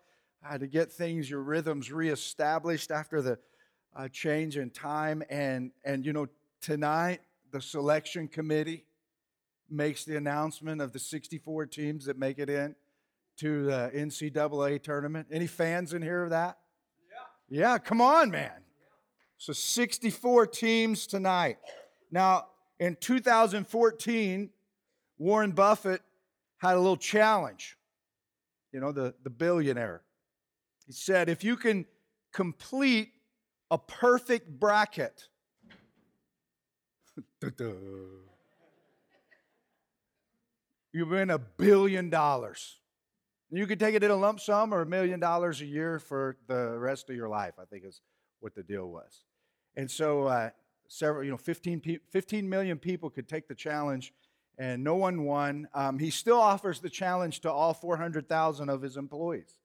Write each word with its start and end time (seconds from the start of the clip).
uh, 0.49 0.59
to 0.59 0.67
get 0.69 0.93
things, 0.93 1.29
your 1.29 1.43
rhythms 1.43 1.91
reestablished 1.91 2.93
after 2.93 3.21
the 3.21 3.39
uh, 3.97 4.09
change 4.09 4.57
in 4.57 4.71
time. 4.71 5.25
And 5.29 5.73
and 5.85 6.07
you 6.07 6.13
know, 6.13 6.29
tonight 6.61 7.21
the 7.51 7.61
selection 7.61 8.29
committee 8.29 8.85
makes 9.69 10.05
the 10.05 10.17
announcement 10.17 10.81
of 10.81 10.93
the 10.93 10.99
64 10.99 11.67
teams 11.67 12.05
that 12.05 12.17
make 12.17 12.39
it 12.39 12.49
in 12.49 12.77
to 13.39 13.65
the 13.65 13.91
NCAA 13.95 14.83
tournament. 14.83 15.27
Any 15.33 15.47
fans 15.47 15.95
in 15.95 16.03
here 16.03 16.25
of 16.25 16.31
that? 16.31 16.59
Yeah. 17.51 17.61
Yeah, 17.61 17.79
come 17.79 18.01
on, 18.01 18.31
man. 18.31 18.53
So 19.37 19.53
64 19.53 20.47
teams 20.47 21.07
tonight. 21.07 21.59
Now, 22.11 22.47
in 22.81 22.97
2014, 23.01 24.51
Warren 25.19 25.53
Buffett 25.53 26.03
had 26.59 26.75
a 26.75 26.79
little 26.79 26.97
challenge. 26.97 27.77
You 28.73 28.81
know, 28.81 28.93
the, 28.93 29.15
the 29.23 29.31
billionaire. 29.31 30.03
He 30.87 30.93
said, 30.93 31.29
if 31.29 31.43
you 31.43 31.57
can 31.57 31.87
complete 32.33 33.11
a 33.71 33.79
perfect 33.79 34.49
bracket, 34.61 35.29
you 40.93 41.07
win 41.07 41.31
a 41.31 41.39
billion 41.39 42.11
dollars. 42.11 42.81
You 43.51 43.67
could 43.67 43.81
take 43.81 43.95
it 43.95 44.03
in 44.03 44.11
a 44.11 44.17
lump 44.17 44.41
sum 44.41 44.75
or 44.75 44.83
a 44.83 44.87
million 44.87 45.21
dollars 45.21 45.63
a 45.63 45.67
year 45.67 45.99
for 45.99 46.37
the 46.49 46.79
rest 46.79 47.09
of 47.09 47.17
your 47.17 47.29
life, 47.29 47.55
I 47.59 47.65
think 47.65 47.85
is 47.85 48.03
what 48.41 48.55
the 48.55 48.63
deal 48.63 48.89
was. 48.89 49.25
And 49.75 49.91
so 49.91 50.27
uh, 50.27 50.51
several, 50.89 51.25
you 51.25 51.31
know, 51.31 51.37
15, 51.37 52.01
15 52.11 52.49
million 52.49 52.79
people 52.79 53.11
could 53.11 53.29
take 53.29 53.47
the 53.47 53.55
challenge, 53.55 54.13
and 54.59 54.83
no 54.83 54.97
one 54.97 55.25
won. 55.25 55.69
Um, 55.75 55.99
he 55.99 56.11
still 56.11 56.41
offers 56.41 56.81
the 56.81 56.91
challenge 56.91 57.41
to 57.41 57.53
all 57.53 57.75
400,000 57.75 58.69
of 58.69 58.83
his 58.83 58.97
employees. 58.97 59.59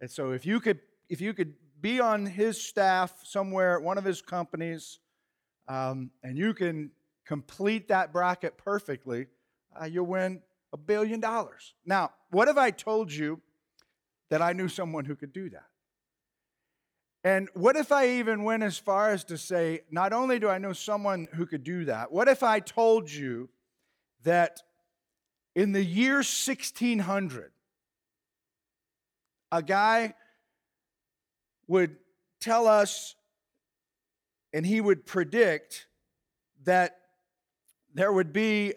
And 0.00 0.10
so, 0.10 0.32
if 0.32 0.44
you 0.44 0.58
could, 0.60 0.80
if 1.08 1.20
you 1.20 1.32
could 1.32 1.54
be 1.80 2.00
on 2.00 2.26
his 2.26 2.60
staff 2.60 3.20
somewhere 3.22 3.76
at 3.76 3.82
one 3.82 3.98
of 3.98 4.04
his 4.04 4.20
companies, 4.20 4.98
um, 5.68 6.10
and 6.22 6.36
you 6.36 6.54
can 6.54 6.90
complete 7.24 7.88
that 7.88 8.12
bracket 8.12 8.56
perfectly, 8.56 9.26
uh, 9.80 9.84
you'll 9.84 10.06
win 10.06 10.40
a 10.72 10.76
billion 10.76 11.20
dollars. 11.20 11.74
Now, 11.84 12.12
what 12.30 12.48
if 12.48 12.56
I 12.56 12.70
told 12.70 13.12
you 13.12 13.40
that 14.30 14.42
I 14.42 14.52
knew 14.52 14.68
someone 14.68 15.04
who 15.04 15.16
could 15.16 15.32
do 15.32 15.50
that? 15.50 15.66
And 17.26 17.48
what 17.54 17.74
if 17.74 17.90
I 17.90 18.20
even 18.20 18.44
went 18.44 18.62
as 18.62 18.78
far 18.78 19.10
as 19.10 19.24
to 19.24 19.36
say, 19.36 19.80
not 19.90 20.12
only 20.12 20.38
do 20.38 20.48
I 20.48 20.58
know 20.58 20.72
someone 20.72 21.26
who 21.34 21.44
could 21.44 21.64
do 21.64 21.86
that, 21.86 22.12
what 22.12 22.28
if 22.28 22.44
I 22.44 22.60
told 22.60 23.10
you 23.10 23.48
that 24.22 24.60
in 25.56 25.72
the 25.72 25.82
year 25.82 26.18
1600, 26.18 27.50
a 29.50 29.60
guy 29.60 30.14
would 31.66 31.96
tell 32.38 32.68
us 32.68 33.16
and 34.52 34.64
he 34.64 34.80
would 34.80 35.04
predict 35.04 35.88
that 36.62 36.96
there 37.92 38.12
would 38.12 38.32
be 38.32 38.74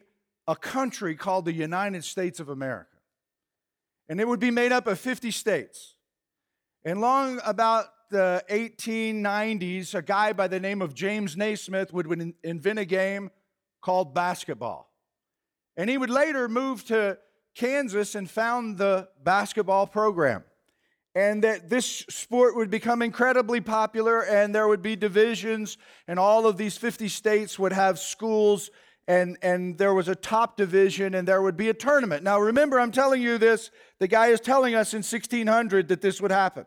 a 0.48 0.56
country 0.56 1.14
called 1.14 1.46
the 1.46 1.54
United 1.54 2.04
States 2.04 2.40
of 2.40 2.50
America. 2.50 2.98
And 4.10 4.20
it 4.20 4.28
would 4.28 4.40
be 4.40 4.50
made 4.50 4.72
up 4.72 4.88
of 4.88 4.98
50 4.98 5.30
states. 5.30 5.94
And 6.84 7.00
long 7.00 7.40
about 7.46 7.90
the 8.09 8.44
1890s, 8.50 9.94
a 9.94 10.02
guy 10.02 10.34
by 10.34 10.47
the 10.47 10.59
name 10.59 10.81
of 10.81 10.94
James 10.94 11.38
Naismith 11.38 11.94
would 11.94 12.34
invent 12.44 12.80
a 12.80 12.86
game 12.86 13.31
called 13.81 14.14
basketball. 14.14 14.92
And 15.78 15.90
he 15.90 15.97
would 15.97 16.09
later 16.09 16.50
move 16.50 16.84
to 16.86 17.18
Kansas 17.56 18.16
and 18.16 18.30
found 18.30 18.78
the 18.78 19.09
basketball 19.24 19.88
program. 19.88 20.44
And 21.16 21.44
that 21.44 21.69
this 21.69 22.06
sport 22.09 22.56
would 22.56 22.69
become 22.69 23.02
incredibly 23.02 23.62
popular, 23.62 24.22
and 24.22 24.53
there 24.53 24.68
would 24.68 24.81
be 24.81 24.96
divisions, 24.96 25.78
and 26.08 26.19
all 26.19 26.46
of 26.46 26.58
these 26.58 26.78
50 26.78 27.08
states 27.08 27.58
would 27.58 27.74
have 27.74 27.98
schools, 27.98 28.69
and, 29.08 29.38
and 29.42 29.78
there 29.78 29.94
was 29.94 30.08
a 30.08 30.16
top 30.16 30.56
division, 30.56 31.16
and 31.16 31.28
there 31.28 31.42
would 31.42 31.58
be 31.58 31.69
a 31.69 31.74
tournament. 31.74 32.24
Now, 32.24 32.40
remember, 32.40 32.80
I'm 32.80 32.92
telling 32.92 33.22
you 33.22 33.38
this, 33.38 33.72
the 33.98 34.08
guy 34.08 34.28
is 34.28 34.40
telling 34.40 34.75
us 34.75 34.94
in 34.94 35.00
1600 35.00 35.88
that 35.88 36.02
this 36.02 36.22
would 36.22 36.31
happen. 36.31 36.66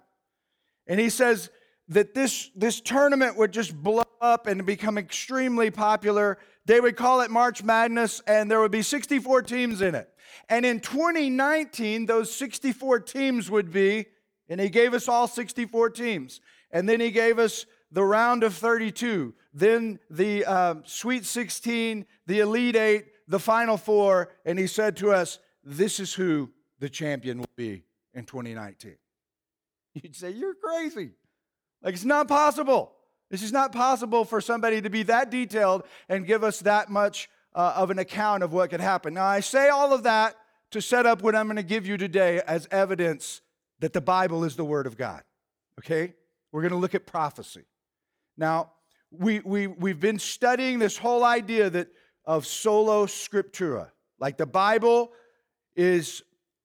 And 0.92 1.00
he 1.00 1.08
says 1.08 1.48
that 1.88 2.12
this, 2.12 2.50
this 2.54 2.78
tournament 2.82 3.38
would 3.38 3.50
just 3.50 3.75
blow 3.75 4.04
up 4.20 4.47
and 4.47 4.66
become 4.66 4.98
extremely 4.98 5.70
popular. 5.70 6.36
They 6.66 6.80
would 6.80 6.97
call 6.97 7.22
it 7.22 7.30
March 7.30 7.62
Madness, 7.62 8.20
and 8.26 8.50
there 8.50 8.60
would 8.60 8.72
be 8.72 8.82
64 8.82 9.41
teams 9.41 9.81
in 9.81 9.94
it. 9.94 10.10
And 10.50 10.66
in 10.66 10.81
2019, 10.81 12.04
those 12.04 12.31
64 12.34 13.00
teams 13.00 13.50
would 13.50 13.72
be, 13.72 14.04
and 14.50 14.60
he 14.60 14.69
gave 14.69 14.92
us 14.92 15.08
all 15.08 15.26
64 15.26 15.88
teams. 15.88 16.42
And 16.70 16.86
then 16.86 17.00
he 17.00 17.10
gave 17.10 17.38
us 17.38 17.64
the 17.91 18.04
round 18.04 18.42
of 18.42 18.52
32, 18.52 19.32
then 19.54 19.98
the 20.10 20.44
uh, 20.44 20.75
Sweet 20.84 21.25
16, 21.25 22.04
the 22.26 22.41
Elite 22.41 22.76
Eight, 22.76 23.06
the 23.28 23.41
Final 23.41 23.78
Four, 23.78 24.28
and 24.44 24.58
he 24.58 24.66
said 24.66 24.98
to 24.98 25.10
us, 25.10 25.38
This 25.64 25.98
is 25.98 26.12
who 26.12 26.50
the 26.81 26.91
champion 26.91 27.38
will 27.38 27.47
be 27.56 27.84
in 28.12 28.26
2019. 28.26 28.97
You'd 29.94 30.16
say, 30.16 30.30
You're 30.30 30.54
crazy. 30.54 31.10
Like, 31.82 31.94
it's 31.94 32.04
not 32.04 32.28
possible. 32.28 32.92
This 33.30 33.42
is 33.42 33.53
not 33.53 33.72
possible 33.72 34.25
for 34.25 34.41
somebody 34.41 34.82
to 34.82 34.91
be 34.91 35.04
that 35.04 35.30
detailed 35.30 35.84
and 36.08 36.26
give 36.26 36.44
us 36.44 36.60
that 36.60 36.91
much 36.91 37.30
uh, 37.54 37.72
of 37.76 37.91
an 37.91 37.98
account 37.98 38.42
of 38.42 38.52
what 38.52 38.70
could 38.70 38.81
happen. 38.81 39.14
Now, 39.14 39.25
I 39.25 39.41
say 39.41 39.69
all 39.69 39.92
of 39.92 40.02
that 40.02 40.36
to 40.72 40.82
set 40.82 41.06
up 41.06 41.22
what 41.22 41.34
I'm 41.34 41.47
going 41.47 41.56
to 41.56 41.62
give 41.62 41.86
you 41.86 41.97
today 41.97 42.41
as 42.47 42.69
evidence 42.70 43.41
that 43.81 43.92
the 43.92 44.00
Bible 44.00 44.44
is 44.44 44.54
the 44.54 44.64
Word 44.64 44.86
of 44.86 44.97
God. 44.97 45.22
Okay? 45.78 46.14
We're 46.52 46.60
going 46.60 46.72
to 46.72 46.78
look 46.78 46.94
at 46.94 47.06
prophecy. 47.06 47.64
Now, 48.36 48.72
we, 49.10 49.41
we, 49.41 49.66
we've 49.66 50.00
been 50.00 50.19
studying 50.19 50.78
this 50.78 50.97
whole 50.97 51.25
idea 51.25 51.70
that 51.70 51.88
of 52.25 52.47
sola 52.47 53.06
scriptura. 53.06 53.88
Like 54.19 54.36
the 54.36 54.47
Bible 54.47 55.12
is 55.75 56.22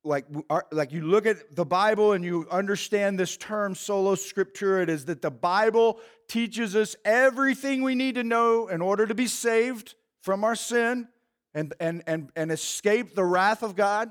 like, 0.07 0.25
like 0.72 0.91
you 0.91 1.01
look 1.01 1.25
at 1.25 1.56
the 1.56 1.66
Bible 1.66 2.13
and 2.13 2.23
you 2.23 2.47
understand 2.50 3.19
this 3.19 3.38
term 3.38 3.75
sola 3.75 4.16
scriptura, 4.16 4.84
it 4.84 4.90
is 4.90 5.06
that 5.06 5.22
the 5.22 5.31
Bible 5.31 6.00
teaches 6.28 6.75
us 6.75 6.95
everything 7.06 7.84
we 7.84 7.94
need 7.94 8.16
to 8.16 8.23
know 8.23 8.67
in 8.67 8.81
order 8.81 9.06
to 9.06 9.13
be 9.13 9.28
saved 9.28 9.96
from 10.22 10.44
our 10.44 10.56
sin 10.56 11.07
and, 11.53 11.73
and, 11.79 12.03
and, 12.07 12.31
and 12.35 12.51
escape 12.51 13.16
the 13.16 13.23
wrath 13.23 13.63
of 13.63 13.75
God. 13.75 14.09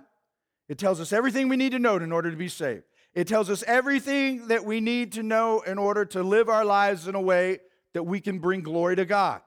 It 0.69 0.79
tells 0.79 1.01
us 1.01 1.13
everything 1.13 1.49
we 1.49 1.57
need 1.57 1.73
to 1.73 1.79
know 1.79 1.97
in 1.97 2.13
order 2.13 2.31
to 2.31 2.37
be 2.37 2.49
saved. 2.49 2.85
It 3.15 3.27
tells 3.27 3.49
us 3.49 3.65
everything 3.67 4.49
that 4.49 4.65
we 4.65 4.81
need 4.81 5.13
to 5.13 5.23
know 5.23 5.61
in 5.61 5.79
order 5.79 6.05
to 6.07 6.23
live 6.23 6.49
our 6.49 6.65
lives 6.65 7.09
in 7.09 7.15
a 7.15 7.21
way 7.21 7.61
that 7.95 8.03
we 8.03 8.21
can 8.21 8.39
bring 8.39 8.61
glory 8.61 8.97
to 8.97 9.07
God. 9.07 9.41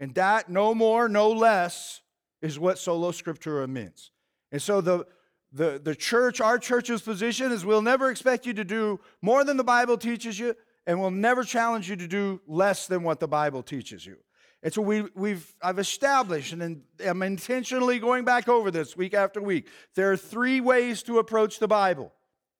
And 0.00 0.14
that, 0.14 0.48
no 0.48 0.74
more, 0.74 1.08
no 1.08 1.30
less, 1.30 2.00
is 2.40 2.58
what 2.58 2.78
sola 2.78 3.12
scriptura 3.12 3.68
means. 3.68 4.10
And 4.52 4.62
so 4.62 4.80
the, 4.80 5.06
the, 5.54 5.80
the 5.82 5.94
church, 5.94 6.40
our 6.40 6.58
church's 6.58 7.00
position 7.00 7.52
is 7.52 7.64
we'll 7.64 7.80
never 7.80 8.10
expect 8.10 8.44
you 8.44 8.52
to 8.54 8.64
do 8.64 8.98
more 9.22 9.44
than 9.44 9.56
the 9.56 9.64
Bible 9.64 9.96
teaches 9.96 10.36
you, 10.36 10.56
and 10.84 11.00
we'll 11.00 11.12
never 11.12 11.44
challenge 11.44 11.88
you 11.88 11.94
to 11.94 12.08
do 12.08 12.40
less 12.48 12.88
than 12.88 13.04
what 13.04 13.20
the 13.20 13.28
Bible 13.28 13.62
teaches 13.62 14.04
you. 14.04 14.16
And 14.64 14.72
so 14.72 14.82
we, 14.82 15.02
we've, 15.14 15.46
I've 15.62 15.78
established, 15.78 16.52
and 16.52 16.82
I'm 17.04 17.22
intentionally 17.22 18.00
going 18.00 18.24
back 18.24 18.48
over 18.48 18.70
this 18.72 18.96
week 18.96 19.14
after 19.14 19.40
week. 19.40 19.68
There 19.94 20.10
are 20.10 20.16
three 20.16 20.60
ways 20.60 21.04
to 21.04 21.18
approach 21.18 21.60
the 21.60 21.68
Bible. 21.68 22.12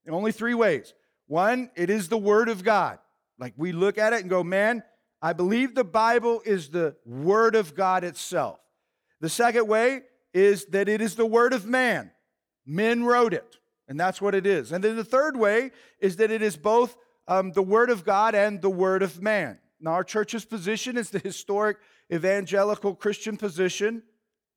Only 0.08 0.31
three 0.31 0.55
ways. 0.55 0.94
One, 1.26 1.70
it 1.75 1.91
is 1.91 2.08
the 2.08 2.19
Word 2.19 2.49
of 2.49 2.62
God. 2.62 2.99
Like 3.38 3.55
we 3.56 3.73
look 3.73 3.99
at 3.99 4.12
it 4.12 4.20
and 4.20 4.31
go, 4.31 4.44
man, 4.44 4.85
I 5.20 5.32
believe 5.32 5.75
the 5.75 5.82
Bible 5.82 6.43
is 6.44 6.69
the 6.69 6.94
Word 7.05 7.56
of 7.56 7.75
God 7.75 8.05
itself. 8.05 8.61
The 9.20 9.31
second 9.31 9.67
way 9.67 10.02
is 10.32 10.67
that 10.67 10.88
it 10.88 11.00
is 11.00 11.17
the 11.17 11.26
Word 11.26 11.55
of 11.55 11.67
man. 11.67 12.11
Men 12.66 13.05
wrote 13.05 13.34
it, 13.34 13.58
and 13.88 13.99
that's 13.99 14.20
what 14.20 14.34
it 14.34 14.46
is. 14.46 14.72
And 14.72 14.82
then 14.82 14.96
the 14.96 15.05
third 15.05 15.37
way 15.37 15.70
is 16.00 16.16
that 16.16 16.31
it 16.31 16.43
is 16.43 16.56
both 16.56 16.96
um, 17.28 17.52
the 17.52 17.62
Word 17.62 17.90
of 17.90 18.05
God 18.05 18.34
and 18.34 18.61
the 18.61 18.70
Word 18.70 19.02
of 19.02 19.22
man. 19.22 19.58
Now, 19.81 19.93
our 19.93 20.05
church's 20.05 20.44
position 20.44 20.96
is 20.96 21.11
the 21.11 21.19
historic 21.19 21.78
evangelical 22.12 22.94
Christian 22.94 23.37
position 23.37 24.02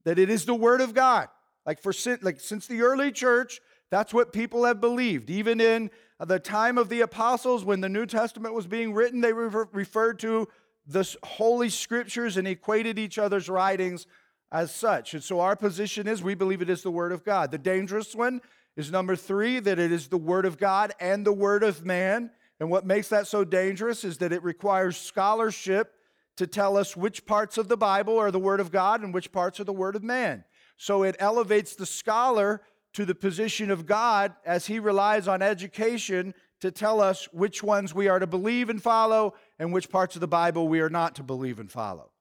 that 0.04 0.19
it 0.19 0.30
is 0.30 0.45
the 0.45 0.56
Word 0.56 0.81
of 0.81 0.94
God. 0.94 1.27
Like 1.65 1.81
for 1.81 1.94
like 2.21 2.39
since 2.39 2.65
the 2.68 2.81
early 2.81 3.12
church, 3.12 3.59
that's 3.89 4.13
what 4.13 4.31
people 4.31 4.63
have 4.63 4.80
believed. 4.80 5.30
Even 5.30 5.60
in 5.60 5.92
the 6.25 6.39
time 6.39 6.77
of 6.77 6.88
the 6.89 7.01
apostles, 7.01 7.65
when 7.65 7.81
the 7.81 7.89
New 7.89 8.06
Testament 8.06 8.53
was 8.53 8.68
being 8.68 8.94
written, 8.94 9.21
they 9.21 9.33
refer, 9.33 9.68
referred 9.74 10.19
to 10.19 10.48
the 10.86 11.15
Holy 11.24 11.69
Scriptures 11.69 12.38
and 12.38 12.48
equated 12.48 12.98
each 12.98 13.18
other's 13.18 13.50
writings 13.50 14.07
as 14.51 14.73
such. 14.73 15.13
And 15.13 15.23
so 15.23 15.39
our 15.39 15.55
position 15.55 16.07
is 16.07 16.23
we 16.23 16.35
believe 16.35 16.61
it 16.61 16.69
is 16.69 16.83
the 16.83 16.91
Word 16.91 17.11
of 17.11 17.23
God. 17.23 17.51
The 17.51 17.57
dangerous 17.57 18.15
one 18.15 18.41
is 18.75 18.91
number 18.91 19.15
three, 19.15 19.59
that 19.59 19.79
it 19.79 19.91
is 19.91 20.07
the 20.07 20.17
Word 20.17 20.45
of 20.45 20.57
God 20.57 20.94
and 20.99 21.25
the 21.25 21.33
Word 21.33 21.63
of 21.63 21.85
man. 21.85 22.31
And 22.59 22.69
what 22.69 22.85
makes 22.85 23.09
that 23.09 23.27
so 23.27 23.44
dangerous 23.44 24.03
is 24.03 24.19
that 24.19 24.31
it 24.31 24.44
requires 24.44 24.97
scholarship 24.97 25.94
to 26.38 26.47
tell 26.47 26.77
us 26.77 26.95
which 26.95 27.25
parts 27.25 27.57
of 27.57 27.67
the 27.67 27.77
Bible 27.77 28.17
are 28.17 28.31
the 28.31 28.39
Word 28.39 28.59
of 28.59 28.71
God 28.71 29.01
and 29.01 29.13
which 29.13 29.31
parts 29.31 29.59
are 29.59 29.63
the 29.63 29.73
Word 29.73 29.95
of 29.95 30.03
man. 30.03 30.44
So 30.77 31.03
it 31.03 31.15
elevates 31.19 31.75
the 31.75 31.85
scholar 31.85 32.61
to 32.93 33.05
the 33.05 33.15
position 33.15 33.71
of 33.71 33.85
God 33.85 34.33
as 34.45 34.67
he 34.67 34.79
relies 34.79 35.27
on 35.27 35.41
education 35.41 36.33
to 36.61 36.71
tell 36.71 37.01
us 37.01 37.27
which 37.31 37.61
ones 37.61 37.93
we 37.93 38.07
are 38.07 38.19
to 38.19 38.27
believe 38.27 38.69
and 38.69 38.81
follow 38.81 39.35
and 39.59 39.73
which 39.73 39.89
parts 39.89 40.15
of 40.15 40.21
the 40.21 40.27
Bible 40.27 40.67
we 40.67 40.79
are 40.79 40.89
not 40.89 41.15
to 41.15 41.23
believe 41.23 41.59
and 41.59 41.71
follow. 41.71 42.11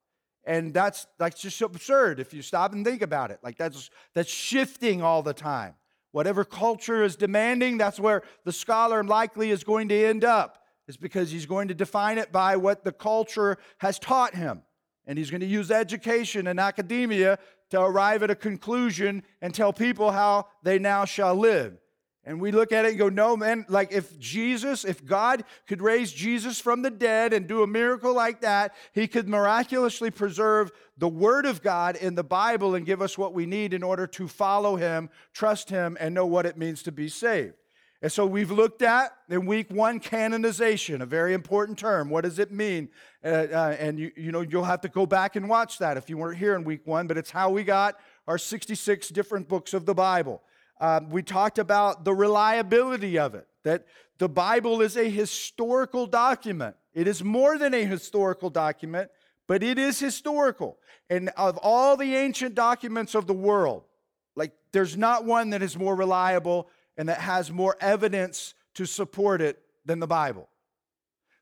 And 0.47 0.73
that's 0.73 1.05
that's 1.19 1.41
just 1.41 1.61
absurd 1.61 2.21
if 2.21 2.33
you 2.33 2.41
stop 2.41 2.71
and 2.71 2.85
think 2.85 3.01
about 3.01 3.31
it. 3.31 3.39
Like 3.43 3.57
that's 3.57 3.89
that's 4.15 4.31
shifting 4.31 5.01
all 5.03 5.21
the 5.21 5.33
time. 5.33 5.75
Whatever 6.13 6.45
culture 6.45 7.03
is 7.03 7.17
demanding, 7.17 7.77
that's 7.77 7.99
where 7.99 8.23
the 8.45 8.53
scholar 8.53 9.03
likely 9.03 9.51
is 9.51 9.65
going 9.65 9.89
to 9.89 10.05
end 10.05 10.23
up. 10.23 10.63
Is 10.87 10.95
because 10.95 11.29
he's 11.31 11.45
going 11.45 11.67
to 11.67 11.73
define 11.73 12.17
it 12.17 12.31
by 12.31 12.55
what 12.55 12.85
the 12.85 12.93
culture 12.93 13.57
has 13.79 13.99
taught 13.99 14.35
him. 14.35 14.61
And 15.05 15.17
he's 15.17 15.29
going 15.29 15.41
to 15.41 15.47
use 15.47 15.69
education 15.69 16.47
and 16.47 16.61
academia 16.61 17.39
to 17.71 17.81
arrive 17.81 18.23
at 18.23 18.31
a 18.31 18.35
conclusion 18.35 19.23
and 19.41 19.53
tell 19.53 19.73
people 19.73 20.11
how 20.11 20.47
they 20.63 20.79
now 20.79 21.03
shall 21.03 21.35
live. 21.35 21.77
And 22.27 22.41
we 22.41 22.51
look 22.51 22.73
at 22.73 22.83
it 22.83 22.89
and 22.89 22.97
go, 22.97 23.07
no, 23.07 23.37
man, 23.37 23.65
like 23.69 23.93
if 23.93 24.19
Jesus, 24.19 24.83
if 24.83 25.05
God 25.05 25.45
could 25.65 25.81
raise 25.81 26.11
Jesus 26.11 26.59
from 26.59 26.81
the 26.81 26.91
dead 26.91 27.31
and 27.31 27.47
do 27.47 27.63
a 27.63 27.67
miracle 27.67 28.13
like 28.13 28.41
that, 28.41 28.75
he 28.91 29.07
could 29.07 29.29
miraculously 29.29 30.11
preserve 30.11 30.73
the 30.97 31.07
Word 31.07 31.45
of 31.45 31.61
God 31.61 31.95
in 31.95 32.15
the 32.15 32.25
Bible 32.25 32.75
and 32.75 32.85
give 32.85 33.01
us 33.01 33.17
what 33.17 33.33
we 33.33 33.45
need 33.45 33.73
in 33.73 33.81
order 33.81 34.05
to 34.07 34.27
follow 34.27 34.75
him, 34.75 35.09
trust 35.31 35.69
him, 35.69 35.95
and 36.01 36.13
know 36.13 36.25
what 36.25 36.45
it 36.45 36.57
means 36.57 36.83
to 36.83 36.91
be 36.91 37.07
saved. 37.07 37.53
And 38.01 38.11
so 38.11 38.25
we've 38.25 38.51
looked 38.51 38.81
at 38.81 39.13
in 39.29 39.45
week 39.45 39.71
one 39.71 40.01
canonization, 40.01 41.01
a 41.01 41.05
very 41.05 41.33
important 41.33 41.79
term. 41.79 42.09
What 42.09 42.25
does 42.25 42.39
it 42.39 42.51
mean? 42.51 42.89
Uh, 43.23 43.47
uh, 43.53 43.77
and 43.79 43.97
you, 43.97 44.11
you 44.17 44.33
know, 44.33 44.41
you'll 44.41 44.65
have 44.65 44.81
to 44.81 44.89
go 44.89 45.05
back 45.05 45.37
and 45.37 45.47
watch 45.47 45.77
that 45.77 45.95
if 45.95 46.09
you 46.09 46.17
weren't 46.17 46.37
here 46.37 46.55
in 46.55 46.65
week 46.65 46.85
one, 46.85 47.07
but 47.07 47.17
it's 47.17 47.31
how 47.31 47.49
we 47.49 47.63
got 47.63 47.95
our 48.27 48.37
66 48.37 49.07
different 49.09 49.47
books 49.47 49.73
of 49.73 49.85
the 49.85 49.95
Bible. 49.95 50.41
Um, 50.79 51.09
we 51.09 51.23
talked 51.23 51.59
about 51.59 52.05
the 52.05 52.13
reliability 52.13 53.17
of 53.17 53.35
it, 53.35 53.47
that 53.63 53.85
the 54.17 54.29
Bible 54.29 54.81
is 54.81 54.97
a 54.97 55.09
historical 55.09 56.07
document. 56.07 56.75
It 56.93 57.07
is 57.07 57.23
more 57.23 57.57
than 57.57 57.73
a 57.73 57.83
historical 57.83 58.49
document, 58.49 59.09
but 59.47 59.63
it 59.63 59.77
is 59.77 59.99
historical. 59.99 60.77
And 61.09 61.29
of 61.37 61.57
all 61.57 61.97
the 61.97 62.15
ancient 62.15 62.55
documents 62.55 63.15
of 63.15 63.27
the 63.27 63.33
world, 63.33 63.83
like 64.35 64.51
there's 64.71 64.97
not 64.97 65.25
one 65.25 65.51
that 65.51 65.61
is 65.61 65.77
more 65.77 65.95
reliable 65.95 66.69
and 66.97 67.09
that 67.09 67.19
has 67.19 67.51
more 67.51 67.77
evidence 67.79 68.53
to 68.75 68.85
support 68.85 69.41
it 69.41 69.59
than 69.85 69.99
the 69.99 70.07
Bible. 70.07 70.49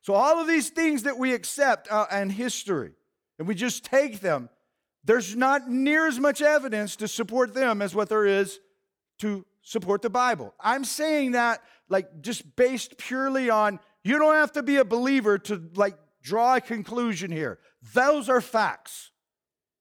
So, 0.02 0.14
all 0.14 0.40
of 0.40 0.46
these 0.46 0.70
things 0.70 1.02
that 1.02 1.18
we 1.18 1.34
accept 1.34 1.90
uh, 1.90 2.06
and 2.10 2.30
history, 2.30 2.92
and 3.38 3.48
we 3.48 3.54
just 3.54 3.84
take 3.84 4.20
them, 4.20 4.48
there's 5.04 5.34
not 5.34 5.68
near 5.68 6.06
as 6.06 6.20
much 6.20 6.40
evidence 6.40 6.96
to 6.96 7.08
support 7.08 7.54
them 7.54 7.82
as 7.82 7.94
what 7.94 8.08
there 8.08 8.24
is 8.24 8.60
to 9.18 9.44
support 9.62 10.02
the 10.02 10.10
Bible. 10.10 10.54
I'm 10.60 10.84
saying 10.84 11.32
that 11.32 11.62
like 11.88 12.22
just 12.22 12.56
based 12.56 12.98
purely 12.98 13.50
on 13.50 13.80
you 14.04 14.18
don't 14.18 14.34
have 14.34 14.52
to 14.52 14.62
be 14.62 14.76
a 14.76 14.84
believer 14.84 15.38
to 15.38 15.60
like 15.74 15.96
draw 16.22 16.56
a 16.56 16.60
conclusion 16.60 17.30
here. 17.30 17.58
Those 17.94 18.28
are 18.28 18.40
facts. 18.40 19.10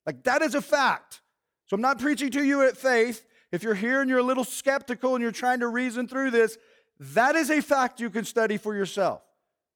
Like 0.05 0.23
that 0.23 0.41
is 0.41 0.55
a 0.55 0.61
fact. 0.61 1.21
So 1.67 1.75
I'm 1.75 1.81
not 1.81 1.99
preaching 1.99 2.31
to 2.31 2.43
you 2.43 2.63
at 2.63 2.77
faith. 2.77 3.25
If 3.51 3.63
you're 3.63 3.75
here 3.75 4.01
and 4.01 4.09
you're 4.09 4.19
a 4.19 4.23
little 4.23 4.43
skeptical 4.43 5.15
and 5.15 5.21
you're 5.21 5.31
trying 5.31 5.59
to 5.59 5.67
reason 5.67 6.07
through 6.07 6.31
this, 6.31 6.57
that 6.99 7.35
is 7.35 7.49
a 7.49 7.61
fact 7.61 7.99
you 7.99 8.09
can 8.09 8.25
study 8.25 8.57
for 8.57 8.75
yourself. 8.75 9.21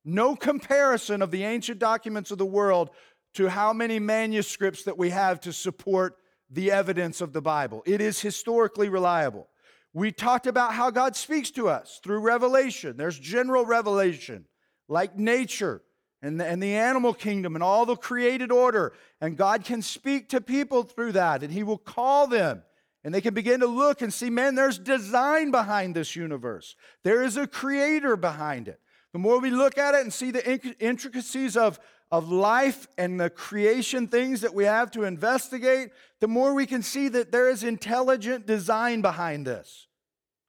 No 0.05 0.35
comparison 0.35 1.21
of 1.21 1.31
the 1.31 1.43
ancient 1.43 1.79
documents 1.79 2.31
of 2.31 2.37
the 2.37 2.45
world 2.45 2.89
to 3.35 3.49
how 3.49 3.73
many 3.73 3.99
manuscripts 3.99 4.83
that 4.83 4.97
we 4.97 5.09
have 5.09 5.39
to 5.41 5.53
support 5.53 6.17
the 6.49 6.71
evidence 6.71 7.21
of 7.21 7.33
the 7.33 7.41
Bible. 7.41 7.83
It 7.85 8.01
is 8.01 8.19
historically 8.19 8.89
reliable. 8.89 9.47
We 9.93 10.11
talked 10.11 10.47
about 10.47 10.73
how 10.73 10.91
God 10.91 11.15
speaks 11.15 11.51
to 11.51 11.67
us 11.69 11.99
through 12.03 12.19
revelation. 12.19 12.97
There's 12.97 13.17
general 13.17 13.65
revelation, 13.65 14.45
like 14.87 15.17
nature 15.17 15.81
and 16.21 16.39
the, 16.39 16.45
and 16.45 16.61
the 16.61 16.75
animal 16.75 17.13
kingdom 17.13 17.55
and 17.55 17.63
all 17.63 17.85
the 17.85 17.95
created 17.95 18.51
order. 18.51 18.93
And 19.21 19.37
God 19.37 19.63
can 19.63 19.81
speak 19.81 20.29
to 20.29 20.41
people 20.41 20.83
through 20.83 21.13
that, 21.13 21.43
and 21.43 21.51
He 21.51 21.63
will 21.63 21.77
call 21.77 22.27
them 22.27 22.63
and 23.03 23.13
they 23.13 23.21
can 23.21 23.33
begin 23.33 23.61
to 23.61 23.67
look 23.67 24.01
and 24.01 24.13
see, 24.13 24.29
man, 24.29 24.55
there's 24.55 24.77
design 24.77 25.51
behind 25.51 25.95
this 25.95 26.15
universe. 26.15 26.75
There 27.03 27.23
is 27.23 27.37
a 27.37 27.47
creator 27.47 28.17
behind 28.17 28.67
it. 28.67 28.79
The 29.13 29.19
more 29.19 29.39
we 29.39 29.49
look 29.49 29.77
at 29.77 29.95
it 29.95 30.01
and 30.01 30.13
see 30.13 30.31
the 30.31 30.75
intricacies 30.79 31.55
of, 31.55 31.79
of 32.11 32.31
life 32.31 32.87
and 32.97 33.19
the 33.19 33.29
creation 33.29 34.07
things 34.07 34.41
that 34.41 34.53
we 34.53 34.65
have 34.65 34.89
to 34.91 35.03
investigate, 35.03 35.91
the 36.19 36.27
more 36.27 36.53
we 36.53 36.65
can 36.65 36.81
see 36.81 37.07
that 37.07 37.31
there 37.31 37.49
is 37.49 37.63
intelligent 37.63 38.45
design 38.47 39.01
behind 39.01 39.45
this. 39.45 39.87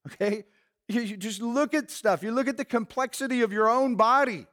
Okay? 0.07 0.45
You, 0.89 1.03
you 1.03 1.17
just 1.17 1.43
look 1.43 1.75
at 1.75 1.91
stuff. 1.91 2.23
You 2.23 2.33
look 2.33 2.49
at 2.49 2.57
the 2.57 2.65
complexity 2.65 3.43
of 3.43 3.53
your 3.53 3.69
own 3.69 3.97
body. 3.97 4.47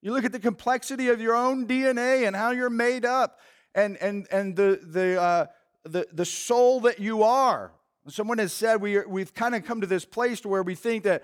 You 0.00 0.12
look 0.12 0.24
at 0.24 0.32
the 0.32 0.40
complexity 0.40 1.08
of 1.08 1.20
your 1.20 1.34
own 1.34 1.66
DNA 1.66 2.26
and 2.26 2.34
how 2.34 2.50
you're 2.50 2.70
made 2.70 3.04
up 3.04 3.38
and, 3.74 3.96
and, 3.98 4.26
and 4.32 4.56
the, 4.56 4.80
the, 4.82 5.20
uh, 5.20 5.46
the, 5.84 6.08
the 6.12 6.24
soul 6.24 6.80
that 6.80 6.98
you 6.98 7.22
are. 7.22 7.72
Someone 8.08 8.38
has 8.38 8.52
said 8.52 8.80
we 8.80 8.96
are, 8.96 9.06
we've 9.06 9.32
kind 9.32 9.54
of 9.54 9.64
come 9.64 9.80
to 9.80 9.86
this 9.86 10.04
place 10.04 10.44
where 10.44 10.62
we 10.62 10.74
think 10.74 11.04
that 11.04 11.22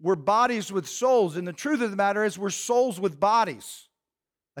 we're 0.00 0.14
bodies 0.14 0.70
with 0.70 0.86
souls. 0.86 1.36
And 1.36 1.46
the 1.46 1.52
truth 1.52 1.80
of 1.80 1.90
the 1.90 1.96
matter 1.96 2.24
is 2.24 2.38
we're 2.38 2.50
souls 2.50 3.00
with 3.00 3.18
bodies. 3.18 3.88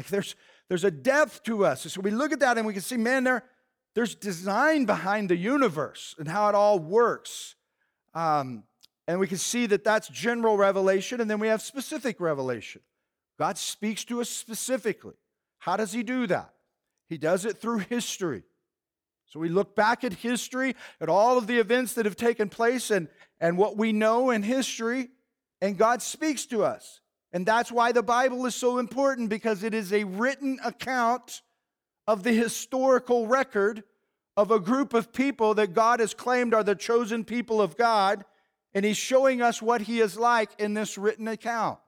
Like 0.00 0.08
there's, 0.08 0.34
there's 0.70 0.84
a 0.84 0.90
depth 0.90 1.42
to 1.42 1.66
us. 1.66 1.82
So 1.92 2.00
we 2.00 2.10
look 2.10 2.32
at 2.32 2.40
that 2.40 2.56
and 2.56 2.66
we 2.66 2.72
can 2.72 2.80
see, 2.80 2.96
man, 2.96 3.22
there, 3.22 3.44
there's 3.94 4.14
design 4.14 4.86
behind 4.86 5.28
the 5.28 5.36
universe 5.36 6.14
and 6.18 6.26
how 6.26 6.48
it 6.48 6.54
all 6.54 6.78
works. 6.78 7.54
Um, 8.14 8.64
and 9.06 9.20
we 9.20 9.26
can 9.26 9.36
see 9.36 9.66
that 9.66 9.84
that's 9.84 10.08
general 10.08 10.56
revelation. 10.56 11.20
And 11.20 11.28
then 11.28 11.38
we 11.38 11.48
have 11.48 11.60
specific 11.60 12.18
revelation. 12.18 12.80
God 13.38 13.58
speaks 13.58 14.06
to 14.06 14.22
us 14.22 14.30
specifically. 14.30 15.16
How 15.58 15.76
does 15.76 15.92
he 15.92 16.02
do 16.02 16.26
that? 16.28 16.54
He 17.10 17.18
does 17.18 17.44
it 17.44 17.58
through 17.58 17.80
history. 17.80 18.44
So 19.26 19.38
we 19.38 19.50
look 19.50 19.76
back 19.76 20.02
at 20.02 20.14
history, 20.14 20.76
at 20.98 21.10
all 21.10 21.36
of 21.36 21.46
the 21.46 21.58
events 21.58 21.92
that 21.92 22.06
have 22.06 22.16
taken 22.16 22.48
place 22.48 22.90
and, 22.90 23.06
and 23.38 23.58
what 23.58 23.76
we 23.76 23.92
know 23.92 24.30
in 24.30 24.42
history, 24.42 25.10
and 25.60 25.76
God 25.76 26.00
speaks 26.00 26.46
to 26.46 26.64
us. 26.64 27.02
And 27.32 27.46
that's 27.46 27.70
why 27.70 27.92
the 27.92 28.02
Bible 28.02 28.44
is 28.46 28.54
so 28.54 28.78
important 28.78 29.28
because 29.28 29.62
it 29.62 29.74
is 29.74 29.92
a 29.92 30.04
written 30.04 30.58
account 30.64 31.42
of 32.06 32.22
the 32.22 32.32
historical 32.32 33.26
record 33.26 33.84
of 34.36 34.50
a 34.50 34.58
group 34.58 34.94
of 34.94 35.12
people 35.12 35.54
that 35.54 35.74
God 35.74 36.00
has 36.00 36.14
claimed 36.14 36.54
are 36.54 36.64
the 36.64 36.74
chosen 36.74 37.24
people 37.24 37.60
of 37.60 37.76
God. 37.76 38.24
And 38.74 38.84
He's 38.84 38.96
showing 38.96 39.42
us 39.42 39.62
what 39.62 39.82
He 39.82 40.00
is 40.00 40.16
like 40.16 40.50
in 40.58 40.74
this 40.74 40.98
written 40.98 41.28
account. 41.28 41.78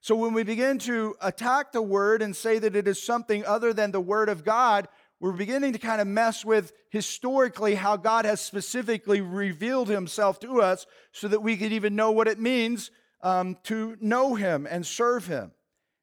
So 0.00 0.14
when 0.14 0.34
we 0.34 0.44
begin 0.44 0.78
to 0.80 1.16
attack 1.20 1.72
the 1.72 1.82
Word 1.82 2.22
and 2.22 2.34
say 2.34 2.60
that 2.60 2.76
it 2.76 2.86
is 2.86 3.02
something 3.02 3.44
other 3.44 3.72
than 3.72 3.90
the 3.90 4.00
Word 4.00 4.28
of 4.28 4.44
God, 4.44 4.86
we're 5.18 5.32
beginning 5.32 5.72
to 5.72 5.78
kind 5.78 6.00
of 6.00 6.06
mess 6.06 6.44
with 6.44 6.72
historically 6.90 7.74
how 7.74 7.96
God 7.96 8.24
has 8.24 8.40
specifically 8.40 9.20
revealed 9.20 9.88
himself 9.88 10.38
to 10.40 10.60
us 10.60 10.86
so 11.12 11.26
that 11.28 11.40
we 11.40 11.56
could 11.56 11.72
even 11.72 11.96
know 11.96 12.10
what 12.10 12.28
it 12.28 12.38
means 12.38 12.90
um, 13.22 13.56
to 13.64 13.96
know 14.00 14.34
him 14.34 14.66
and 14.68 14.86
serve 14.86 15.26
him. 15.26 15.52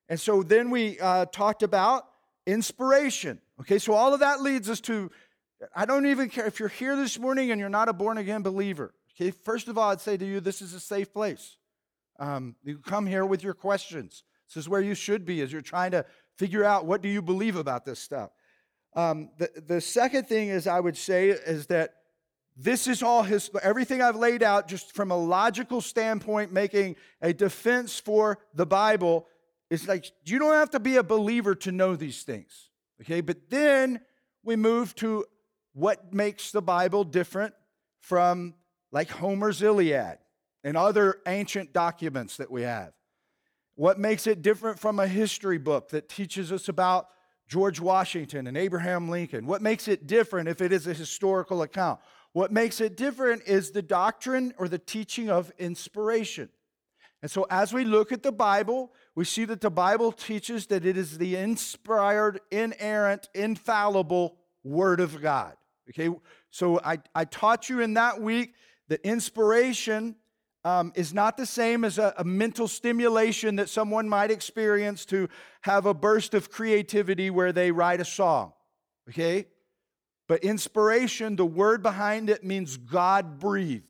And 0.10 0.20
so 0.20 0.44
then 0.44 0.70
we 0.70 1.00
uh, 1.00 1.26
talked 1.26 1.64
about 1.64 2.06
inspiration. 2.46 3.40
Okay, 3.62 3.80
so 3.80 3.94
all 3.94 4.14
of 4.14 4.20
that 4.20 4.42
leads 4.42 4.70
us 4.70 4.82
to 4.82 5.10
I 5.76 5.86
don't 5.86 6.06
even 6.06 6.30
care 6.30 6.46
if 6.46 6.60
you're 6.60 6.70
here 6.70 6.96
this 6.96 7.18
morning 7.18 7.52
and 7.52 7.60
you're 7.60 7.70
not 7.70 7.90
a 7.90 7.94
born 7.94 8.18
again 8.18 8.42
believer. 8.42 8.94
Okay, 9.16 9.32
first 9.32 9.68
of 9.68 9.78
all, 9.78 9.92
I'd 9.92 10.02
say 10.02 10.18
to 10.18 10.26
you, 10.26 10.40
this 10.40 10.62
is 10.62 10.74
a 10.74 10.80
safe 10.80 11.14
place. 11.14 11.58
Um, 12.20 12.56
you 12.64 12.80
come 12.80 13.06
here 13.06 13.26
with 13.26 13.44
your 13.44 13.54
questions. 13.54 14.24
This 14.48 14.64
is 14.64 14.70
where 14.70 14.82
you 14.82 14.96
should 14.96 15.26
be 15.26 15.42
as 15.42 15.52
you're 15.52 15.62
trying 15.62 15.92
to 15.92 16.06
figure 16.38 16.64
out 16.64 16.86
what 16.86 17.02
do 17.02 17.10
you 17.10 17.22
believe 17.22 17.56
about 17.56 17.86
this 17.86 18.00
stuff. 18.00 18.32
Um, 18.96 19.30
the, 19.38 19.50
the 19.66 19.82
second 19.82 20.28
thing 20.28 20.50
is 20.50 20.68
I 20.68 20.80
would 20.80 20.98
say 20.98 21.30
is 21.30 21.68
that 21.68 21.96
this 22.56 22.88
is 22.88 23.02
all 23.02 23.24
his, 23.24 23.50
everything 23.62 24.02
I've 24.02 24.16
laid 24.16 24.44
out 24.44 24.68
just 24.68 24.94
from 24.94 25.12
a 25.12 25.18
logical 25.18 25.82
standpoint, 25.82 26.52
making 26.52 26.96
a 27.22 27.34
defense 27.34 28.00
for 28.00 28.40
the 28.54 28.66
Bible 28.66 29.28
is 29.70 29.88
like, 29.88 30.06
you 30.26 30.40
don't 30.40 30.54
have 30.54 30.70
to 30.72 30.80
be 30.80 30.98
a 30.98 31.04
believer 31.04 31.56
to 31.56 31.72
know 31.72 31.96
these 31.96 32.24
things. 32.24 32.70
Okay, 33.02 33.22
but 33.22 33.50
then 33.50 34.02
we 34.44 34.56
move 34.56 34.94
to 34.96 35.26
what 35.74 36.14
makes 36.14 36.52
the 36.52 36.62
Bible 36.62 37.04
different 37.04 37.54
from 38.00 38.54
like 38.92 39.10
Homer's 39.10 39.62
Iliad 39.62 40.20
and 40.64 40.78
other 40.78 41.20
ancient 41.28 41.74
documents 41.74 42.38
that 42.38 42.50
we 42.50 42.62
have? 42.62 42.94
What 43.76 44.00
makes 44.00 44.28
it 44.28 44.42
different 44.42 44.80
from 44.80 45.00
a 45.00 45.08
history 45.08 45.58
book 45.58 45.90
that 45.90 46.08
teaches 46.08 46.52
us 46.52 46.70
about 46.70 47.08
George 47.48 47.80
Washington 47.80 48.48
and 48.48 48.56
Abraham 48.56 49.10
Lincoln? 49.10 49.48
What 49.48 49.62
makes 49.62 49.88
it 49.88 50.08
different 50.08 50.48
if 50.48 50.62
it 50.62 50.72
is 50.72 50.88
a 50.88 50.94
historical 50.94 51.64
account? 51.64 52.00
What 52.34 52.52
makes 52.52 52.82
it 52.82 52.98
different 52.98 53.44
is 53.46 53.72
the 53.72 53.82
doctrine 53.82 54.54
or 54.58 54.68
the 54.68 54.80
teaching 54.80 55.30
of 55.30 55.52
inspiration. 55.58 56.50
And 57.22 57.32
so, 57.32 57.46
as 57.50 57.72
we 57.72 57.86
look 57.86 58.12
at 58.12 58.22
the 58.22 58.34
Bible, 58.34 58.92
we 59.16 59.24
see 59.24 59.46
that 59.46 59.62
the 59.62 59.72
Bible 59.72 60.12
teaches 60.12 60.66
that 60.68 60.86
it 60.86 60.98
is 60.98 61.18
the 61.18 61.38
inspired, 61.38 62.42
inerrant, 62.52 63.30
infallible 63.34 64.36
Word 64.64 65.00
of 65.00 65.22
God. 65.22 65.56
Okay, 65.90 66.10
so 66.50 66.80
I, 66.84 66.98
I 67.16 67.26
taught 67.26 67.70
you 67.70 67.80
in 67.80 67.94
that 67.94 68.22
week 68.22 68.56
that 68.90 69.02
inspiration 69.02 70.16
um, 70.66 70.92
is 70.96 71.14
not 71.14 71.38
the 71.38 71.46
same 71.46 71.84
as 71.84 71.98
a, 71.98 72.14
a 72.18 72.24
mental 72.24 72.68
stimulation 72.68 73.58
that 73.58 73.70
someone 73.70 74.08
might 74.08 74.32
experience 74.32 75.06
to 75.06 75.30
have 75.62 75.86
a 75.86 75.94
burst 75.94 76.34
of 76.34 76.50
creativity 76.50 77.30
where 77.30 77.52
they 77.52 77.72
write 77.72 78.02
a 78.02 78.06
song. 78.06 78.54
Okay? 79.10 79.48
But 80.28 80.44
inspiration, 80.44 81.36
the 81.36 81.46
word 81.46 81.84
behind 81.84 82.30
it 82.30 82.44
means 82.44 82.78
God 82.78 83.40
breathed. 83.40 83.88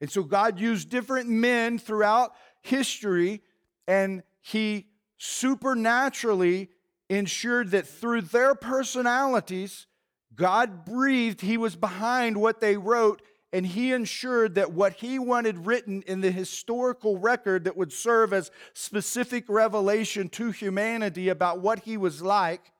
And 0.00 0.10
so 0.10 0.22
God 0.22 0.60
used 0.60 0.90
different 0.90 1.28
men 1.28 1.78
throughout 1.78 2.32
history, 2.62 3.42
and 3.88 4.22
He 4.40 4.86
supernaturally 5.18 6.68
ensured 7.08 7.70
that 7.70 7.86
through 7.86 8.22
their 8.22 8.54
personalities, 8.54 9.86
God 10.34 10.84
breathed, 10.84 11.40
He 11.40 11.56
was 11.56 11.76
behind 11.76 12.36
what 12.36 12.60
they 12.60 12.76
wrote, 12.76 13.22
and 13.52 13.66
He 13.66 13.92
ensured 13.92 14.56
that 14.56 14.72
what 14.72 14.94
He 14.94 15.18
wanted 15.18 15.66
written 15.66 16.02
in 16.02 16.20
the 16.20 16.30
historical 16.30 17.18
record 17.18 17.64
that 17.64 17.76
would 17.76 17.92
serve 17.92 18.32
as 18.32 18.50
specific 18.74 19.44
revelation 19.48 20.28
to 20.30 20.50
humanity 20.50 21.28
about 21.30 21.60
what 21.60 21.80
He 21.80 21.96
was 21.96 22.20
like 22.20 22.72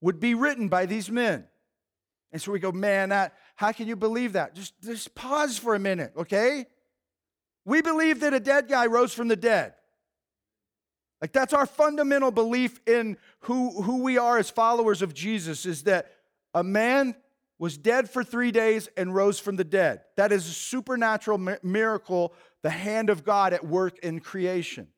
would 0.00 0.20
be 0.20 0.34
written 0.34 0.68
by 0.68 0.84
these 0.84 1.10
men. 1.10 1.46
And 2.32 2.40
so 2.40 2.52
we 2.52 2.60
go, 2.60 2.72
man, 2.72 3.08
that, 3.08 3.34
how 3.56 3.72
can 3.72 3.88
you 3.88 3.96
believe 3.96 4.34
that? 4.34 4.54
Just, 4.54 4.80
just 4.82 5.14
pause 5.14 5.58
for 5.58 5.74
a 5.74 5.78
minute, 5.78 6.12
okay? 6.16 6.66
We 7.64 7.82
believe 7.82 8.20
that 8.20 8.34
a 8.34 8.40
dead 8.40 8.68
guy 8.68 8.86
rose 8.86 9.12
from 9.12 9.28
the 9.28 9.36
dead. 9.36 9.74
Like 11.20 11.32
that's 11.32 11.52
our 11.52 11.66
fundamental 11.66 12.30
belief 12.30 12.80
in 12.86 13.18
who, 13.40 13.82
who 13.82 14.02
we 14.02 14.16
are 14.16 14.38
as 14.38 14.48
followers 14.48 15.02
of 15.02 15.12
Jesus 15.12 15.66
is 15.66 15.82
that 15.82 16.10
a 16.54 16.64
man 16.64 17.14
was 17.58 17.76
dead 17.76 18.08
for 18.08 18.24
three 18.24 18.50
days 18.50 18.88
and 18.96 19.14
rose 19.14 19.38
from 19.38 19.56
the 19.56 19.64
dead. 19.64 20.00
That 20.16 20.32
is 20.32 20.48
a 20.48 20.52
supernatural 20.52 21.56
miracle, 21.62 22.32
the 22.62 22.70
hand 22.70 23.10
of 23.10 23.22
God 23.22 23.52
at 23.52 23.66
work 23.66 23.98
in 23.98 24.20
creation. 24.20 24.88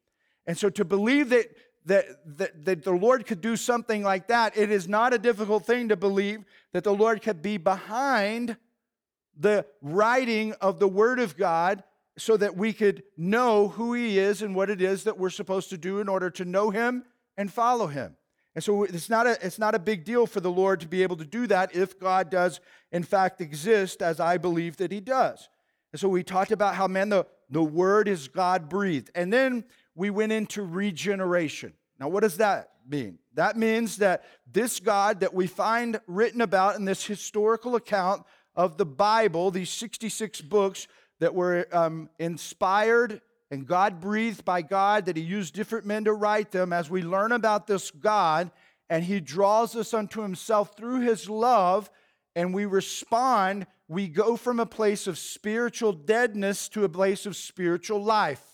And 0.47 0.57
so 0.57 0.71
to 0.71 0.85
believe 0.85 1.31
that 1.31 1.47
that, 1.87 2.07
that, 2.39 2.65
that 2.65 2.85
the 2.85 2.93
Lord 2.93 3.27
could 3.27 3.41
do 3.41 3.57
something 3.57 4.03
like 4.03 4.29
that, 4.29 4.57
it 4.57 4.71
is 4.71 4.89
not 4.89 5.13
a 5.13 5.19
difficult 5.19 5.67
thing 5.67 5.89
to 5.89 5.97
believe 5.97 6.45
that 6.73 6.85
the 6.85 6.95
Lord 6.95 7.23
could 7.23 7.43
be 7.43 7.57
behind 7.57 8.57
the 9.37 9.67
writing 9.81 10.53
of 10.61 10.79
the 10.79 10.89
Word 10.89 11.19
of 11.19 11.37
God 11.37 11.83
so 12.19 12.37
that 12.37 12.57
we 12.57 12.73
could 12.73 13.03
know 13.17 13.69
who 13.69 13.95
He 13.95 14.19
is 14.19 14.43
and 14.43 14.55
what 14.55 14.71
it 14.71 14.83
is 14.83 15.05
that 15.05 15.19
we're 15.19 15.31
supposed 15.31 15.71
to 15.71 15.79
do 15.79 16.01
in 16.01 16.09
order 16.09 16.31
to 16.31 16.45
know 16.45 16.71
Him 16.71 17.05
and 17.37 17.53
follow 17.53 17.87
Him. 17.87 18.17
And 18.55 18.63
so 18.63 18.83
it's 18.83 19.09
not, 19.09 19.27
a, 19.27 19.39
it's 19.45 19.59
not 19.59 19.75
a 19.75 19.79
big 19.79 20.05
deal 20.05 20.27
for 20.27 20.41
the 20.41 20.51
Lord 20.51 20.81
to 20.81 20.87
be 20.87 21.03
able 21.03 21.17
to 21.17 21.25
do 21.25 21.47
that 21.47 21.75
if 21.75 21.99
God 21.99 22.31
does, 22.31 22.61
in 22.91 23.03
fact, 23.03 23.41
exist 23.41 24.03
as 24.03 24.21
I 24.21 24.37
believe 24.37 24.77
that 24.77 24.93
He 24.93 25.01
does. 25.01 25.49
And 25.93 26.01
so 26.01 26.09
we 26.09 26.23
talked 26.23 26.53
about 26.53 26.75
how, 26.75 26.87
man, 26.87 27.09
the, 27.09 27.27
the 27.49 27.63
Word 27.63 28.09
is 28.09 28.29
God 28.29 28.69
breathed. 28.69 29.11
And 29.15 29.33
then 29.33 29.65
we 29.95 30.11
went 30.11 30.33
into 30.33 30.63
regeneration. 30.63 31.73
Now, 31.99 32.09
what 32.09 32.21
does 32.21 32.39
that 32.39 32.71
mean? 32.89 33.19
That 33.35 33.57
means 33.57 33.99
that 33.99 34.25
this 34.51 34.81
God 34.81 35.21
that 35.21 35.35
we 35.35 35.47
find 35.47 36.01
written 36.07 36.41
about 36.41 36.77
in 36.77 36.85
this 36.85 37.05
historical 37.05 37.77
account 37.77 38.25
of 38.55 38.77
the 38.77 38.87
Bible, 38.87 39.51
these 39.51 39.71
66 39.71 40.41
books 40.43 40.87
that 41.21 41.35
were 41.35 41.67
um, 41.73 42.11
inspired 42.19 43.21
and 43.51 43.67
God 43.67 44.01
breathed 44.01 44.47
by 44.47 44.63
God, 44.63 45.07
that 45.07 45.17
He 45.17 45.23
used 45.23 45.55
different 45.55 45.85
men 45.85 46.05
to 46.05 46.15
write 46.15 46.51
them, 46.51 46.73
as 46.73 46.89
we 46.89 47.03
learn 47.03 47.33
about 47.33 47.67
this 47.67 47.91
God 47.91 48.51
and 48.89 49.05
He 49.05 49.21
draws 49.21 49.75
us 49.75 49.95
unto 49.95 50.21
Himself 50.21 50.77
through 50.77 51.01
His 51.01 51.29
love, 51.29 51.91
and 52.35 52.53
we 52.53 52.67
respond, 52.67 53.67
we 53.89 54.07
go 54.07 54.37
from 54.37 54.61
a 54.61 54.67
place 54.67 55.07
of 55.07 55.19
spiritual 55.19 55.93
deadness 55.93 56.69
to 56.71 56.85
a 56.85 56.91
place 56.91 57.25
of 57.25 57.37
spiritual 57.37 58.03
life. 58.03 58.52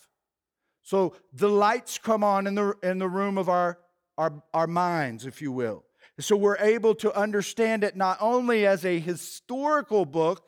So 0.89 1.13
the 1.33 1.47
lights 1.47 1.99
come 1.99 2.23
on 2.23 2.47
in 2.47 2.55
the, 2.55 2.73
in 2.81 2.97
the 2.97 3.07
room 3.07 3.37
of 3.37 3.47
our, 3.47 3.77
our, 4.17 4.41
our 4.55 4.65
minds, 4.65 5.27
if 5.27 5.39
you 5.39 5.51
will. 5.51 5.83
So 6.19 6.35
we're 6.35 6.57
able 6.57 6.95
to 6.95 7.15
understand 7.15 7.83
it 7.83 7.95
not 7.95 8.17
only 8.19 8.65
as 8.65 8.83
a 8.85 8.97
historical 8.97 10.03
book, 10.03 10.47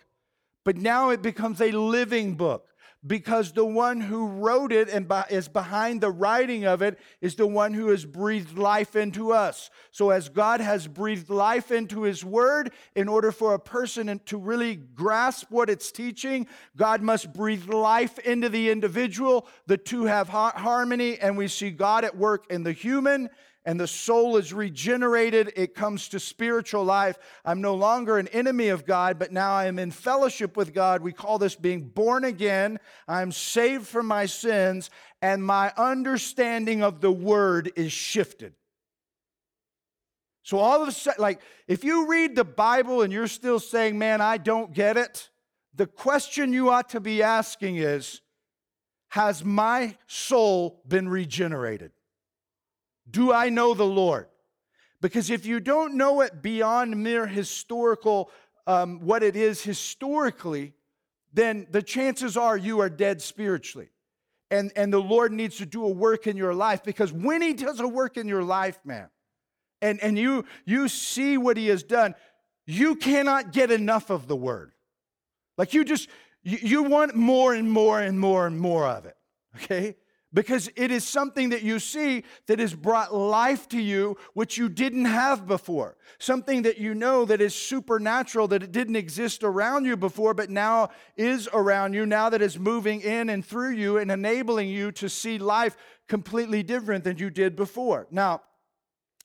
but 0.65 0.77
now 0.77 1.11
it 1.11 1.21
becomes 1.21 1.61
a 1.61 1.69
living 1.69 2.33
book 2.33 2.65
because 3.05 3.51
the 3.51 3.65
one 3.65 3.99
who 3.99 4.27
wrote 4.27 4.71
it 4.71 4.87
and 4.87 5.11
is 5.29 5.47
behind 5.47 6.01
the 6.01 6.11
writing 6.11 6.65
of 6.65 6.81
it 6.81 6.99
is 7.19 7.35
the 7.35 7.47
one 7.47 7.73
who 7.73 7.87
has 7.87 8.05
breathed 8.05 8.57
life 8.57 8.95
into 8.95 9.31
us. 9.31 9.71
So, 9.91 10.11
as 10.11 10.29
God 10.29 10.61
has 10.61 10.87
breathed 10.87 11.29
life 11.29 11.71
into 11.71 12.03
his 12.03 12.23
word, 12.23 12.71
in 12.95 13.07
order 13.07 13.31
for 13.31 13.53
a 13.53 13.59
person 13.59 14.21
to 14.25 14.37
really 14.37 14.75
grasp 14.75 15.47
what 15.49 15.69
it's 15.69 15.91
teaching, 15.91 16.47
God 16.77 17.01
must 17.01 17.33
breathe 17.33 17.67
life 17.67 18.19
into 18.19 18.49
the 18.49 18.69
individual. 18.69 19.47
The 19.65 19.77
two 19.77 20.05
have 20.05 20.29
harmony, 20.29 21.17
and 21.17 21.37
we 21.37 21.47
see 21.47 21.71
God 21.71 22.05
at 22.05 22.15
work 22.15 22.45
in 22.51 22.63
the 22.63 22.73
human 22.73 23.29
and 23.65 23.79
the 23.79 23.87
soul 23.87 24.37
is 24.37 24.53
regenerated. 24.53 25.53
It 25.55 25.75
comes 25.75 26.09
to 26.09 26.19
spiritual 26.19 26.83
life. 26.83 27.17
I'm 27.45 27.61
no 27.61 27.75
longer 27.75 28.17
an 28.17 28.27
enemy 28.29 28.69
of 28.69 28.85
God, 28.85 29.19
but 29.19 29.31
now 29.31 29.53
I 29.53 29.65
am 29.65 29.77
in 29.77 29.91
fellowship 29.91 30.57
with 30.57 30.73
God. 30.73 31.01
We 31.01 31.13
call 31.13 31.37
this 31.37 31.55
being 31.55 31.81
born 31.81 32.23
again. 32.23 32.79
I'm 33.07 33.31
saved 33.31 33.87
from 33.87 34.07
my 34.07 34.25
sins, 34.25 34.89
and 35.21 35.45
my 35.45 35.71
understanding 35.77 36.81
of 36.81 37.01
the 37.01 37.11
word 37.11 37.71
is 37.75 37.91
shifted. 37.91 38.53
So, 40.43 40.57
all 40.57 40.81
of 40.81 40.87
a 40.87 40.91
sudden, 40.91 41.21
like, 41.21 41.39
if 41.67 41.83
you 41.83 42.07
read 42.07 42.35
the 42.35 42.43
Bible 42.43 43.03
and 43.03 43.13
you're 43.13 43.27
still 43.27 43.59
saying, 43.59 43.99
man, 43.99 44.21
I 44.21 44.37
don't 44.37 44.73
get 44.73 44.97
it, 44.97 45.29
the 45.75 45.85
question 45.85 46.51
you 46.51 46.71
ought 46.71 46.89
to 46.89 46.99
be 46.99 47.21
asking 47.21 47.77
is, 47.77 48.21
has 49.09 49.45
my 49.45 49.95
soul 50.07 50.81
been 50.87 51.07
regenerated? 51.07 51.91
Do 53.09 53.33
I 53.33 53.49
know 53.49 53.73
the 53.73 53.85
Lord? 53.85 54.27
Because 55.01 55.29
if 55.29 55.45
you 55.45 55.59
don't 55.59 55.95
know 55.95 56.21
it 56.21 56.41
beyond 56.41 56.95
mere 57.01 57.25
historical, 57.25 58.29
um, 58.67 58.99
what 58.99 59.23
it 59.23 59.35
is 59.35 59.63
historically, 59.63 60.73
then 61.33 61.67
the 61.71 61.81
chances 61.81 62.37
are 62.37 62.55
you 62.55 62.79
are 62.81 62.89
dead 62.89 63.21
spiritually. 63.21 63.89
And, 64.51 64.71
and 64.75 64.91
the 64.91 65.01
Lord 65.01 65.31
needs 65.31 65.57
to 65.57 65.65
do 65.65 65.85
a 65.85 65.89
work 65.89 66.27
in 66.27 66.35
your 66.37 66.53
life 66.53 66.83
because 66.83 67.11
when 67.11 67.41
He 67.41 67.53
does 67.53 67.79
a 67.79 67.87
work 67.87 68.17
in 68.17 68.27
your 68.27 68.43
life, 68.43 68.79
man, 68.83 69.09
and, 69.81 69.99
and 70.01 70.17
you, 70.17 70.45
you 70.65 70.87
see 70.87 71.37
what 71.37 71.57
He 71.57 71.67
has 71.67 71.83
done, 71.83 72.13
you 72.67 72.95
cannot 72.95 73.53
get 73.53 73.71
enough 73.71 74.09
of 74.09 74.27
the 74.27 74.35
Word. 74.35 74.73
Like 75.57 75.73
you 75.73 75.83
just, 75.83 76.09
you, 76.43 76.57
you 76.61 76.83
want 76.83 77.15
more 77.15 77.53
and 77.53 77.71
more 77.71 77.99
and 77.99 78.19
more 78.19 78.45
and 78.45 78.59
more 78.59 78.85
of 78.87 79.05
it, 79.05 79.15
okay? 79.55 79.95
Because 80.33 80.69
it 80.75 80.91
is 80.91 81.03
something 81.03 81.49
that 81.49 81.61
you 81.61 81.79
see 81.79 82.23
that 82.47 82.59
has 82.59 82.73
brought 82.73 83.13
life 83.13 83.67
to 83.69 83.81
you 83.81 84.17
which 84.33 84.57
you 84.57 84.69
didn't 84.69 85.05
have 85.05 85.47
before. 85.47 85.97
Something 86.19 86.61
that 86.61 86.77
you 86.77 86.93
know 86.93 87.25
that 87.25 87.41
is 87.41 87.53
supernatural 87.53 88.47
that 88.49 88.63
it 88.63 88.71
didn't 88.71 88.95
exist 88.95 89.43
around 89.43 89.85
you 89.85 89.97
before 89.97 90.33
but 90.33 90.49
now 90.49 90.89
is 91.17 91.49
around 91.53 91.93
you 91.93 92.05
now 92.05 92.29
that 92.29 92.41
is 92.41 92.57
moving 92.57 93.01
in 93.01 93.29
and 93.29 93.45
through 93.45 93.71
you 93.71 93.97
and 93.97 94.11
enabling 94.11 94.69
you 94.69 94.91
to 94.93 95.09
see 95.09 95.37
life 95.37 95.75
completely 96.07 96.63
different 96.63 97.03
than 97.03 97.17
you 97.17 97.29
did 97.29 97.55
before. 97.55 98.07
Now 98.11 98.41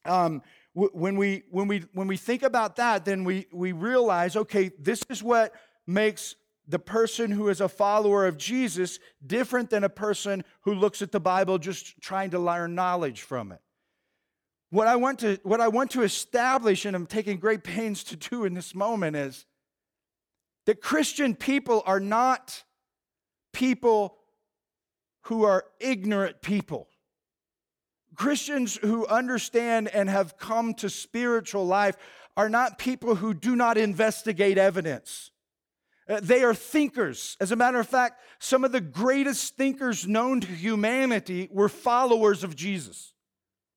um, 0.04 0.42
when 0.74 1.16
we 1.16 1.44
when 1.50 1.68
we 1.68 1.84
when 1.92 2.06
we 2.06 2.16
think 2.16 2.42
about 2.42 2.76
that 2.76 3.04
then 3.04 3.24
we 3.24 3.46
we 3.52 3.72
realize 3.72 4.36
okay 4.36 4.70
this 4.78 5.02
is 5.08 5.22
what 5.22 5.54
makes 5.86 6.34
the 6.68 6.78
person 6.78 7.30
who 7.30 7.48
is 7.48 7.60
a 7.60 7.68
follower 7.68 8.26
of 8.26 8.36
Jesus 8.36 8.98
different 9.24 9.70
than 9.70 9.84
a 9.84 9.88
person 9.88 10.44
who 10.62 10.74
looks 10.74 11.00
at 11.00 11.12
the 11.12 11.20
Bible 11.20 11.58
just 11.58 12.00
trying 12.00 12.30
to 12.30 12.38
learn 12.38 12.74
knowledge 12.74 13.22
from 13.22 13.52
it. 13.52 13.60
What 14.70 14.88
I 14.88 14.96
want 14.96 15.20
to, 15.20 15.38
what 15.44 15.60
I 15.60 15.68
want 15.68 15.92
to 15.92 16.02
establish, 16.02 16.84
and 16.84 16.96
I'm 16.96 17.06
taking 17.06 17.38
great 17.38 17.62
pains 17.62 18.02
to 18.04 18.16
do 18.16 18.44
in 18.44 18.54
this 18.54 18.74
moment, 18.74 19.16
is 19.16 19.46
that 20.66 20.82
Christian 20.82 21.36
people 21.36 21.82
are 21.86 22.00
not 22.00 22.64
people 23.52 24.18
who 25.22 25.44
are 25.44 25.64
ignorant 25.78 26.42
people. 26.42 26.88
Christians 28.16 28.76
who 28.76 29.06
understand 29.06 29.88
and 29.88 30.08
have 30.08 30.36
come 30.36 30.74
to 30.74 30.90
spiritual 30.90 31.66
life 31.66 31.96
are 32.36 32.48
not 32.48 32.78
people 32.78 33.16
who 33.16 33.34
do 33.34 33.54
not 33.54 33.78
investigate 33.78 34.58
evidence. 34.58 35.30
Uh, 36.08 36.20
they 36.22 36.42
are 36.42 36.54
thinkers. 36.54 37.36
As 37.40 37.50
a 37.50 37.56
matter 37.56 37.80
of 37.80 37.88
fact, 37.88 38.20
some 38.38 38.64
of 38.64 38.72
the 38.72 38.80
greatest 38.80 39.56
thinkers 39.56 40.06
known 40.06 40.40
to 40.40 40.46
humanity 40.46 41.48
were 41.50 41.68
followers 41.68 42.44
of 42.44 42.54
Jesus. 42.54 43.12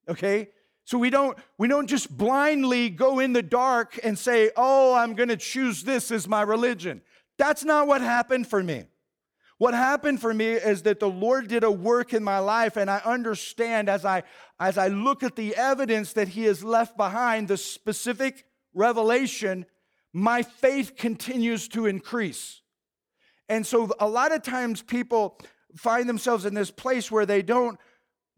Okay? 0.07 0.49
So 0.85 0.97
we 0.97 1.09
don't 1.09 1.37
we 1.57 1.67
don't 1.67 1.87
just 1.87 2.15
blindly 2.15 2.89
go 2.89 3.19
in 3.19 3.33
the 3.33 3.43
dark 3.43 3.99
and 4.03 4.17
say, 4.17 4.49
"Oh, 4.57 4.95
I'm 4.95 5.13
going 5.13 5.29
to 5.29 5.37
choose 5.37 5.83
this 5.83 6.09
as 6.09 6.27
my 6.27 6.41
religion." 6.41 7.01
That's 7.37 7.63
not 7.63 7.85
what 7.85 8.01
happened 8.01 8.47
for 8.47 8.63
me. 8.63 8.85
What 9.59 9.73
happened 9.73 10.19
for 10.19 10.33
me 10.33 10.47
is 10.47 10.83
that 10.83 10.99
the 10.99 11.09
Lord 11.09 11.47
did 11.47 11.63
a 11.63 11.69
work 11.69 12.13
in 12.13 12.23
my 12.23 12.39
life 12.39 12.75
and 12.75 12.89
I 12.89 13.01
understand 13.05 13.87
as 13.87 14.03
I 14.03 14.23
as 14.59 14.77
I 14.77 14.87
look 14.87 15.21
at 15.21 15.35
the 15.35 15.55
evidence 15.55 16.13
that 16.13 16.29
he 16.29 16.45
has 16.45 16.63
left 16.63 16.97
behind, 16.97 17.49
the 17.49 17.57
specific 17.57 18.45
revelation 18.73 19.65
my 20.13 20.41
faith 20.41 20.95
continues 20.95 21.67
to 21.69 21.85
increase. 21.85 22.61
And 23.47 23.65
so 23.65 23.91
a 23.99 24.07
lot 24.07 24.31
of 24.31 24.43
times 24.43 24.81
people 24.81 25.39
find 25.75 26.07
themselves 26.07 26.45
in 26.45 26.53
this 26.53 26.71
place 26.71 27.11
where 27.11 27.25
they 27.25 27.41
don't 27.41 27.79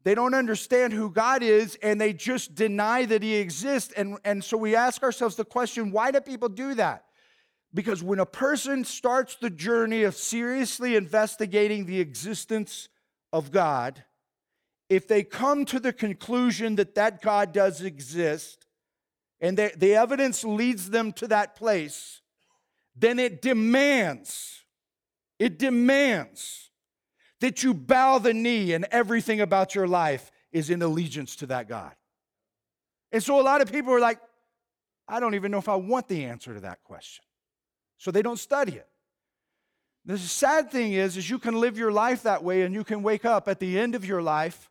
they 0.04 0.16
don't 0.16 0.34
understand 0.34 0.94
who 0.94 1.12
God 1.12 1.44
is 1.44 1.78
and 1.84 2.02
they 2.02 2.12
just 2.12 2.56
deny 2.56 3.06
that 3.06 3.22
he 3.22 3.36
exists 3.36 3.94
and 3.96 4.18
and 4.24 4.44
so 4.44 4.58
we 4.58 4.76
ask 4.76 5.04
ourselves 5.04 5.36
the 5.36 5.46
question 5.46 5.92
why 5.92 6.12
do 6.12 6.20
people 6.22 6.50
do 6.50 6.74
that? 6.76 7.06
Because 7.74 8.04
when 8.04 8.20
a 8.20 8.26
person 8.26 8.84
starts 8.84 9.36
the 9.36 9.50
journey 9.50 10.04
of 10.04 10.16
seriously 10.16 10.96
investigating 10.96 11.86
the 11.86 12.02
existence 12.02 12.90
of 13.32 13.52
God, 13.52 14.04
if 14.90 15.08
they 15.08 15.24
come 15.24 15.64
to 15.66 15.80
the 15.80 15.94
conclusion 15.94 16.76
that 16.76 16.96
that 16.96 17.22
God 17.22 17.54
does 17.54 17.82
exist, 17.82 18.61
and 19.42 19.58
the, 19.58 19.72
the 19.76 19.96
evidence 19.96 20.44
leads 20.44 20.92
them 20.92 21.12
to 21.14 21.28
that 21.30 21.56
place, 21.56 22.22
then 22.96 23.18
it 23.18 23.42
demands, 23.42 24.64
it 25.40 25.58
demands 25.58 26.70
that 27.40 27.64
you 27.64 27.74
bow 27.74 28.20
the 28.20 28.34
knee 28.34 28.74
and 28.74 28.86
everything 28.92 29.42
about 29.42 29.74
your 29.74 29.88
life 29.88 30.32
is 30.52 30.70
in 30.70 30.82
allegiance 30.84 31.36
to 31.38 31.48
that 31.48 31.68
God. 31.68 31.94
And 33.12 33.22
so 33.22 33.40
a 33.40 33.42
lot 33.42 33.62
of 33.62 33.72
people 33.72 33.92
are 33.94 34.00
like, 34.00 34.20
I 35.08 35.20
don't 35.20 35.34
even 35.34 35.52
know 35.52 35.58
if 35.58 35.68
I 35.68 35.76
want 35.76 36.08
the 36.08 36.24
answer 36.26 36.54
to 36.54 36.60
that 36.62 36.84
question. 36.84 37.26
So 37.98 38.12
they 38.12 38.22
don't 38.22 38.40
study 38.40 38.74
it. 38.74 38.88
The 40.06 40.18
sad 40.18 40.72
thing 40.72 40.94
is, 40.94 41.18
is 41.18 41.30
you 41.30 41.40
can 41.40 41.60
live 41.60 41.78
your 41.78 41.92
life 41.92 42.24
that 42.24 42.44
way 42.44 42.62
and 42.62 42.74
you 42.74 42.84
can 42.84 43.04
wake 43.04 43.26
up 43.26 43.48
at 43.48 43.60
the 43.60 43.80
end 43.80 43.96
of 43.96 44.06
your 44.06 44.22
life 44.22 44.71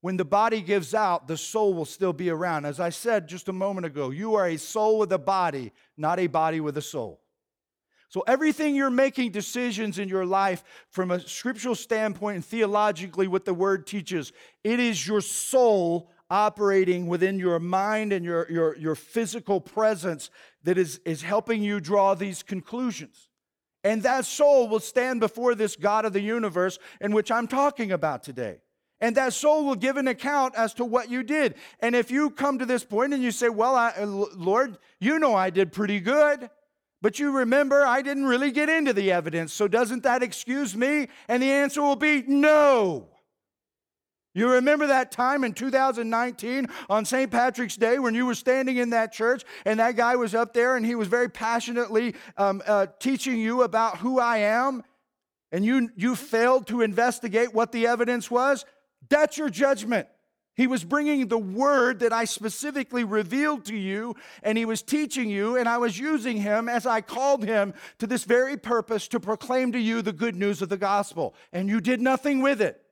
when 0.00 0.16
the 0.16 0.24
body 0.24 0.60
gives 0.60 0.94
out, 0.94 1.26
the 1.26 1.36
soul 1.36 1.74
will 1.74 1.84
still 1.84 2.12
be 2.12 2.30
around. 2.30 2.64
As 2.64 2.78
I 2.78 2.90
said 2.90 3.28
just 3.28 3.48
a 3.48 3.52
moment 3.52 3.86
ago, 3.86 4.10
you 4.10 4.34
are 4.36 4.46
a 4.46 4.56
soul 4.56 4.98
with 4.98 5.12
a 5.12 5.18
body, 5.18 5.72
not 5.96 6.20
a 6.20 6.28
body 6.28 6.60
with 6.60 6.76
a 6.76 6.82
soul. 6.82 7.20
So, 8.10 8.22
everything 8.26 8.74
you're 8.74 8.88
making 8.88 9.32
decisions 9.32 9.98
in 9.98 10.08
your 10.08 10.24
life 10.24 10.64
from 10.88 11.10
a 11.10 11.20
scriptural 11.20 11.74
standpoint 11.74 12.36
and 12.36 12.44
theologically, 12.44 13.28
what 13.28 13.44
the 13.44 13.52
word 13.52 13.86
teaches, 13.86 14.32
it 14.64 14.80
is 14.80 15.06
your 15.06 15.20
soul 15.20 16.10
operating 16.30 17.06
within 17.06 17.38
your 17.38 17.58
mind 17.58 18.12
and 18.12 18.24
your, 18.24 18.50
your, 18.50 18.76
your 18.76 18.94
physical 18.94 19.60
presence 19.60 20.30
that 20.62 20.78
is, 20.78 21.00
is 21.04 21.22
helping 21.22 21.62
you 21.62 21.80
draw 21.80 22.14
these 22.14 22.42
conclusions. 22.42 23.28
And 23.84 24.02
that 24.02 24.24
soul 24.24 24.68
will 24.68 24.80
stand 24.80 25.20
before 25.20 25.54
this 25.54 25.76
God 25.76 26.04
of 26.04 26.12
the 26.12 26.20
universe 26.20 26.78
in 27.00 27.12
which 27.12 27.30
I'm 27.30 27.46
talking 27.46 27.92
about 27.92 28.22
today. 28.22 28.60
And 29.00 29.16
that 29.16 29.32
soul 29.32 29.64
will 29.64 29.76
give 29.76 29.96
an 29.96 30.08
account 30.08 30.54
as 30.56 30.74
to 30.74 30.84
what 30.84 31.10
you 31.10 31.22
did. 31.22 31.54
And 31.80 31.94
if 31.94 32.10
you 32.10 32.30
come 32.30 32.58
to 32.58 32.66
this 32.66 32.84
point 32.84 33.14
and 33.14 33.22
you 33.22 33.30
say, 33.30 33.48
Well, 33.48 33.76
I, 33.76 33.90
uh, 33.90 34.06
Lord, 34.06 34.76
you 34.98 35.18
know 35.18 35.34
I 35.34 35.50
did 35.50 35.72
pretty 35.72 36.00
good, 36.00 36.50
but 37.00 37.18
you 37.18 37.30
remember 37.30 37.86
I 37.86 38.02
didn't 38.02 38.26
really 38.26 38.50
get 38.50 38.68
into 38.68 38.92
the 38.92 39.12
evidence, 39.12 39.52
so 39.52 39.68
doesn't 39.68 40.02
that 40.02 40.22
excuse 40.22 40.76
me? 40.76 41.08
And 41.28 41.42
the 41.42 41.50
answer 41.50 41.80
will 41.80 41.96
be 41.96 42.22
no. 42.26 43.08
You 44.34 44.52
remember 44.52 44.86
that 44.88 45.10
time 45.10 45.42
in 45.42 45.52
2019 45.52 46.68
on 46.88 47.04
St. 47.04 47.30
Patrick's 47.30 47.76
Day 47.76 47.98
when 47.98 48.14
you 48.14 48.26
were 48.26 48.34
standing 48.34 48.76
in 48.76 48.90
that 48.90 49.12
church 49.12 49.42
and 49.64 49.80
that 49.80 49.96
guy 49.96 50.16
was 50.16 50.34
up 50.34 50.52
there 50.52 50.76
and 50.76 50.86
he 50.86 50.94
was 50.94 51.08
very 51.08 51.28
passionately 51.28 52.14
um, 52.36 52.62
uh, 52.66 52.86
teaching 53.00 53.38
you 53.38 53.62
about 53.62 53.98
who 53.98 54.20
I 54.20 54.38
am, 54.38 54.84
and 55.50 55.64
you, 55.64 55.90
you 55.96 56.14
failed 56.14 56.66
to 56.68 56.82
investigate 56.82 57.54
what 57.54 57.72
the 57.72 57.86
evidence 57.86 58.30
was? 58.30 58.64
That's 59.08 59.38
your 59.38 59.50
judgment. 59.50 60.08
He 60.58 60.66
was 60.66 60.82
bringing 60.82 61.28
the 61.28 61.38
word 61.38 62.00
that 62.00 62.12
I 62.12 62.24
specifically 62.24 63.04
revealed 63.04 63.64
to 63.66 63.76
you, 63.76 64.16
and 64.42 64.58
he 64.58 64.64
was 64.64 64.82
teaching 64.82 65.30
you, 65.30 65.56
and 65.56 65.68
I 65.68 65.78
was 65.78 65.96
using 65.96 66.36
him 66.36 66.68
as 66.68 66.84
I 66.84 67.00
called 67.00 67.44
him 67.44 67.74
to 68.00 68.08
this 68.08 68.24
very 68.24 68.56
purpose 68.56 69.06
to 69.08 69.20
proclaim 69.20 69.70
to 69.70 69.78
you 69.78 70.02
the 70.02 70.12
good 70.12 70.34
news 70.34 70.60
of 70.60 70.68
the 70.68 70.76
gospel. 70.76 71.36
And 71.52 71.68
you 71.68 71.80
did 71.80 72.00
nothing 72.00 72.42
with 72.42 72.60
it. 72.60 72.82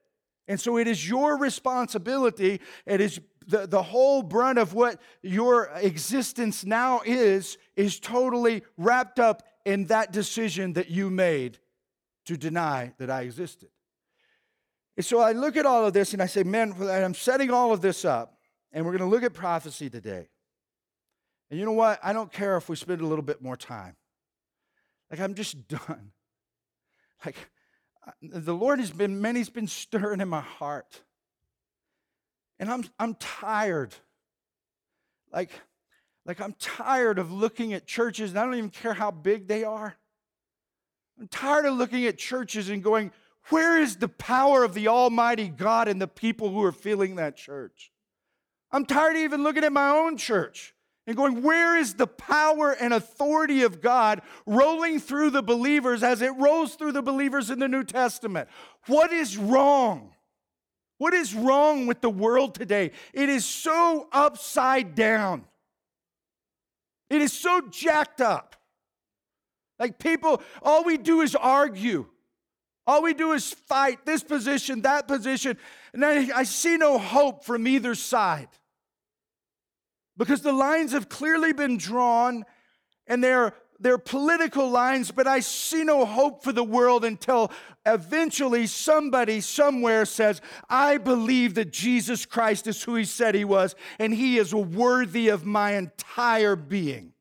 And 0.47 0.61
so 0.61 0.77
it 0.77 0.87
is 0.87 1.09
your 1.09 1.37
responsibility, 1.37 2.61
it 2.85 3.01
is 3.01 3.19
the, 3.45 3.67
the 3.67 3.83
whole 3.83 4.23
brunt 4.23 4.59
of 4.59 4.73
what 4.73 5.01
your 5.21 5.69
existence 5.75 6.65
now 6.65 7.01
is, 7.05 7.57
is 7.75 7.99
totally 7.99 8.63
wrapped 8.77 9.19
up 9.19 9.43
in 9.65 9.87
that 9.87 10.13
decision 10.13 10.71
that 10.73 10.89
you 10.89 11.09
made 11.09 11.59
to 12.25 12.37
deny 12.37 12.93
that 12.97 13.09
I 13.09 13.23
existed. 13.23 13.67
And 14.97 15.05
so 15.05 15.19
I 15.19 15.31
look 15.31 15.55
at 15.55 15.65
all 15.65 15.85
of 15.85 15.93
this 15.93 16.13
and 16.13 16.21
I 16.21 16.25
say, 16.25 16.43
man, 16.43 16.73
I'm 16.81 17.13
setting 17.13 17.51
all 17.51 17.71
of 17.71 17.81
this 17.81 18.03
up, 18.03 18.35
and 18.73 18.83
we're 18.83 18.97
going 18.97 19.07
to 19.09 19.15
look 19.15 19.23
at 19.23 19.33
prophecy 19.33 19.89
today. 19.89 20.27
And 21.49 21.59
you 21.59 21.65
know 21.65 21.71
what? 21.71 21.99
I 22.03 22.13
don't 22.13 22.31
care 22.31 22.57
if 22.57 22.67
we 22.67 22.75
spend 22.75 23.01
a 23.01 23.05
little 23.05 23.23
bit 23.23 23.41
more 23.41 23.55
time. 23.55 23.95
Like, 25.11 25.19
I'm 25.19 25.35
just 25.35 25.67
done. 25.67 26.11
Like, 27.23 27.35
the 28.21 28.53
Lord 28.53 28.79
has 28.79 28.91
been, 28.91 29.21
many's 29.21 29.49
been 29.49 29.67
stirring 29.67 30.19
in 30.19 30.27
my 30.27 30.41
heart. 30.41 31.01
And 32.59 32.69
I'm, 32.69 32.83
I'm 32.99 33.13
tired. 33.15 33.93
Like, 35.31 35.51
like, 36.25 36.41
I'm 36.41 36.55
tired 36.59 37.19
of 37.19 37.31
looking 37.31 37.73
at 37.73 37.85
churches, 37.85 38.31
and 38.31 38.39
I 38.39 38.43
don't 38.43 38.55
even 38.55 38.69
care 38.71 38.93
how 38.93 39.11
big 39.11 39.47
they 39.47 39.63
are. 39.63 39.95
I'm 41.19 41.27
tired 41.27 41.65
of 41.65 41.75
looking 41.75 42.05
at 42.05 42.17
churches 42.17 42.69
and 42.69 42.83
going, 42.83 43.11
where 43.49 43.79
is 43.79 43.97
the 43.97 44.07
power 44.07 44.63
of 44.63 44.73
the 44.73 44.87
Almighty 44.87 45.49
God 45.49 45.87
and 45.87 46.01
the 46.01 46.07
people 46.07 46.49
who 46.49 46.63
are 46.63 46.71
filling 46.71 47.15
that 47.15 47.35
church? 47.35 47.91
I'm 48.71 48.85
tired 48.85 49.15
of 49.15 49.21
even 49.21 49.43
looking 49.43 49.63
at 49.63 49.71
my 49.71 49.89
own 49.89 50.17
church 50.17 50.73
and 51.05 51.15
going, 51.15 51.41
where 51.41 51.77
is 51.77 51.93
the 51.93 52.07
power 52.07 52.73
and 52.73 52.93
authority 52.93 53.63
of 53.63 53.81
God 53.81 54.21
rolling 54.45 54.99
through 54.99 55.29
the 55.29 55.41
believers 55.41 56.03
as 56.03 56.21
it 56.21 56.35
rolls 56.37 56.75
through 56.75 56.91
the 56.91 57.01
believers 57.01 57.49
in 57.49 57.59
the 57.59 57.69
New 57.69 57.85
Testament? 57.85 58.49
What 58.87 59.13
is 59.13 59.37
wrong? 59.37 60.13
What 60.97 61.13
is 61.13 61.33
wrong 61.33 61.87
with 61.87 62.01
the 62.01 62.09
world 62.09 62.55
today? 62.55 62.91
It 63.13 63.29
is 63.29 63.45
so 63.45 64.09
upside 64.11 64.95
down. 64.95 65.45
It 67.09 67.21
is 67.21 67.31
so 67.31 67.61
jacked 67.69 68.19
up. 68.19 68.55
Like 69.79 69.99
people, 69.99 70.41
all 70.61 70.83
we 70.83 70.97
do 70.97 71.21
is 71.21 71.35
argue. 71.35 72.07
All 72.87 73.03
we 73.03 73.13
do 73.13 73.33
is 73.33 73.51
fight 73.51 74.05
this 74.05 74.23
position, 74.23 74.81
that 74.83 75.09
position. 75.09 75.57
And 75.93 76.05
I, 76.05 76.29
I 76.33 76.43
see 76.43 76.77
no 76.77 76.97
hope 76.97 77.43
from 77.43 77.67
either 77.67 77.93
side. 77.95 78.47
Because 80.15 80.41
the 80.41 80.53
lines 80.53 80.93
have 80.93 81.09
clearly 81.09 81.51
been 81.51 81.77
drawn 81.77 82.45
and 83.05 83.21
they're, 83.21 83.53
they're 83.79 83.97
political 83.97 84.69
lines, 84.69 85.11
but 85.11 85.27
I 85.27 85.41
see 85.41 85.83
no 85.83 86.05
hope 86.05 86.43
for 86.43 86.53
the 86.53 86.63
world 86.63 87.03
until 87.03 87.51
eventually 87.85 88.67
somebody 88.67 89.41
somewhere 89.41 90.05
says, 90.05 90.41
I 90.69 90.97
believe 90.97 91.55
that 91.55 91.71
Jesus 91.71 92.25
Christ 92.25 92.67
is 92.67 92.81
who 92.81 92.95
he 92.95 93.05
said 93.05 93.35
he 93.35 93.45
was, 93.45 93.75
and 93.99 94.13
he 94.13 94.37
is 94.37 94.55
worthy 94.55 95.27
of 95.27 95.45
my 95.45 95.73
entire 95.73 96.55
being 96.55 97.13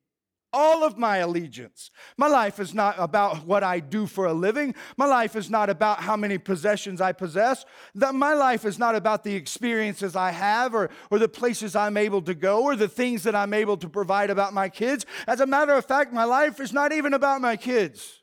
all 0.57 0.85
of 0.85 0.97
my 0.97 1.19
allegiance. 1.19 1.91
My 2.17 2.29
life 2.29 2.59
is 2.59 2.73
not 2.73 2.95
about 2.99 3.45
what 3.47 3.63
I 3.63 3.79
do 3.79 4.07
for 4.07 4.25
a 4.25 4.33
living. 4.33 4.75
My 4.97 5.05
life 5.05 5.37
is 5.37 5.51
not 5.51 5.69
about 5.69 6.01
how 6.01 6.17
many 6.17 6.39
possessions 6.39 7.03
I 7.03 7.13
possess. 7.13 7.67
My 7.95 8.33
life 8.33 8.65
is 8.65 8.79
not 8.79 8.95
about 8.95 9.23
the 9.23 9.35
experiences 9.35 10.17
I 10.17 10.31
have 10.31 10.75
or, 10.75 10.89
or 11.11 11.19
the 11.19 11.29
places 11.29 11.77
I'm 11.77 11.99
able 11.99 12.23
to 12.23 12.35
go 12.35 12.63
or 12.63 12.75
the 12.75 12.89
things 12.89 13.23
that 13.25 13.35
I'm 13.35 13.53
able 13.53 13.77
to 13.77 13.89
provide 13.89 14.31
about 14.31 14.55
my 14.55 14.71
kids. 14.71 15.05
As 15.27 15.41
a 15.41 15.47
matter 15.47 15.75
of 15.75 15.85
fact, 15.85 16.15
my 16.15 16.25
life 16.25 16.59
is 16.59 16.73
not 16.73 16.91
even 16.91 17.13
about 17.13 17.43
my 17.43 17.57
kids. 17.57 18.23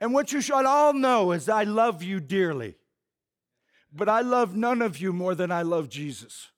And 0.00 0.12
what 0.12 0.32
you 0.32 0.40
should 0.40 0.66
all 0.66 0.92
know 0.92 1.30
is 1.30 1.48
I 1.48 1.62
love 1.62 2.02
you 2.02 2.18
dearly. 2.18 2.74
But 3.92 4.08
I 4.08 4.22
love 4.22 4.56
none 4.56 4.82
of 4.82 4.98
you 4.98 5.12
more 5.12 5.36
than 5.36 5.52
I 5.52 5.62
love 5.62 5.88
Jesus. 5.88 6.50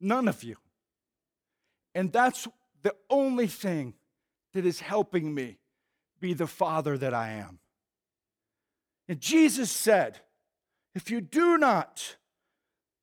None 0.00 0.28
of 0.28 0.44
you. 0.44 0.56
And 1.96 2.12
that's 2.12 2.46
the 2.84 2.94
only 3.10 3.48
thing 3.48 3.94
that 4.52 4.64
is 4.64 4.78
helping 4.78 5.34
me 5.34 5.58
be 6.20 6.32
the 6.32 6.46
father 6.46 6.96
that 6.96 7.12
I 7.12 7.30
am. 7.32 7.58
And 9.08 9.20
Jesus 9.20 9.70
said, 9.70 10.20
if 10.94 11.10
you 11.10 11.20
do 11.20 11.58
not 11.58 12.16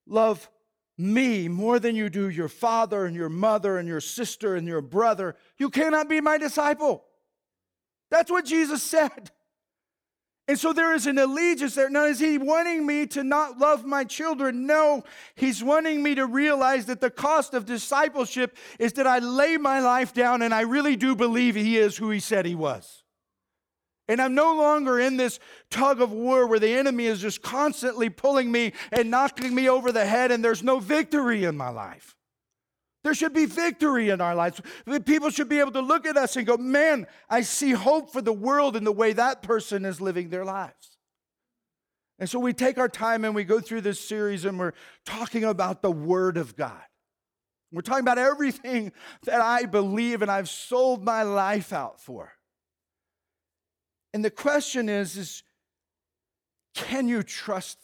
love 0.08 0.50
me 0.98 1.48
more 1.48 1.80
than 1.80 1.96
you 1.96 2.10
do 2.10 2.30
your 2.30 2.48
father 2.48 3.06
and 3.06 3.16
your 3.16 3.30
mother 3.30 3.78
and 3.78 3.88
your 3.88 4.00
sister 4.00 4.56
and 4.56 4.68
your 4.68 4.82
brother, 4.82 5.36
you 5.58 5.70
cannot 5.70 6.08
be 6.08 6.22
my 6.22 6.38
disciple. 6.38 7.04
That's 8.10 8.32
what 8.32 8.46
Jesus 8.46 8.82
said. 8.82 9.32
And 10.48 10.60
so 10.60 10.74
there 10.74 10.94
is 10.94 11.08
an 11.08 11.18
allegiance 11.18 11.76
there. 11.76 11.90
Now, 11.90 12.06
is 12.06 12.20
he 12.20 12.38
wanting 12.38 12.86
me 12.86 13.06
to 13.08 13.24
not 13.24 13.58
love 13.58 13.86
my 13.86 14.04
children? 14.04 14.66
No, 14.66 15.04
he's 15.36 15.64
wanting 15.64 16.04
me 16.04 16.16
to 16.16 16.26
realize 16.26 16.88
that 16.88 17.00
the 17.00 17.12
cost 17.12 17.54
of 17.54 17.66
discipleship 17.66 18.58
is 18.80 18.94
that 18.94 19.08
I 19.08 19.20
lay 19.20 19.58
my 19.58 19.80
life 19.80 20.14
down 20.14 20.42
and 20.42 20.54
I 20.54 20.62
really 20.62 20.96
do 20.96 21.16
believe 21.16 21.56
he 21.56 21.78
is 21.78 21.96
who 21.96 22.10
he 22.10 22.20
said 22.20 22.46
he 22.46 22.56
was. 22.56 23.04
And 24.08 24.22
I'm 24.22 24.36
no 24.36 24.56
longer 24.56 25.00
in 25.00 25.16
this 25.16 25.40
tug 25.70 26.02
of 26.02 26.12
war 26.12 26.46
where 26.46 26.60
the 26.60 26.74
enemy 26.74 27.06
is 27.06 27.22
just 27.22 27.42
constantly 27.42 28.10
pulling 28.10 28.52
me 28.52 28.74
and 28.92 29.10
knocking 29.10 29.56
me 29.56 29.70
over 29.70 29.94
the 29.94 30.06
head, 30.06 30.32
and 30.32 30.44
there's 30.44 30.64
no 30.64 30.80
victory 30.80 31.46
in 31.46 31.56
my 31.56 31.70
life. 31.70 32.18
There 33.04 33.14
should 33.16 33.34
be 33.34 33.46
victory 33.46 34.10
in 34.10 34.22
our 34.22 34.36
lives. 34.36 34.62
People 35.06 35.32
should 35.32 35.50
be 35.50 35.60
able 35.60 35.72
to 35.72 35.82
look 35.82 36.06
at 36.06 36.18
us 36.18 36.36
and 36.36 36.46
go, 36.46 36.58
Man, 36.58 37.08
I 37.30 37.42
see 37.42 37.72
hope 37.72 38.12
for 38.12 38.22
the 38.22 38.34
world 38.34 38.76
in 38.76 38.84
the 38.84 38.92
way 38.92 39.14
that 39.14 39.42
person 39.42 39.86
is 39.86 40.00
living 40.00 40.30
their 40.30 40.46
lives. 40.46 40.98
And 42.20 42.30
so 42.30 42.40
we 42.40 42.54
take 42.54 42.78
our 42.78 42.88
time 42.88 43.26
and 43.26 43.34
we 43.34 43.44
go 43.44 43.60
through 43.60 43.82
this 43.82 44.00
series 44.00 44.46
and 44.46 44.60
we're 44.60 44.74
talking 45.06 45.44
about 45.44 45.82
the 45.82 45.92
Word 45.92 46.38
of 46.38 46.56
God. 46.56 46.84
We're 47.72 47.82
talking 47.82 48.04
about 48.04 48.20
everything 48.20 48.92
that 49.24 49.42
I 49.42 49.66
believe 49.66 50.22
and 50.22 50.30
I've 50.30 50.50
sold 50.50 51.04
my 51.04 51.24
life 51.24 51.74
out 51.74 52.00
for. 52.00 52.34
And 54.14 54.24
the 54.24 54.30
question 54.30 54.90
is, 54.90 55.18
is 55.18 55.44
can 56.76 57.08
you 57.08 57.24
trust 57.24 57.80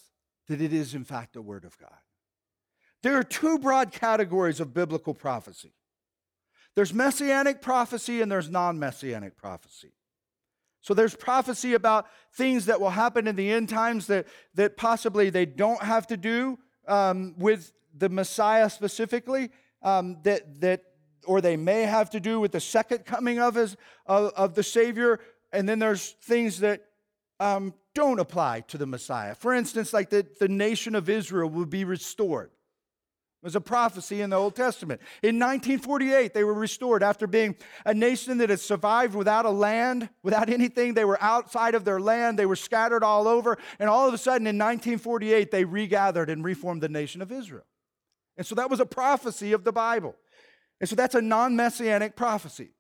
that 0.48 0.62
it 0.62 0.74
is 0.74 0.94
in 0.94 1.04
fact 1.04 1.34
the 1.34 1.42
Word 1.42 1.66
of 1.66 1.76
God? 1.80 1.98
There 3.04 3.18
are 3.18 3.24
two 3.24 3.60
broad 3.60 3.92
categories 3.92 4.60
of 4.60 4.74
biblical 4.74 5.14
prophecy 5.14 5.74
there's 6.78 6.94
messianic 6.94 7.60
prophecy 7.60 8.22
and 8.22 8.32
there's 8.32 8.52
non 8.52 8.78
messianic 8.78 9.36
prophecy. 9.36 9.94
So 10.82 10.94
there's 10.94 11.16
prophecy 11.16 11.74
about 11.74 12.06
things 12.36 12.68
that 12.68 12.80
will 12.80 12.92
happen 12.92 13.26
in 13.26 13.36
the 13.36 13.52
end 13.52 13.68
times 13.68 14.06
that, 14.08 14.28
that 14.54 14.78
possibly 14.78 15.32
they 15.32 15.48
don't 15.48 15.82
have 15.82 16.06
to 16.06 16.18
do 16.18 16.60
um, 16.88 17.34
with 17.36 17.74
the 17.98 18.10
Messiah 18.10 18.70
specifically, 18.70 19.50
um, 19.82 20.18
that, 20.22 20.62
that, 20.62 20.84
or 21.26 21.42
they 21.42 21.58
may 21.58 21.82
have 21.82 22.12
to 22.12 22.20
do 22.20 22.40
with 22.40 22.52
the 22.52 22.60
second 22.60 23.06
coming 23.06 23.40
of, 23.40 23.56
his, 23.56 23.76
of, 24.06 24.32
of 24.34 24.54
the 24.54 24.62
Savior. 24.62 25.20
And 25.52 25.68
then 25.68 25.80
there's 25.80 26.12
things 26.22 26.60
that 26.60 26.84
um, 27.40 27.74
don't 27.96 28.20
apply 28.20 28.60
to 28.68 28.78
the 28.78 28.86
Messiah. 28.86 29.34
For 29.34 29.52
instance, 29.52 29.94
like 29.94 30.12
the, 30.12 30.28
the 30.40 30.48
nation 30.48 30.94
of 30.94 31.10
Israel 31.10 31.50
will 31.50 31.66
be 31.66 31.86
restored 31.86 32.52
was 33.44 33.56
a 33.56 33.62
prophecy 33.62 34.22
in 34.22 34.30
the 34.30 34.36
Old 34.36 34.56
Testament. 34.56 35.00
In 35.22 35.40
1948, 35.40 36.34
they 36.34 36.44
were 36.44 36.54
restored 36.54 37.04
after 37.04 37.28
being 37.28 37.56
a 37.86 37.94
nation 37.94 38.40
that 38.40 38.50
had 38.50 38.60
survived 38.60 39.16
without 39.16 39.46
a 39.46 39.50
land, 39.50 40.10
without 40.24 40.50
anything. 40.50 40.94
They 40.94 41.06
were 41.06 41.22
outside 41.22 41.76
of 41.76 41.86
their 41.86 42.00
land, 42.00 42.40
they 42.40 42.46
were 42.46 42.56
scattered 42.56 43.04
all 43.04 43.28
over. 43.28 43.58
And 43.80 43.90
all 43.90 44.08
of 44.08 44.14
a 44.14 44.18
sudden, 44.18 44.48
in 44.48 44.58
1948, 44.58 45.52
they 45.52 45.66
regathered 45.66 46.30
and 46.30 46.44
reformed 46.44 46.82
the 46.82 46.90
nation 46.90 47.22
of 47.22 47.32
Israel. 47.32 47.66
And 48.38 48.46
so 48.46 48.56
that 48.56 48.70
was 48.70 48.80
a 48.80 48.86
prophecy 48.86 49.54
of 49.54 49.64
the 49.64 49.72
Bible. 49.72 50.16
And 50.80 50.90
so 50.90 50.96
that's 50.96 51.16
a 51.16 51.22
non 51.22 51.56
messianic 51.56 52.16
prophecy. 52.16 52.72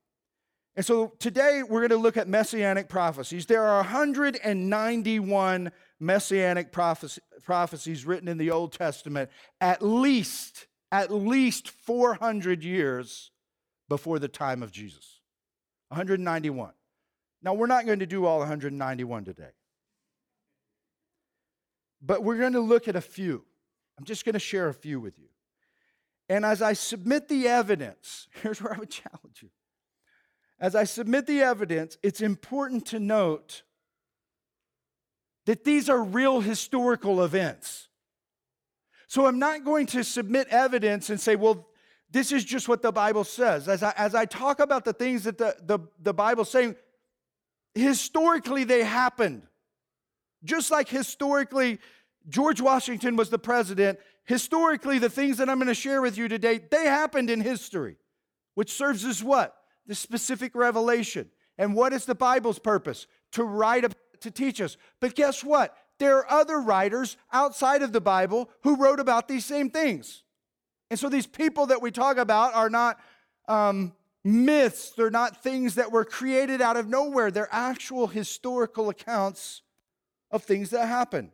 And 0.75 0.85
so 0.85 1.13
today 1.17 1.63
we're 1.67 1.79
going 1.79 1.89
to 1.89 1.97
look 1.97 2.17
at 2.17 2.27
messianic 2.27 2.87
prophecies. 2.87 3.47
There 3.47 3.63
are 3.63 3.77
191 3.77 5.71
messianic 5.99 6.71
prophecy, 6.71 7.21
prophecies 7.43 8.05
written 8.05 8.27
in 8.27 8.37
the 8.37 8.51
Old 8.51 8.73
Testament 8.73 9.29
at 9.59 9.81
least, 9.81 10.67
at 10.91 11.11
least 11.11 11.69
400 11.69 12.63
years 12.63 13.31
before 13.89 14.19
the 14.19 14.27
time 14.27 14.63
of 14.63 14.71
Jesus. 14.71 15.19
191. 15.89 16.71
Now, 17.41 17.53
we're 17.53 17.67
not 17.67 17.85
going 17.85 17.99
to 17.99 18.05
do 18.05 18.25
all 18.25 18.39
191 18.39 19.23
today, 19.25 19.51
but 22.01 22.23
we're 22.23 22.37
going 22.37 22.53
to 22.53 22.59
look 22.59 22.87
at 22.87 22.95
a 22.95 23.01
few. 23.01 23.45
I'm 23.97 24.05
just 24.05 24.25
going 24.25 24.33
to 24.33 24.39
share 24.39 24.67
a 24.67 24.73
few 24.73 24.99
with 24.99 25.17
you. 25.17 25.27
And 26.29 26.43
as 26.45 26.61
I 26.61 26.73
submit 26.73 27.27
the 27.27 27.47
evidence, 27.47 28.27
here's 28.41 28.61
where 28.61 28.73
I 28.73 28.79
would 28.79 28.89
challenge 28.89 29.41
you. 29.41 29.49
As 30.59 30.75
I 30.75 30.85
submit 30.85 31.27
the 31.27 31.41
evidence, 31.41 31.97
it's 32.01 32.21
important 32.21 32.87
to 32.87 32.99
note 32.99 33.61
that 35.47 35.63
these 35.63 35.89
are 35.89 36.03
real 36.03 36.41
historical 36.41 37.23
events. 37.23 37.87
So 39.07 39.25
I'm 39.25 39.39
not 39.39 39.63
going 39.63 39.85
to 39.87 40.03
submit 40.03 40.49
evidence 40.49 41.09
and 41.09 41.19
say, 41.19 41.37
well, 41.37 41.69
this 42.11 42.33
is 42.33 42.43
just 42.43 42.67
what 42.67 42.81
the 42.81 42.91
Bible 42.91 43.23
says. 43.23 43.69
As 43.69 43.81
I, 43.81 43.93
as 43.95 44.13
I 44.13 44.25
talk 44.25 44.59
about 44.59 44.83
the 44.83 44.91
things 44.91 45.23
that 45.23 45.37
the, 45.37 45.55
the, 45.63 45.79
the 46.01 46.13
Bible's 46.13 46.51
saying, 46.51 46.75
historically 47.73 48.65
they 48.65 48.83
happened. 48.83 49.43
Just 50.43 50.69
like 50.69 50.89
historically 50.89 51.79
George 52.27 52.59
Washington 52.59 53.15
was 53.15 53.29
the 53.29 53.39
president, 53.39 53.99
historically 54.25 54.99
the 54.99 55.09
things 55.09 55.37
that 55.37 55.49
I'm 55.49 55.59
going 55.59 55.67
to 55.67 55.73
share 55.73 56.01
with 56.01 56.17
you 56.17 56.27
today, 56.27 56.59
they 56.59 56.83
happened 56.83 57.29
in 57.29 57.39
history, 57.39 57.95
which 58.55 58.73
serves 58.73 59.05
as 59.05 59.23
what? 59.23 59.55
The 59.85 59.95
specific 59.95 60.55
revelation. 60.55 61.29
And 61.57 61.73
what 61.73 61.93
is 61.93 62.03
the 62.03 62.15
Bible's 62.15 62.59
purpose? 62.59 63.07
To 63.31 63.45
write 63.45 63.85
a 63.85 63.89
to 64.21 64.31
teach 64.31 64.61
us. 64.61 64.77
But 64.99 65.15
guess 65.15 65.43
what? 65.43 65.75
There 65.99 66.17
are 66.17 66.31
other 66.31 66.59
writers 66.59 67.17
outside 67.31 67.81
of 67.81 67.91
the 67.91 68.01
Bible 68.01 68.49
who 68.63 68.75
wrote 68.75 68.99
about 68.99 69.27
these 69.27 69.45
same 69.45 69.69
things. 69.69 70.23
And 70.89 70.99
so 70.99 71.09
these 71.09 71.27
people 71.27 71.67
that 71.67 71.81
we 71.81 71.91
talk 71.91 72.17
about 72.17 72.53
are 72.53 72.69
not 72.69 72.99
um, 73.47 73.93
myths, 74.23 74.91
they're 74.91 75.09
not 75.09 75.43
things 75.43 75.75
that 75.75 75.91
were 75.91 76.05
created 76.05 76.61
out 76.61 76.77
of 76.77 76.87
nowhere. 76.87 77.31
They're 77.31 77.49
actual 77.51 78.07
historical 78.07 78.89
accounts 78.89 79.61
of 80.31 80.43
things 80.43 80.69
that 80.71 80.87
happen. 80.87 81.31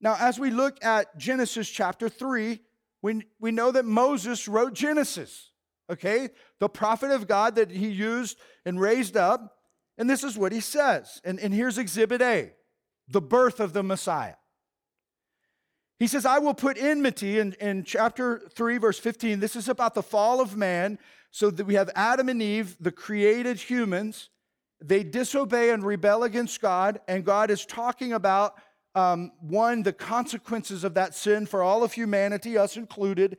Now, 0.00 0.16
as 0.18 0.38
we 0.38 0.50
look 0.50 0.82
at 0.84 1.16
Genesis 1.18 1.68
chapter 1.68 2.08
3, 2.08 2.60
we, 3.02 3.22
we 3.38 3.50
know 3.50 3.70
that 3.70 3.84
Moses 3.84 4.48
wrote 4.48 4.74
Genesis, 4.74 5.50
okay? 5.90 6.30
The 6.58 6.68
prophet 6.68 7.10
of 7.10 7.26
God 7.26 7.54
that 7.56 7.70
he 7.70 7.88
used 7.88 8.38
and 8.64 8.80
raised 8.80 9.16
up. 9.16 9.56
And 10.00 10.08
this 10.08 10.24
is 10.24 10.38
what 10.38 10.50
he 10.50 10.60
says. 10.60 11.20
And, 11.24 11.38
and 11.38 11.52
here's 11.52 11.76
Exhibit 11.76 12.22
A 12.22 12.52
the 13.06 13.20
birth 13.20 13.60
of 13.60 13.74
the 13.74 13.82
Messiah. 13.82 14.36
He 15.98 16.06
says, 16.06 16.24
I 16.24 16.38
will 16.38 16.54
put 16.54 16.78
enmity 16.78 17.38
in, 17.38 17.52
in 17.60 17.84
chapter 17.84 18.40
3, 18.54 18.78
verse 18.78 18.98
15. 18.98 19.40
This 19.40 19.56
is 19.56 19.68
about 19.68 19.94
the 19.94 20.02
fall 20.02 20.40
of 20.40 20.56
man. 20.56 20.98
So 21.32 21.50
that 21.50 21.66
we 21.66 21.74
have 21.74 21.90
Adam 21.94 22.30
and 22.30 22.40
Eve, 22.40 22.76
the 22.80 22.90
created 22.90 23.58
humans. 23.58 24.30
They 24.80 25.04
disobey 25.04 25.70
and 25.70 25.84
rebel 25.84 26.24
against 26.24 26.62
God. 26.62 27.00
And 27.06 27.22
God 27.22 27.50
is 27.50 27.66
talking 27.66 28.14
about, 28.14 28.54
um, 28.94 29.32
one, 29.40 29.82
the 29.82 29.92
consequences 29.92 30.82
of 30.82 30.94
that 30.94 31.14
sin 31.14 31.44
for 31.44 31.62
all 31.62 31.84
of 31.84 31.92
humanity, 31.92 32.56
us 32.56 32.78
included. 32.78 33.36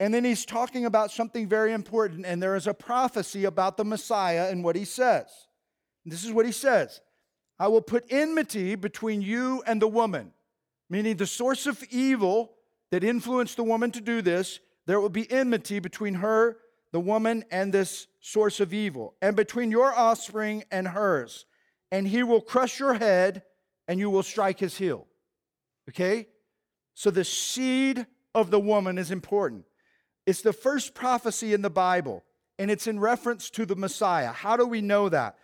And 0.00 0.12
then 0.12 0.24
he's 0.24 0.44
talking 0.44 0.84
about 0.84 1.12
something 1.12 1.48
very 1.48 1.72
important. 1.72 2.26
And 2.26 2.42
there 2.42 2.56
is 2.56 2.66
a 2.66 2.74
prophecy 2.74 3.44
about 3.44 3.76
the 3.76 3.84
Messiah 3.84 4.48
and 4.50 4.64
what 4.64 4.74
he 4.74 4.84
says. 4.84 5.28
This 6.04 6.24
is 6.24 6.32
what 6.32 6.46
he 6.46 6.52
says 6.52 7.00
I 7.58 7.68
will 7.68 7.82
put 7.82 8.04
enmity 8.10 8.74
between 8.74 9.22
you 9.22 9.62
and 9.66 9.80
the 9.80 9.88
woman, 9.88 10.32
meaning 10.90 11.16
the 11.16 11.26
source 11.26 11.66
of 11.66 11.82
evil 11.90 12.52
that 12.90 13.04
influenced 13.04 13.56
the 13.56 13.64
woman 13.64 13.90
to 13.92 14.00
do 14.00 14.22
this. 14.22 14.60
There 14.86 15.00
will 15.00 15.08
be 15.08 15.30
enmity 15.30 15.78
between 15.78 16.14
her, 16.14 16.56
the 16.90 17.00
woman, 17.00 17.44
and 17.50 17.72
this 17.72 18.08
source 18.20 18.58
of 18.58 18.74
evil, 18.74 19.14
and 19.22 19.36
between 19.36 19.70
your 19.70 19.94
offspring 19.94 20.64
and 20.70 20.88
hers. 20.88 21.46
And 21.92 22.08
he 22.08 22.22
will 22.22 22.40
crush 22.40 22.80
your 22.80 22.94
head, 22.94 23.42
and 23.86 24.00
you 24.00 24.10
will 24.10 24.22
strike 24.22 24.58
his 24.58 24.76
heel. 24.76 25.06
Okay? 25.88 26.28
So 26.94 27.10
the 27.10 27.24
seed 27.24 28.06
of 28.34 28.50
the 28.50 28.60
woman 28.60 28.98
is 28.98 29.10
important. 29.10 29.64
It's 30.26 30.42
the 30.42 30.52
first 30.52 30.94
prophecy 30.94 31.54
in 31.54 31.62
the 31.62 31.70
Bible, 31.70 32.24
and 32.58 32.70
it's 32.70 32.86
in 32.86 32.98
reference 32.98 33.50
to 33.50 33.66
the 33.66 33.76
Messiah. 33.76 34.32
How 34.32 34.56
do 34.56 34.66
we 34.66 34.80
know 34.80 35.08
that? 35.08 35.36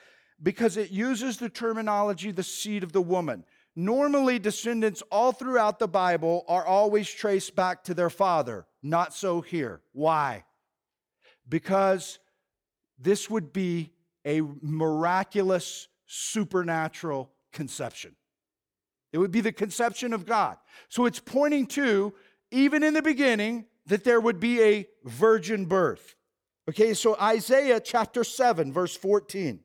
Because 0.43 0.77
it 0.77 0.91
uses 0.91 1.39
the 1.39 1.49
terminology 1.49 2.31
the 2.31 2.43
seed 2.43 2.83
of 2.83 2.93
the 2.93 3.03
woman. 3.03 3.45
Normally, 3.75 4.39
descendants 4.39 5.03
all 5.11 5.33
throughout 5.33 5.79
the 5.79 5.89
Bible 5.89 6.45
are 6.49 6.67
always 6.67 7.09
traced 7.09 7.55
back 7.55 7.85
to 7.85 7.95
their 7.95 8.11
father. 8.11 8.67
Not 8.83 9.15
so 9.15 9.41
here. 9.41 9.83
Why? 9.93 10.45
Because 11.49 12.19
this 12.99 13.31
would 13.31 13.53
be 13.53 13.93
a 14.27 14.43
miraculous, 14.61 15.89
supernatural 16.07 17.31
conception. 17.53 18.17
It 19.13 19.19
would 19.19 19.31
be 19.31 19.41
the 19.41 19.53
conception 19.53 20.13
of 20.13 20.27
God. 20.27 20.57
So 20.89 21.07
it's 21.07 21.21
pointing 21.21 21.67
to, 21.69 22.13
even 22.51 22.83
in 22.83 22.95
the 22.95 23.03
beginning, 23.03 23.67
that 23.87 24.05
there 24.05 24.21
would 24.21 24.39
be 24.39 24.63
a 24.63 24.89
virgin 25.05 25.65
birth. 25.65 26.15
Okay, 26.69 26.93
so 26.95 27.17
Isaiah 27.21 27.81
chapter 27.81 28.25
7, 28.25 28.73
verse 28.73 28.95
14. 28.95 29.61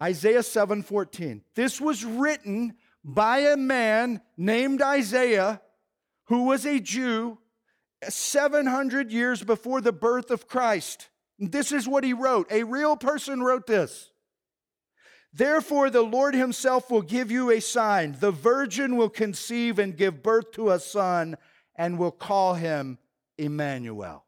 Isaiah 0.00 0.42
7:14. 0.42 1.42
This 1.54 1.80
was 1.80 2.04
written 2.04 2.76
by 3.04 3.38
a 3.38 3.56
man 3.56 4.20
named 4.36 4.80
Isaiah 4.80 5.60
who 6.24 6.44
was 6.44 6.64
a 6.64 6.80
Jew 6.80 7.38
700 8.08 9.12
years 9.12 9.42
before 9.42 9.80
the 9.80 9.92
birth 9.92 10.30
of 10.30 10.48
Christ. 10.48 11.08
This 11.38 11.72
is 11.72 11.88
what 11.88 12.04
he 12.04 12.12
wrote. 12.12 12.50
A 12.50 12.62
real 12.62 12.96
person 12.96 13.42
wrote 13.42 13.66
this. 13.66 14.10
Therefore, 15.32 15.88
the 15.88 16.02
Lord 16.02 16.34
himself 16.34 16.90
will 16.90 17.02
give 17.02 17.30
you 17.30 17.50
a 17.50 17.60
sign. 17.60 18.16
The 18.18 18.30
virgin 18.30 18.96
will 18.96 19.08
conceive 19.08 19.78
and 19.78 19.96
give 19.96 20.22
birth 20.22 20.52
to 20.52 20.70
a 20.70 20.78
son 20.78 21.36
and 21.74 21.98
will 21.98 22.10
call 22.10 22.54
him 22.54 22.98
Emmanuel. 23.38 24.26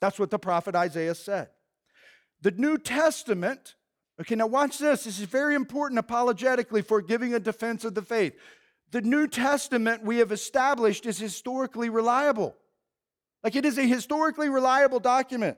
That's 0.00 0.18
what 0.18 0.30
the 0.30 0.38
prophet 0.38 0.74
Isaiah 0.74 1.14
said. 1.14 1.50
The 2.40 2.52
New 2.52 2.78
Testament, 2.78 3.74
okay, 4.22 4.36
now 4.36 4.46
watch 4.46 4.78
this. 4.78 5.04
This 5.04 5.18
is 5.18 5.26
very 5.26 5.54
important 5.54 5.98
apologetically 5.98 6.82
for 6.82 7.02
giving 7.02 7.34
a 7.34 7.40
defense 7.40 7.84
of 7.84 7.94
the 7.94 8.02
faith. 8.02 8.34
The 8.92 9.00
New 9.00 9.26
Testament 9.26 10.04
we 10.04 10.18
have 10.18 10.30
established 10.30 11.06
is 11.06 11.18
historically 11.18 11.88
reliable. 11.88 12.56
Like 13.42 13.56
it 13.56 13.64
is 13.64 13.78
a 13.78 13.82
historically 13.86 14.48
reliable 14.48 15.00
document 15.00 15.56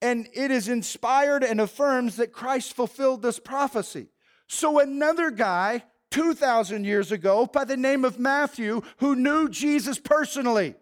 and 0.00 0.28
it 0.32 0.50
is 0.50 0.68
inspired 0.68 1.44
and 1.44 1.60
affirms 1.60 2.16
that 2.16 2.32
Christ 2.32 2.72
fulfilled 2.72 3.22
this 3.22 3.38
prophecy. 3.38 4.08
So 4.48 4.78
another 4.78 5.30
guy 5.30 5.84
2,000 6.10 6.84
years 6.84 7.12
ago 7.12 7.46
by 7.46 7.64
the 7.64 7.76
name 7.76 8.04
of 8.04 8.18
Matthew 8.18 8.80
who 8.98 9.14
knew 9.14 9.48
Jesus 9.48 9.98
personally. 9.98 10.74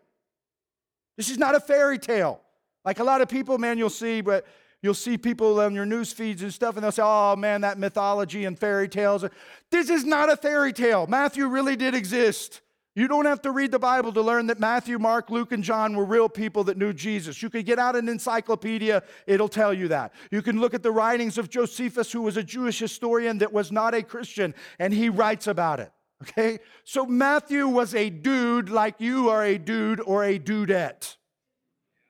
This 1.17 1.31
is 1.31 1.39
not 1.39 1.57
a 1.57 1.61
fairy 1.61 1.99
tale. 1.99 2.41
Like 2.85 3.01
a 3.01 3.05
lot 3.05 3.21
of 3.21 3.29
people, 3.29 3.59
man, 3.59 3.77
you'll 3.77 3.91
see, 3.91 4.21
but 4.21 4.47
you'll 4.83 4.95
see 4.95 5.19
people 5.19 5.61
on 5.61 5.75
your 5.75 5.87
news 5.87 6.13
feeds 6.13 6.43
and 6.43 6.53
stuff, 6.53 6.77
and 6.77 6.85
they'll 6.85 6.93
say, 6.93 7.03
oh 7.05 7.37
man, 7.37 7.61
that 7.63 7.79
mythology 7.79 8.45
and 8.45 8.59
fairy 8.59 8.89
tales. 8.89 9.25
This 9.71 9.91
is 9.91 10.05
not 10.05 10.31
a 10.31 10.37
fairy 10.37 10.73
tale. 10.73 11.07
Matthew 11.07 11.47
really 11.47 11.77
did 11.77 11.95
exist. 11.95 12.61
You 12.97 13.07
don't 13.07 13.27
have 13.27 13.41
to 13.43 13.53
read 13.53 13.71
the 13.71 13.79
Bible 13.79 14.13
to 14.13 14.21
learn 14.21 14.49
that 14.49 14.59
Matthew, 14.59 14.99
Mark, 14.99 15.31
Luke, 15.31 15.53
and 15.53 15.63
John 15.63 15.97
were 15.97 16.05
real 16.05 16.29
people 16.29 16.65
that 16.65 16.77
knew 16.77 16.93
Jesus. 16.93 17.41
You 17.41 17.49
could 17.49 17.65
get 17.65 17.79
out 17.79 17.95
an 17.95 18.09
encyclopedia, 18.09 19.05
it'll 19.27 19.49
tell 19.49 19.73
you 19.73 19.89
that. 19.89 20.13
You 20.33 20.43
can 20.43 20.61
look 20.61 20.75
at 20.75 20.83
the 20.83 20.91
writings 20.91 21.39
of 21.39 21.49
Josephus, 21.49 22.11
who 22.11 22.23
was 22.23 22.37
a 22.37 22.43
Jewish 22.43 22.81
historian 22.81 23.39
that 23.39 23.53
was 23.53 23.71
not 23.71 23.95
a 23.95 24.03
Christian, 24.03 24.55
and 24.79 24.93
he 24.93 25.09
writes 25.09 25.47
about 25.47 25.79
it. 25.79 25.93
Okay? 26.23 26.59
So 26.85 27.07
Matthew 27.07 27.69
was 27.69 27.95
a 27.95 28.11
dude 28.11 28.69
like 28.69 28.97
you 28.99 29.31
are 29.31 29.45
a 29.45 29.57
dude 29.57 30.01
or 30.01 30.25
a 30.25 30.39
dudette. 30.39 31.17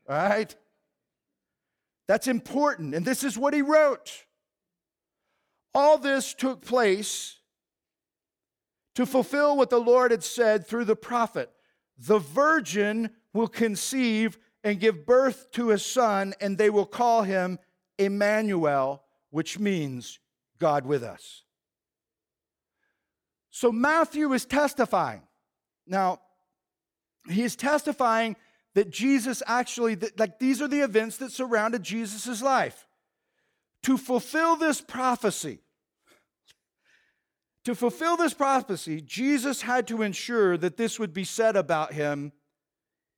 All 0.08 0.16
right? 0.16 0.54
That's 2.10 2.26
important, 2.26 2.92
and 2.92 3.06
this 3.06 3.22
is 3.22 3.38
what 3.38 3.54
he 3.54 3.62
wrote. 3.62 4.24
All 5.72 5.96
this 5.96 6.34
took 6.34 6.60
place 6.60 7.38
to 8.96 9.06
fulfill 9.06 9.56
what 9.56 9.70
the 9.70 9.78
Lord 9.78 10.10
had 10.10 10.24
said 10.24 10.66
through 10.66 10.86
the 10.86 10.96
prophet 10.96 11.52
the 11.96 12.18
virgin 12.18 13.10
will 13.32 13.46
conceive 13.46 14.38
and 14.64 14.80
give 14.80 15.06
birth 15.06 15.52
to 15.52 15.70
a 15.70 15.78
son, 15.78 16.34
and 16.40 16.58
they 16.58 16.68
will 16.68 16.84
call 16.84 17.22
him 17.22 17.60
Emmanuel, 17.96 19.04
which 19.30 19.60
means 19.60 20.18
God 20.58 20.86
with 20.86 21.04
us. 21.04 21.44
So 23.50 23.70
Matthew 23.70 24.32
is 24.32 24.44
testifying. 24.44 25.22
Now, 25.86 26.18
he 27.28 27.42
is 27.42 27.54
testifying 27.54 28.34
that 28.80 28.88
Jesus 28.88 29.42
actually, 29.46 29.94
that, 29.96 30.18
like 30.18 30.38
these 30.38 30.62
are 30.62 30.66
the 30.66 30.80
events 30.80 31.18
that 31.18 31.30
surrounded 31.30 31.82
Jesus' 31.82 32.40
life. 32.40 32.86
To 33.82 33.98
fulfill 33.98 34.56
this 34.56 34.80
prophecy, 34.80 35.58
to 37.66 37.74
fulfill 37.74 38.16
this 38.16 38.32
prophecy, 38.32 39.02
Jesus 39.02 39.60
had 39.60 39.86
to 39.88 40.00
ensure 40.00 40.56
that 40.56 40.78
this 40.78 40.98
would 40.98 41.12
be 41.12 41.24
said 41.24 41.56
about 41.56 41.92
him 41.92 42.32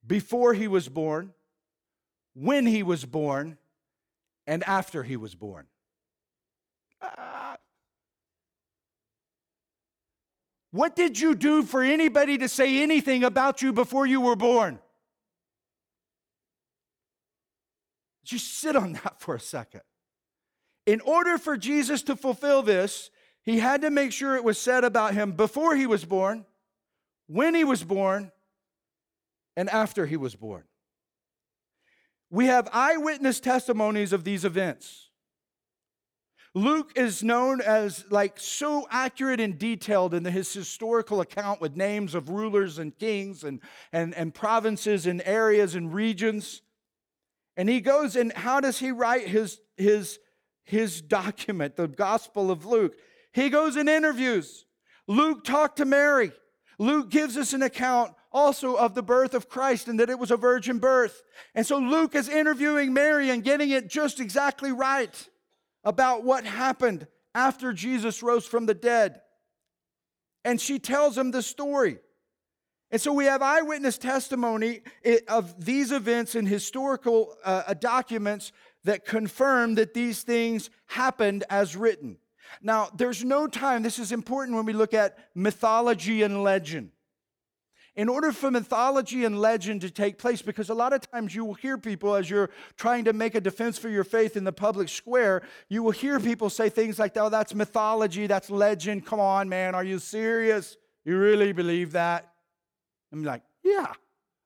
before 0.05 0.53
he 0.53 0.67
was 0.67 0.89
born, 0.89 1.31
when 2.33 2.65
he 2.65 2.83
was 2.83 3.05
born, 3.05 3.57
and 4.45 4.65
after 4.65 5.01
he 5.01 5.15
was 5.15 5.33
born. 5.33 5.67
Ah. 7.01 7.55
What 10.71 10.93
did 10.97 11.17
you 11.21 11.35
do 11.35 11.63
for 11.63 11.81
anybody 11.81 12.37
to 12.39 12.49
say 12.49 12.83
anything 12.83 13.23
about 13.23 13.61
you 13.61 13.71
before 13.71 14.05
you 14.05 14.19
were 14.19 14.35
born? 14.35 14.79
Just 18.23 18.57
sit 18.57 18.75
on 18.75 18.93
that 19.03 19.19
for 19.19 19.35
a 19.35 19.39
second. 19.39 19.81
In 20.85 21.01
order 21.01 21.37
for 21.37 21.55
Jesus 21.55 22.01
to 22.03 22.15
fulfill 22.15 22.61
this, 22.61 23.09
he 23.41 23.59
had 23.59 23.81
to 23.81 23.89
make 23.89 24.11
sure 24.11 24.35
it 24.35 24.43
was 24.43 24.57
said 24.57 24.83
about 24.83 25.13
him 25.13 25.33
before 25.33 25.75
he 25.75 25.85
was 25.85 26.05
born, 26.05 26.45
when 27.27 27.55
he 27.55 27.63
was 27.63 27.83
born, 27.83 28.31
and 29.55 29.69
after 29.69 30.05
he 30.05 30.17
was 30.17 30.35
born. 30.35 30.63
We 32.29 32.47
have 32.47 32.67
eyewitness 32.73 33.39
testimonies 33.39 34.11
of 34.11 34.23
these 34.23 34.43
events. 34.43 35.09
Luke 36.55 36.91
is 36.95 37.23
known 37.23 37.61
as 37.61 38.05
like 38.11 38.39
so 38.39 38.87
accurate 38.91 39.39
and 39.39 39.57
detailed 39.57 40.13
in 40.13 40.23
his 40.23 40.53
historical 40.53 41.21
account 41.21 41.61
with 41.61 41.75
names 41.75 42.13
of 42.13 42.29
rulers 42.29 42.77
and 42.77 42.97
kings 42.97 43.43
and, 43.43 43.59
and, 43.91 44.13
and 44.13 44.33
provinces 44.33 45.07
and 45.07 45.21
areas 45.25 45.73
and 45.73 45.93
regions. 45.93 46.61
And 47.55 47.69
he 47.69 47.81
goes 47.81 48.15
and 48.15 48.33
how 48.33 48.59
does 48.59 48.79
he 48.79 48.91
write 48.91 49.27
his, 49.27 49.59
his, 49.77 50.19
his 50.63 51.01
document, 51.01 51.75
the 51.75 51.87
Gospel 51.87 52.51
of 52.51 52.65
Luke? 52.65 52.95
He 53.31 53.49
goes 53.49 53.75
and 53.75 53.89
interviews. 53.89 54.65
Luke 55.07 55.43
talked 55.43 55.77
to 55.77 55.85
Mary. 55.85 56.31
Luke 56.79 57.09
gives 57.09 57.37
us 57.37 57.53
an 57.53 57.61
account 57.61 58.13
also 58.31 58.75
of 58.75 58.95
the 58.95 59.03
birth 59.03 59.33
of 59.33 59.49
Christ 59.49 59.87
and 59.87 59.99
that 59.99 60.09
it 60.09 60.17
was 60.17 60.31
a 60.31 60.37
virgin 60.37 60.79
birth. 60.79 61.21
And 61.53 61.65
so 61.65 61.77
Luke 61.77 62.15
is 62.15 62.27
interviewing 62.27 62.93
Mary 62.93 63.29
and 63.29 63.43
getting 63.43 63.69
it 63.69 63.89
just 63.89 64.19
exactly 64.19 64.71
right 64.71 65.29
about 65.83 66.23
what 66.23 66.45
happened 66.45 67.07
after 67.35 67.73
Jesus 67.73 68.23
rose 68.23 68.45
from 68.45 68.65
the 68.65 68.73
dead. 68.73 69.21
And 70.43 70.59
she 70.59 70.79
tells 70.79 71.17
him 71.17 71.31
the 71.31 71.41
story. 71.41 71.99
And 72.93 73.01
so 73.01 73.11
we 73.11 73.25
have 73.25 73.41
eyewitness 73.41 73.97
testimony 73.97 74.81
of 75.27 75.65
these 75.65 75.91
events 75.91 76.35
in 76.35 76.45
historical 76.45 77.35
uh, 77.43 77.73
documents 77.73 78.51
that 78.83 79.03
confirm 79.03 79.73
that 79.75 79.95
these 79.95 80.21
things 80.21 80.69
happened 80.85 81.43
as 81.49 81.75
written. 81.75 82.17
Now, 82.61 82.89
there's 82.95 83.25
no 83.25 83.47
time, 83.47 83.81
this 83.81 83.97
is 83.97 84.11
important 84.11 84.55
when 84.55 84.67
we 84.67 84.73
look 84.73 84.93
at 84.93 85.17
mythology 85.33 86.21
and 86.21 86.43
legend. 86.43 86.91
In 87.95 88.09
order 88.09 88.31
for 88.31 88.51
mythology 88.51 89.25
and 89.25 89.41
legend 89.41 89.81
to 89.81 89.89
take 89.89 90.19
place, 90.19 90.43
because 90.43 90.69
a 90.69 90.75
lot 90.75 90.93
of 90.93 91.01
times 91.09 91.33
you 91.33 91.45
will 91.45 91.55
hear 91.55 91.79
people 91.79 92.13
as 92.13 92.29
you're 92.29 92.51
trying 92.77 93.05
to 93.05 93.13
make 93.13 93.33
a 93.33 93.41
defense 93.41 93.79
for 93.79 93.89
your 93.89 94.03
faith 94.03 94.37
in 94.37 94.43
the 94.43 94.53
public 94.53 94.87
square, 94.87 95.41
you 95.67 95.81
will 95.81 95.89
hear 95.89 96.19
people 96.19 96.47
say 96.47 96.69
things 96.69 96.99
like, 96.99 97.17
oh, 97.17 97.29
that's 97.29 97.55
mythology, 97.55 98.27
that's 98.27 98.51
legend. 98.51 99.03
Come 99.03 99.19
on, 99.19 99.49
man, 99.49 99.73
are 99.73 99.83
you 99.83 99.97
serious? 99.97 100.77
You 101.05 101.17
really 101.17 101.53
believe 101.53 101.93
that? 101.93 102.32
I'm 103.13 103.23
like, 103.23 103.43
yeah, 103.63 103.93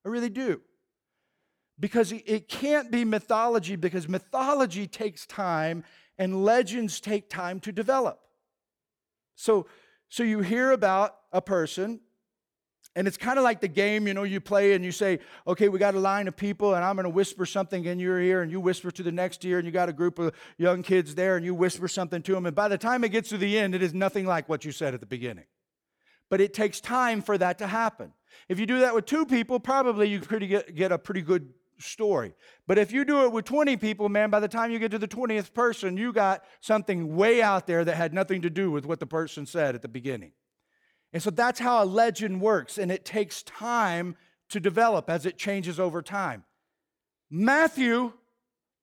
I 0.05 0.09
really 0.09 0.29
do. 0.29 0.61
Because 1.79 2.11
it 2.11 2.49
can't 2.49 2.91
be 2.91 3.05
mythology, 3.05 3.75
because 3.75 4.09
mythology 4.09 4.87
takes 4.87 5.25
time 5.25 5.83
and 6.17 6.43
legends 6.43 6.99
take 6.99 7.29
time 7.29 7.59
to 7.61 7.71
develop. 7.71 8.19
So, 9.35 9.67
so 10.09 10.23
you 10.23 10.41
hear 10.41 10.71
about 10.71 11.15
a 11.31 11.41
person, 11.41 12.01
and 12.95 13.07
it's 13.07 13.17
kind 13.17 13.37
of 13.37 13.43
like 13.43 13.61
the 13.61 13.67
game, 13.67 14.07
you 14.07 14.15
know, 14.15 14.23
you 14.23 14.41
play 14.41 14.73
and 14.73 14.83
you 14.83 14.91
say, 14.91 15.19
okay, 15.45 15.69
we 15.69 15.77
got 15.77 15.93
a 15.93 15.99
line 15.99 16.27
of 16.27 16.35
people, 16.35 16.73
and 16.73 16.83
I'm 16.83 16.95
going 16.95 17.03
to 17.03 17.09
whisper 17.09 17.45
something 17.45 17.85
in 17.85 17.99
your 17.99 18.19
ear, 18.19 18.41
and 18.41 18.51
you 18.51 18.59
whisper 18.59 18.89
to 18.89 19.03
the 19.03 19.11
next 19.11 19.45
ear, 19.45 19.59
and 19.59 19.65
you 19.67 19.71
got 19.71 19.87
a 19.87 19.93
group 19.93 20.17
of 20.17 20.33
young 20.57 20.81
kids 20.81 21.13
there, 21.13 21.37
and 21.37 21.45
you 21.45 21.53
whisper 21.53 21.87
something 21.87 22.23
to 22.23 22.33
them, 22.33 22.47
and 22.47 22.55
by 22.55 22.67
the 22.67 22.77
time 22.77 23.03
it 23.03 23.09
gets 23.09 23.29
to 23.29 23.37
the 23.37 23.57
end, 23.57 23.75
it 23.75 23.83
is 23.83 23.93
nothing 23.93 24.25
like 24.25 24.49
what 24.49 24.65
you 24.65 24.71
said 24.71 24.95
at 24.95 24.99
the 24.99 25.05
beginning. 25.05 25.45
But 26.29 26.41
it 26.41 26.53
takes 26.53 26.81
time 26.81 27.21
for 27.21 27.37
that 27.37 27.59
to 27.59 27.67
happen. 27.67 28.13
If 28.49 28.59
you 28.59 28.65
do 28.65 28.79
that 28.79 28.95
with 28.95 29.05
two 29.05 29.25
people, 29.25 29.59
probably 29.59 30.09
you 30.09 30.19
pretty 30.19 30.47
get, 30.47 30.75
get 30.75 30.91
a 30.91 30.97
pretty 30.97 31.21
good 31.21 31.49
story. 31.79 32.33
But 32.65 32.77
if 32.77 32.91
you 32.91 33.05
do 33.05 33.25
it 33.25 33.31
with 33.31 33.45
20 33.45 33.77
people, 33.77 34.09
man, 34.09 34.29
by 34.29 34.39
the 34.39 34.47
time 34.47 34.71
you 34.71 34.79
get 34.79 34.91
to 34.91 34.97
the 34.97 35.07
20th 35.07 35.53
person, 35.53 35.97
you 35.97 36.11
got 36.11 36.43
something 36.59 37.15
way 37.15 37.41
out 37.41 37.67
there 37.67 37.85
that 37.85 37.95
had 37.95 38.13
nothing 38.13 38.41
to 38.41 38.49
do 38.49 38.71
with 38.71 38.85
what 38.85 38.99
the 38.99 39.05
person 39.05 39.45
said 39.45 39.75
at 39.75 39.81
the 39.81 39.87
beginning. 39.87 40.31
And 41.13 41.21
so 41.21 41.29
that's 41.29 41.59
how 41.59 41.83
a 41.83 41.85
legend 41.85 42.41
works, 42.41 42.77
and 42.77 42.91
it 42.91 43.05
takes 43.05 43.43
time 43.43 44.15
to 44.49 44.59
develop 44.59 45.09
as 45.09 45.25
it 45.25 45.37
changes 45.37 45.79
over 45.79 46.01
time. 46.01 46.43
Matthew, 47.29 48.13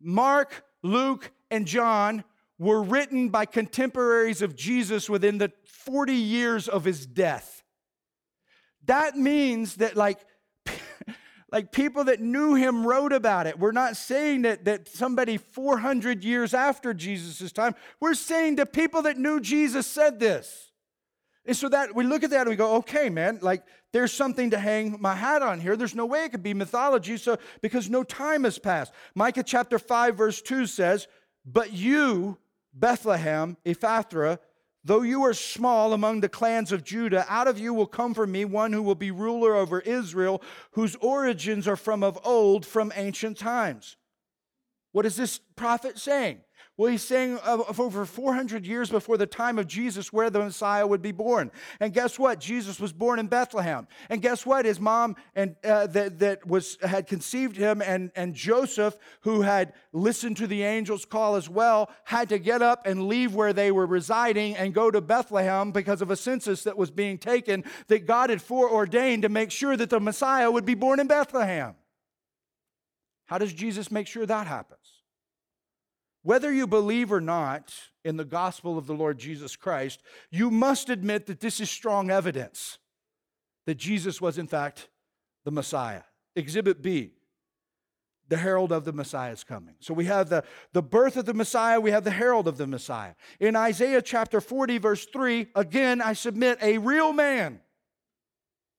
Mark, 0.00 0.64
Luke, 0.83 1.30
and 1.50 1.66
John 1.66 2.24
were 2.59 2.83
written 2.83 3.28
by 3.28 3.46
contemporaries 3.46 4.42
of 4.42 4.57
Jesus 4.57 5.09
within 5.09 5.38
the 5.38 5.52
40 5.64 6.14
years 6.14 6.68
of 6.68 6.85
his 6.85 7.07
death. 7.07 7.54
That 8.87 9.16
means 9.16 9.77
that, 9.77 9.97
like, 9.97 10.18
like 11.53 11.73
people 11.73 12.05
that 12.05 12.20
knew 12.20 12.55
him 12.55 12.87
wrote 12.87 13.12
about 13.12 13.47
it. 13.47 13.59
We're 13.59 13.73
not 13.73 13.97
saying 13.97 14.42
that, 14.42 14.64
that 14.64 14.88
somebody 14.88 15.37
400 15.37 16.25
years 16.25 16.55
after 16.55 16.92
Jesus' 16.92 17.53
time, 17.53 17.75
we're 18.01 18.14
saying 18.14 18.57
the 18.57 18.66
people 18.66 19.03
that 19.03 19.16
knew 19.16 19.40
Jesus 19.40 19.87
said 19.87 20.20
this. 20.20 20.73
And 21.47 21.57
so 21.57 21.68
that 21.68 21.94
we 21.94 22.05
look 22.05 22.25
at 22.25 22.31
that 22.31 22.42
and 22.42 22.51
we 22.51 22.57
go, 22.57 22.77
okay, 22.77 23.11
man, 23.11 23.38
like 23.42 23.64
there's 23.92 24.12
something 24.12 24.51
to 24.51 24.59
hang 24.59 24.97
my 25.01 25.14
hat 25.14 25.42
on 25.42 25.61
here. 25.61 25.77
There's 25.77 25.94
no 25.94 26.07
way 26.07 26.25
it 26.25 26.31
could 26.31 26.42
be 26.42 26.55
mythology, 26.55 27.16
so 27.18 27.38
because 27.61 27.90
no 27.90 28.03
time 28.03 28.44
has 28.44 28.59
passed. 28.59 28.92
Micah 29.14 29.42
chapter 29.42 29.79
5, 29.79 30.16
verse 30.16 30.40
2 30.40 30.66
says, 30.66 31.07
But 31.44 31.73
you, 31.73 32.38
Bethlehem, 32.73 33.59
Ephrathah, 33.66 34.38
though 34.85 35.03
you 35.03 35.25
are 35.25 35.35
small 35.35 35.92
among 35.92 36.20
the 36.20 36.29
clans 36.29 36.70
of 36.70 36.85
Judah, 36.85 37.25
out 37.29 37.49
of 37.49 37.59
you 37.59 37.73
will 37.73 37.87
come 37.87 38.14
for 38.14 38.27
me 38.27 38.44
one 38.44 38.73
who 38.73 38.83
will 38.83 38.94
be 38.94 39.11
ruler 39.11 39.55
over 39.55 39.81
Israel, 39.81 40.42
whose 40.73 40.94
origins 40.97 41.66
are 41.66 41.77
from 41.77 42.03
of 42.03 42.18
old, 42.25 42.66
from 42.66 42.92
ancient 42.94 43.38
times. 43.38 43.97
What 44.92 45.07
is 45.07 45.16
this 45.16 45.40
prophet 45.57 45.99
saying? 45.99 46.40
Well, 46.76 46.90
he's 46.90 47.02
saying 47.02 47.38
of, 47.38 47.78
over 47.78 48.04
400 48.04 48.66
years 48.66 48.90
before 48.90 49.16
the 49.16 49.28
time 49.28 49.60
of 49.60 49.68
Jesus 49.68 50.12
where 50.12 50.28
the 50.28 50.40
Messiah 50.40 50.84
would 50.84 51.02
be 51.02 51.12
born. 51.12 51.52
And 51.78 51.92
guess 51.92 52.18
what? 52.18 52.40
Jesus 52.40 52.80
was 52.80 52.92
born 52.92 53.20
in 53.20 53.28
Bethlehem. 53.28 53.87
And 54.10 54.20
guess 54.20 54.44
what? 54.44 54.64
His 54.64 54.80
mom 54.80 55.14
and 55.37 55.54
uh, 55.62 55.87
that, 55.88 56.18
that 56.18 56.44
was 56.44 56.76
had 56.82 57.06
conceived 57.06 57.56
him 57.56 57.80
and, 57.80 58.10
and 58.16 58.34
Joseph, 58.34 58.96
who 59.20 59.42
had 59.42 59.72
listened 59.92 60.37
to 60.38 60.48
the 60.48 60.64
angel's 60.64 61.04
call 61.04 61.37
as 61.37 61.48
well, 61.48 61.90
had 62.02 62.28
to 62.30 62.40
get 62.40 62.60
up 62.60 62.87
and 62.87 63.06
leave 63.06 63.37
where 63.37 63.52
they 63.52 63.70
were 63.70 63.87
residing 63.87 64.56
and 64.56 64.74
go 64.74 64.90
to 64.90 65.00
Bethlehem 65.00 65.70
because 65.70 66.02
of 66.02 66.10
a 66.10 66.16
census 66.16 66.64
that 66.64 66.76
was 66.76 66.90
being 66.90 67.18
taken 67.18 67.62
that 67.87 68.04
God 68.04 68.30
had 68.30 68.42
foreordained 68.42 69.22
to 69.22 69.28
make 69.28 69.52
sure 69.52 69.76
that 69.76 69.90
the 69.90 70.00
Messiah 70.00 70.50
would 70.50 70.64
be 70.64 70.74
born 70.74 70.98
in 70.98 71.06
Bethlehem. 71.06 71.76
How 73.26 73.38
does 73.38 73.52
Jesus 73.52 73.92
make 73.92 74.08
sure 74.08 74.26
that 74.26 74.48
happens? 74.48 74.93
Whether 76.24 76.52
you 76.52 76.66
believe 76.66 77.12
or 77.12 77.20
not 77.20 77.72
in 78.02 78.16
the 78.16 78.24
gospel 78.24 78.76
of 78.76 78.87
the 78.87 78.94
Lord 78.94 79.18
Jesus 79.18 79.54
Christ, 79.54 80.02
you 80.30 80.50
must 80.50 80.88
admit 80.88 81.26
that 81.26 81.38
this 81.38 81.60
is 81.60 81.70
strong 81.70 82.10
evidence 82.10 82.78
that 83.66 83.76
Jesus 83.76 84.20
was, 84.20 84.38
in 84.38 84.46
fact, 84.46 84.88
the 85.44 85.50
Messiah. 85.50 86.02
Exhibit 86.34 86.82
B 86.82 87.12
the 88.28 88.37
herald 88.38 88.72
of 88.72 88.84
the 88.84 88.92
Messiah's 88.92 89.44
coming. 89.44 89.74
So 89.80 89.92
we 89.92 90.06
have 90.06 90.30
the, 90.30 90.44
the 90.72 90.82
birth 90.82 91.16
of 91.16 91.26
the 91.26 91.34
Messiah, 91.34 91.78
we 91.80 91.90
have 91.90 92.04
the 92.04 92.10
herald 92.10 92.48
of 92.48 92.56
the 92.56 92.66
Messiah. 92.66 93.14
In 93.38 93.54
Isaiah 93.54 94.00
chapter 94.00 94.40
40, 94.40 94.78
verse 94.78 95.04
3, 95.04 95.48
again, 95.54 96.00
I 96.00 96.14
submit 96.14 96.58
a 96.62 96.78
real 96.78 97.12
man, 97.12 97.60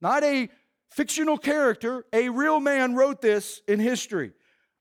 not 0.01 0.23
a 0.23 0.49
fictional 0.89 1.37
character, 1.37 2.05
a 2.11 2.29
real 2.29 2.59
man 2.59 2.95
wrote 2.95 3.21
this 3.21 3.61
in 3.67 3.79
history. 3.79 4.31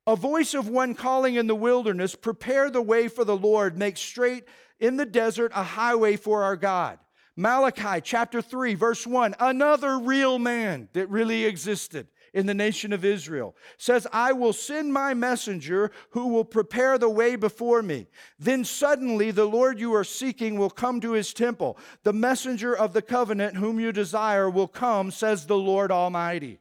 A 0.07 0.17
voice 0.17 0.53
of 0.53 0.69
one 0.69 0.95
calling 0.95 1.37
in 1.37 1.47
the 1.47 1.55
wilderness, 1.55 2.15
prepare 2.15 2.71
the 2.71 2.83
way 2.83 3.09
for 3.09 3.25
the 3.25 3.37
Lord, 3.37 3.79
make 3.79 3.97
straight 3.97 4.45
in 4.79 4.97
the 4.97 5.07
desert 5.07 5.53
a 5.55 5.63
highway 5.63 6.17
for 6.17 6.43
our 6.43 6.57
God. 6.57 6.99
Malachi 7.37 8.01
chapter 8.03 8.43
3, 8.43 8.75
verse 8.75 9.07
1, 9.07 9.35
another 9.41 9.99
real 9.99 10.39
man 10.39 10.89
that 10.93 11.09
really 11.09 11.45
existed 11.45 12.07
in 12.35 12.47
the 12.47 12.55
nation 12.55 12.93
of 12.93 13.05
Israel 13.05 13.57
says, 13.79 14.07
I 14.13 14.33
will 14.33 14.53
send 14.53 14.93
my 14.93 15.15
messenger 15.15 15.91
who 16.11 16.29
will 16.29 16.45
prepare 16.45 16.99
the 16.99 17.09
way 17.09 17.35
before 17.37 17.83
me. 17.83 18.09
Then 18.39 18.65
suddenly 18.65 19.31
the 19.31 19.47
Lord 19.47 19.81
you 19.81 19.95
are 19.95 20.05
seeking 20.05 20.59
will 20.59 20.71
come 20.71 21.01
to 21.01 21.13
his 21.13 21.33
temple. 21.33 21.79
The 22.03 22.13
messenger 22.13 22.77
of 22.77 22.93
the 22.93 23.03
covenant 23.03 23.57
whom 23.57 23.81
you 23.81 23.91
desire 23.91 24.51
will 24.51 24.69
come, 24.69 25.11
says 25.11 25.47
the 25.47 25.57
Lord 25.57 25.91
Almighty. 25.91 26.61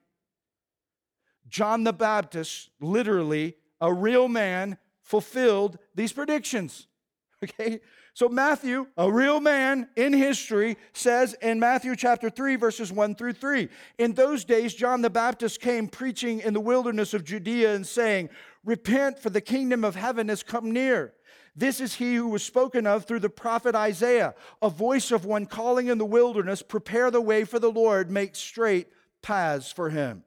John 1.54 1.84
the 1.84 1.94
Baptist, 1.94 2.72
literally 2.82 3.56
a 3.80 3.94
real 3.94 4.28
man, 4.28 4.76
fulfilled 5.04 5.78
these 5.96 6.12
predictions. 6.12 6.88
Okay? 7.44 7.82
So, 8.14 8.30
Matthew, 8.30 8.88
a 8.96 9.12
real 9.12 9.42
man 9.42 9.90
in 9.98 10.14
history, 10.14 10.78
says 10.94 11.36
in 11.42 11.60
Matthew 11.60 11.98
chapter 11.98 12.30
3, 12.30 12.56
verses 12.56 12.90
1 12.90 13.16
through 13.16 13.34
3 13.34 13.68
In 13.98 14.14
those 14.14 14.46
days, 14.46 14.74
John 14.74 15.02
the 15.02 15.10
Baptist 15.10 15.60
came 15.60 15.90
preaching 15.90 16.40
in 16.40 16.54
the 16.54 16.62
wilderness 16.62 17.14
of 17.14 17.26
Judea 17.26 17.76
and 17.76 17.86
saying, 17.86 18.30
Repent, 18.64 19.20
for 19.20 19.30
the 19.30 19.42
kingdom 19.42 19.84
of 19.84 19.98
heaven 19.98 20.30
has 20.30 20.42
come 20.42 20.72
near. 20.72 21.12
This 21.54 21.82
is 21.82 21.96
he 21.96 22.16
who 22.16 22.30
was 22.30 22.44
spoken 22.44 22.88
of 22.88 23.04
through 23.04 23.20
the 23.20 23.30
prophet 23.30 23.76
Isaiah, 23.76 24.36
a 24.62 24.70
voice 24.70 25.12
of 25.12 25.26
one 25.26 25.46
calling 25.46 25.88
in 25.88 25.98
the 25.98 26.06
wilderness, 26.06 26.62
Prepare 26.62 27.12
the 27.12 27.20
way 27.20 27.44
for 27.44 27.60
the 27.60 27.72
Lord, 27.72 28.10
make 28.10 28.38
straight 28.38 28.88
paths 29.22 29.70
for 29.70 29.90
him. 29.90 30.24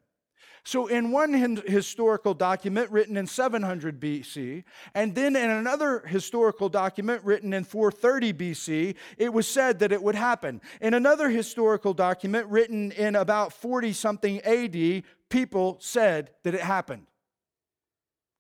So, 0.66 0.88
in 0.88 1.12
one 1.12 1.62
historical 1.68 2.34
document 2.34 2.90
written 2.90 3.16
in 3.16 3.28
700 3.28 4.00
BC, 4.00 4.64
and 4.96 5.14
then 5.14 5.36
in 5.36 5.48
another 5.48 6.00
historical 6.00 6.68
document 6.68 7.22
written 7.22 7.52
in 7.52 7.62
430 7.62 8.32
BC, 8.32 8.96
it 9.16 9.32
was 9.32 9.46
said 9.46 9.78
that 9.78 9.92
it 9.92 10.02
would 10.02 10.16
happen. 10.16 10.60
In 10.80 10.92
another 10.92 11.28
historical 11.28 11.94
document 11.94 12.48
written 12.48 12.90
in 12.90 13.14
about 13.14 13.52
40 13.52 13.92
something 13.92 14.40
AD, 14.40 15.04
people 15.28 15.76
said 15.78 16.32
that 16.42 16.52
it 16.52 16.62
happened. 16.62 17.06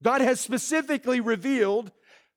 God 0.02 0.20
has 0.20 0.40
specifically 0.40 1.20
revealed 1.20 1.92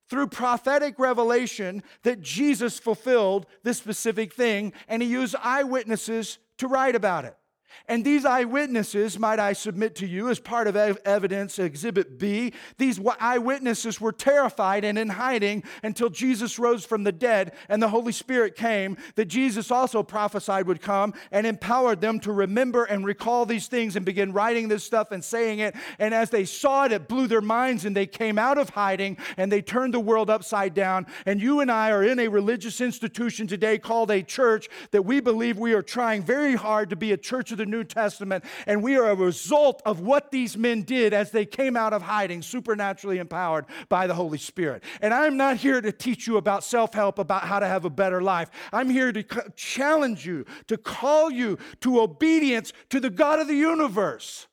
through 0.07 0.27
prophetic 0.27 0.99
revelation 0.99 1.81
that 2.03 2.21
Jesus 2.21 2.77
fulfilled 2.77 3.47
this 3.63 3.79
specific 3.79 4.35
thing, 4.35 4.71
and 4.87 5.01
he 5.01 5.09
used 5.09 5.35
eyewitnesses 5.41 6.37
to 6.59 6.67
write 6.67 6.95
about 6.95 7.25
it. 7.25 7.38
And 7.87 8.05
these 8.05 8.25
eyewitnesses, 8.25 9.17
might 9.17 9.39
I 9.39 9.53
submit 9.53 9.95
to 9.95 10.07
you, 10.07 10.29
as 10.29 10.39
part 10.39 10.67
of 10.67 10.75
evidence 10.75 11.57
exhibit 11.59 12.19
B, 12.19 12.53
these 12.77 12.99
eyewitnesses 13.19 13.99
were 14.01 14.11
terrified 14.11 14.83
and 14.83 14.97
in 14.97 15.09
hiding 15.09 15.63
until 15.83 16.09
Jesus 16.09 16.59
rose 16.59 16.85
from 16.85 17.03
the 17.03 17.11
dead 17.11 17.53
and 17.67 17.81
the 17.81 17.87
Holy 17.87 18.11
Spirit 18.11 18.55
came, 18.55 18.97
that 19.15 19.25
Jesus 19.25 19.71
also 19.71 20.03
prophesied 20.03 20.67
would 20.67 20.81
come 20.81 21.13
and 21.31 21.45
empowered 21.45 22.01
them 22.01 22.19
to 22.21 22.31
remember 22.31 22.85
and 22.85 23.05
recall 23.05 23.45
these 23.45 23.67
things 23.67 23.95
and 23.95 24.05
begin 24.05 24.33
writing 24.33 24.67
this 24.67 24.83
stuff 24.83 25.11
and 25.11 25.23
saying 25.23 25.59
it. 25.59 25.75
And 25.99 26.13
as 26.13 26.29
they 26.29 26.45
saw 26.45 26.85
it, 26.85 26.91
it 26.91 27.07
blew 27.07 27.27
their 27.27 27.41
minds 27.41 27.85
and 27.85 27.95
they 27.95 28.07
came 28.07 28.37
out 28.37 28.57
of 28.57 28.69
hiding 28.69 29.17
and 29.37 29.51
they 29.51 29.61
turned 29.61 29.93
the 29.93 29.99
world 29.99 30.29
upside 30.29 30.73
down. 30.73 31.05
And 31.25 31.41
you 31.41 31.59
and 31.59 31.71
I 31.71 31.91
are 31.91 32.03
in 32.03 32.19
a 32.19 32.27
religious 32.27 32.81
institution 32.81 33.47
today 33.47 33.77
called 33.77 34.11
a 34.11 34.23
church 34.23 34.69
that 34.91 35.03
we 35.03 35.19
believe 35.19 35.57
we 35.57 35.73
are 35.73 35.81
trying 35.81 36.23
very 36.23 36.55
hard 36.55 36.89
to 36.89 36.95
be 36.95 37.11
a 37.11 37.17
church 37.17 37.51
of 37.51 37.58
the 37.59 37.65
New 37.67 37.83
Testament, 37.83 38.43
and 38.65 38.81
we 38.81 38.97
are 38.97 39.11
a 39.11 39.15
result 39.15 39.83
of 39.85 39.99
what 39.99 40.31
these 40.31 40.57
men 40.57 40.81
did 40.81 41.13
as 41.13 41.29
they 41.29 41.45
came 41.45 41.77
out 41.77 41.93
of 41.93 42.01
hiding, 42.01 42.41
supernaturally 42.41 43.19
empowered 43.19 43.65
by 43.89 44.07
the 44.07 44.15
Holy 44.15 44.39
Spirit. 44.39 44.83
And 45.01 45.13
I'm 45.13 45.37
not 45.37 45.57
here 45.57 45.79
to 45.79 45.91
teach 45.91 46.25
you 46.25 46.37
about 46.37 46.63
self 46.63 46.93
help, 46.93 47.19
about 47.19 47.43
how 47.43 47.59
to 47.59 47.67
have 47.67 47.85
a 47.85 47.89
better 47.89 48.21
life. 48.21 48.49
I'm 48.73 48.89
here 48.89 49.11
to 49.11 49.23
challenge 49.55 50.25
you, 50.25 50.45
to 50.67 50.77
call 50.77 51.29
you 51.29 51.59
to 51.81 52.01
obedience 52.01 52.73
to 52.89 52.99
the 52.99 53.11
God 53.11 53.39
of 53.39 53.47
the 53.47 53.55
universe. 53.55 54.47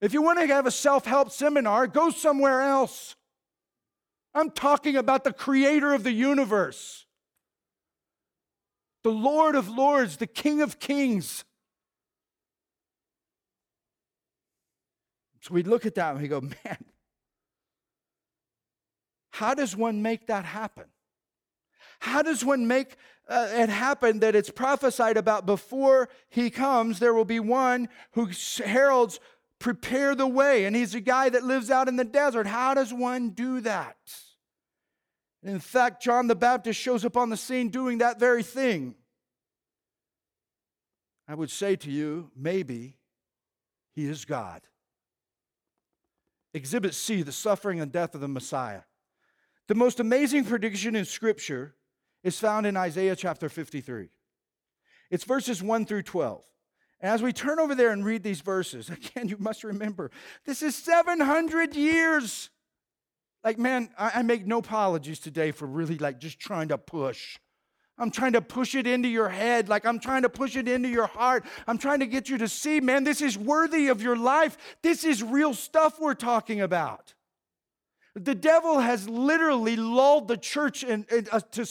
If 0.00 0.12
you 0.12 0.22
want 0.22 0.38
to 0.38 0.46
have 0.46 0.66
a 0.66 0.70
self 0.70 1.06
help 1.06 1.32
seminar, 1.32 1.88
go 1.88 2.10
somewhere 2.10 2.60
else. 2.60 3.16
I'm 4.34 4.50
talking 4.50 4.96
about 4.96 5.24
the 5.24 5.32
creator 5.32 5.92
of 5.92 6.04
the 6.04 6.12
universe 6.12 7.06
the 9.02 9.10
Lord 9.10 9.54
of 9.54 9.68
Lords, 9.68 10.16
the 10.16 10.26
King 10.26 10.60
of 10.60 10.78
Kings. 10.78 11.44
So 15.40 15.54
we 15.54 15.62
look 15.62 15.86
at 15.86 15.94
that 15.94 16.12
and 16.12 16.20
we 16.20 16.28
go, 16.28 16.40
man, 16.40 16.84
how 19.30 19.54
does 19.54 19.76
one 19.76 20.02
make 20.02 20.26
that 20.26 20.44
happen? 20.44 20.84
How 22.00 22.22
does 22.22 22.44
one 22.44 22.66
make 22.66 22.96
uh, 23.28 23.48
it 23.52 23.68
happen 23.68 24.20
that 24.20 24.34
it's 24.34 24.50
prophesied 24.50 25.16
about 25.16 25.46
before 25.46 26.08
he 26.28 26.50
comes? 26.50 26.98
There 26.98 27.14
will 27.14 27.24
be 27.24 27.40
one 27.40 27.88
who 28.12 28.30
heralds, 28.64 29.20
prepare 29.58 30.14
the 30.14 30.26
way, 30.26 30.64
and 30.64 30.76
he's 30.76 30.94
a 30.94 31.00
guy 31.00 31.28
that 31.28 31.42
lives 31.44 31.70
out 31.70 31.88
in 31.88 31.96
the 31.96 32.04
desert. 32.04 32.46
How 32.46 32.74
does 32.74 32.92
one 32.92 33.30
do 33.30 33.60
that? 33.62 33.96
And 35.42 35.52
in 35.52 35.60
fact, 35.60 36.02
John 36.02 36.26
the 36.26 36.34
Baptist 36.34 36.80
shows 36.80 37.04
up 37.04 37.16
on 37.16 37.30
the 37.30 37.36
scene 37.36 37.68
doing 37.68 37.98
that 37.98 38.18
very 38.18 38.42
thing. 38.42 38.94
I 41.28 41.34
would 41.34 41.50
say 41.50 41.76
to 41.76 41.90
you, 41.90 42.30
maybe 42.34 42.96
he 43.94 44.06
is 44.06 44.24
God. 44.24 44.62
Exhibit 46.54 46.94
C, 46.94 47.22
the 47.22 47.32
suffering 47.32 47.80
and 47.80 47.92
death 47.92 48.14
of 48.14 48.20
the 48.20 48.28
Messiah. 48.28 48.82
The 49.68 49.74
most 49.74 50.00
amazing 50.00 50.44
prediction 50.44 50.96
in 50.96 51.04
Scripture 51.04 51.74
is 52.24 52.40
found 52.40 52.66
in 52.66 52.76
Isaiah 52.76 53.14
chapter 53.14 53.48
53. 53.48 54.08
It's 55.10 55.24
verses 55.24 55.62
1 55.62 55.86
through 55.86 56.02
12. 56.02 56.42
And 57.00 57.12
as 57.12 57.22
we 57.22 57.32
turn 57.32 57.60
over 57.60 57.74
there 57.74 57.90
and 57.90 58.04
read 58.04 58.22
these 58.22 58.40
verses, 58.40 58.88
again, 58.90 59.28
you 59.28 59.36
must 59.38 59.62
remember 59.62 60.10
this 60.46 60.62
is 60.62 60.74
700 60.74 61.76
years 61.76 62.50
like, 63.44 63.58
man, 63.58 63.90
I, 63.98 64.12
I 64.16 64.22
make 64.22 64.46
no 64.46 64.58
apologies 64.58 65.20
today 65.20 65.52
for 65.52 65.66
really 65.66 65.98
like 65.98 66.18
just 66.18 66.38
trying 66.38 66.68
to 66.68 66.78
push. 66.78 67.38
I'm 67.98 68.10
trying 68.10 68.34
to 68.34 68.40
push 68.40 68.74
it 68.74 68.86
into 68.86 69.08
your 69.08 69.28
head, 69.28 69.68
like 69.68 69.84
I'm 69.84 69.98
trying 69.98 70.22
to 70.22 70.28
push 70.28 70.56
it 70.56 70.68
into 70.68 70.88
your 70.88 71.08
heart. 71.08 71.44
I'm 71.66 71.78
trying 71.78 72.00
to 72.00 72.06
get 72.06 72.28
you 72.28 72.38
to 72.38 72.48
see, 72.48 72.80
man, 72.80 73.02
this 73.02 73.20
is 73.20 73.36
worthy 73.36 73.88
of 73.88 74.00
your 74.00 74.16
life. 74.16 74.56
This 74.82 75.04
is 75.04 75.22
real 75.22 75.52
stuff 75.52 75.98
we're 75.98 76.14
talking 76.14 76.60
about. 76.60 77.14
The 78.24 78.34
devil 78.34 78.80
has 78.80 79.08
literally 79.08 79.76
lulled 79.76 80.28
the 80.28 80.36
church 80.36 80.82
in, 80.82 81.06
in, 81.10 81.26
uh, 81.30 81.40
to, 81.52 81.66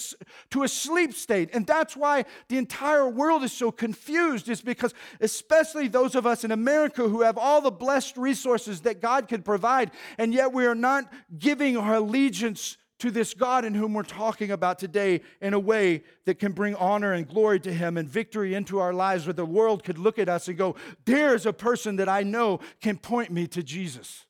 to 0.52 0.64
a 0.64 0.68
sleep 0.68 1.14
state. 1.14 1.50
And 1.54 1.66
that's 1.66 1.96
why 1.96 2.26
the 2.48 2.58
entire 2.58 3.08
world 3.08 3.44
is 3.44 3.52
so 3.52 3.72
confused, 3.72 4.50
is 4.50 4.62
because, 4.62 4.94
especially 5.20 5.88
those 5.88 6.16
of 6.16 6.26
us 6.26 6.44
in 6.44 6.52
America 6.52 7.08
who 7.08 7.22
have 7.22 7.38
all 7.38 7.62
the 7.62 7.72
blessed 7.72 8.18
resources 8.18 8.82
that 8.82 9.02
God 9.02 9.28
could 9.28 9.44
provide, 9.44 9.92
and 10.18 10.34
yet 10.34 10.54
we 10.54 10.66
are 10.66 10.76
not 10.76 11.12
giving 11.38 11.78
our 11.78 11.96
allegiance 11.96 12.78
to 13.00 13.12
this 13.12 13.34
God 13.34 13.64
in 13.64 13.74
whom 13.74 13.94
we're 13.94 14.04
talking 14.04 14.52
about 14.52 14.80
today 14.80 15.22
in 15.42 15.54
a 15.54 15.60
way 15.60 16.04
that 16.26 16.40
can 16.40 16.52
bring 16.52 16.76
honor 16.76 17.14
and 17.14 17.28
glory 17.28 17.60
to 17.62 17.74
Him 17.74 17.98
and 17.98 18.10
victory 18.10 18.56
into 18.56 18.80
our 18.80 18.94
lives, 18.94 19.26
where 19.26 19.34
the 19.34 19.46
world 19.46 19.84
could 19.84 19.98
look 19.98 20.18
at 20.18 20.30
us 20.30 20.48
and 20.48 20.58
go, 20.58 20.76
There's 21.06 21.46
a 21.46 21.54
person 21.54 21.98
that 21.98 22.10
I 22.10 22.24
know 22.24 22.60
can 22.82 22.98
point 22.98 23.32
me 23.32 23.48
to 23.48 23.62
Jesus. 23.62 24.27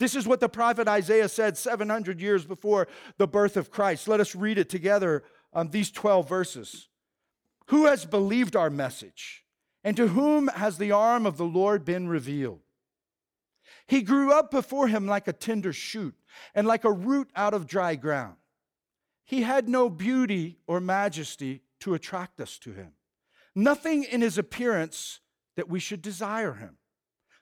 This 0.00 0.16
is 0.16 0.26
what 0.26 0.40
the 0.40 0.48
prophet 0.48 0.88
Isaiah 0.88 1.28
said 1.28 1.58
700 1.58 2.22
years 2.22 2.46
before 2.46 2.88
the 3.18 3.28
birth 3.28 3.58
of 3.58 3.70
Christ. 3.70 4.08
Let 4.08 4.18
us 4.18 4.34
read 4.34 4.56
it 4.56 4.70
together, 4.70 5.22
um, 5.52 5.68
these 5.68 5.90
12 5.90 6.26
verses. 6.26 6.88
Who 7.66 7.84
has 7.84 8.06
believed 8.06 8.56
our 8.56 8.70
message? 8.70 9.44
And 9.84 9.98
to 9.98 10.08
whom 10.08 10.48
has 10.48 10.78
the 10.78 10.90
arm 10.90 11.26
of 11.26 11.36
the 11.36 11.44
Lord 11.44 11.84
been 11.84 12.08
revealed? 12.08 12.60
He 13.86 14.00
grew 14.00 14.32
up 14.32 14.50
before 14.50 14.88
him 14.88 15.06
like 15.06 15.28
a 15.28 15.34
tender 15.34 15.72
shoot 15.72 16.14
and 16.54 16.66
like 16.66 16.84
a 16.84 16.92
root 16.92 17.28
out 17.36 17.52
of 17.52 17.66
dry 17.66 17.94
ground. 17.94 18.36
He 19.26 19.42
had 19.42 19.68
no 19.68 19.90
beauty 19.90 20.60
or 20.66 20.80
majesty 20.80 21.60
to 21.80 21.92
attract 21.92 22.40
us 22.40 22.58
to 22.60 22.72
him, 22.72 22.92
nothing 23.54 24.04
in 24.04 24.22
his 24.22 24.38
appearance 24.38 25.20
that 25.56 25.68
we 25.68 25.78
should 25.78 26.00
desire 26.00 26.54
him. 26.54 26.78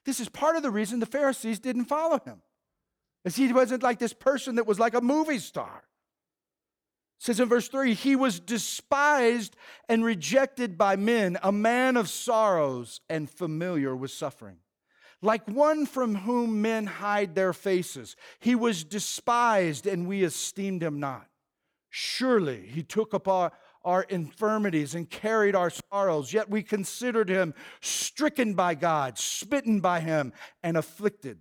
This 0.04 0.18
is 0.18 0.28
part 0.28 0.56
of 0.56 0.62
the 0.64 0.70
reason 0.72 0.98
the 0.98 1.06
Pharisees 1.06 1.60
didn't 1.60 1.84
follow 1.84 2.18
him. 2.18 2.42
As 3.24 3.36
he 3.36 3.52
wasn't 3.52 3.82
like 3.82 3.98
this 3.98 4.12
person 4.12 4.56
that 4.56 4.66
was 4.66 4.78
like 4.78 4.94
a 4.94 5.00
movie 5.00 5.38
star. 5.38 5.84
It 7.18 7.24
says 7.24 7.40
in 7.40 7.48
verse 7.48 7.68
3 7.68 7.94
He 7.94 8.16
was 8.16 8.40
despised 8.40 9.56
and 9.88 10.04
rejected 10.04 10.78
by 10.78 10.96
men, 10.96 11.36
a 11.42 11.52
man 11.52 11.96
of 11.96 12.08
sorrows 12.08 13.00
and 13.08 13.28
familiar 13.28 13.94
with 13.94 14.10
suffering. 14.10 14.58
Like 15.20 15.48
one 15.48 15.84
from 15.84 16.14
whom 16.14 16.62
men 16.62 16.86
hide 16.86 17.34
their 17.34 17.52
faces. 17.52 18.14
He 18.38 18.54
was 18.54 18.84
despised 18.84 19.86
and 19.86 20.06
we 20.06 20.22
esteemed 20.22 20.82
him 20.82 21.00
not. 21.00 21.26
Surely 21.90 22.66
he 22.66 22.84
took 22.84 23.14
up 23.14 23.26
our, 23.26 23.50
our 23.84 24.02
infirmities 24.02 24.94
and 24.94 25.10
carried 25.10 25.56
our 25.56 25.72
sorrows, 25.90 26.32
yet 26.32 26.48
we 26.48 26.62
considered 26.62 27.28
him 27.28 27.52
stricken 27.80 28.54
by 28.54 28.76
God, 28.76 29.18
smitten 29.18 29.80
by 29.80 29.98
him, 29.98 30.32
and 30.62 30.76
afflicted 30.76 31.40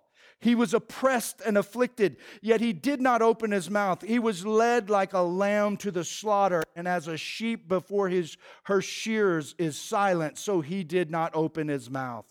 He 0.41 0.55
was 0.55 0.73
oppressed 0.73 1.39
and 1.45 1.55
afflicted, 1.55 2.17
yet 2.41 2.61
he 2.61 2.73
did 2.73 2.99
not 2.99 3.21
open 3.21 3.51
his 3.51 3.69
mouth. 3.69 4.01
He 4.01 4.17
was 4.17 4.43
led 4.43 4.89
like 4.89 5.13
a 5.13 5.21
lamb 5.21 5.77
to 5.77 5.91
the 5.91 6.03
slaughter, 6.03 6.63
and 6.75 6.87
as 6.87 7.07
a 7.07 7.15
sheep 7.15 7.67
before 7.67 8.09
his, 8.09 8.37
her 8.63 8.81
shears 8.81 9.53
is 9.59 9.79
silent, 9.79 10.39
so 10.39 10.59
he 10.61 10.83
did 10.83 11.11
not 11.11 11.31
open 11.35 11.67
his 11.67 11.91
mouth. 11.91 12.25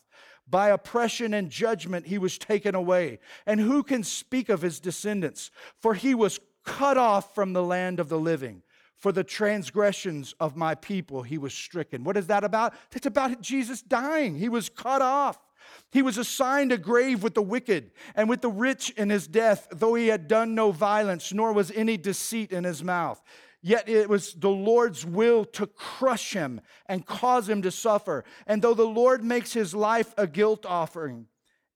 By 0.49 0.71
oppression 0.71 1.33
and 1.33 1.51
judgment 1.51 2.09
he 2.09 2.19
was 2.19 2.37
taken 2.37 2.75
away. 2.75 3.21
And 3.47 3.61
who 3.61 3.85
can 3.85 4.03
speak 4.03 4.49
of 4.49 4.63
his 4.63 4.81
descendants? 4.81 5.53
For 5.79 5.95
he 5.95 6.13
was 6.13 6.41
cut 6.65 6.99
off 6.99 7.33
from 7.37 7.53
the 7.53 7.63
land 7.63 8.01
of 8.01 8.09
the 8.09 8.19
living. 8.19 8.63
For 8.97 9.13
the 9.13 9.23
transgressions 9.23 10.35
of 10.41 10.57
my 10.57 10.75
people 10.75 11.23
he 11.23 11.39
was 11.39 11.55
stricken. 11.55 12.03
What 12.03 12.17
is 12.17 12.27
that 12.27 12.43
about? 12.43 12.75
It's 12.93 13.07
about 13.07 13.41
Jesus 13.41 13.81
dying. 13.81 14.35
He 14.35 14.49
was 14.49 14.69
cut 14.69 15.01
off. 15.01 15.39
He 15.93 16.03
was 16.03 16.19
assigned 16.19 16.71
a 16.73 16.79
grave 16.79 17.23
with 17.23 17.35
the 17.35 17.43
wicked 17.43 17.91
and 18.15 18.29
with 18.29 18.43
the 18.43 18.51
rich 18.51 18.91
in 18.91 19.11
his 19.11 19.27
death, 19.27 19.67
though 19.73 19.95
he 19.95 20.09
had 20.09 20.29
done 20.29 20.55
no 20.55 20.71
violence, 20.71 21.33
nor 21.33 21.53
was 21.53 21.71
any 21.73 21.97
deceit 21.97 22.53
in 22.53 22.65
his 22.65 22.85
mouth. 22.85 23.21
Yet 23.63 23.89
it 23.89 24.09
was 24.09 24.33
the 24.33 24.51
Lord's 24.51 25.05
will 25.05 25.45
to 25.47 25.67
crush 25.67 26.33
him 26.33 26.61
and 26.87 27.05
cause 27.05 27.49
him 27.49 27.61
to 27.63 27.71
suffer. 27.71 28.25
And 28.47 28.63
though 28.63 28.75
the 28.75 28.87
Lord 28.87 29.23
makes 29.23 29.53
his 29.53 29.75
life 29.75 30.15
a 30.17 30.27
guilt 30.27 30.65
offering, 30.65 31.27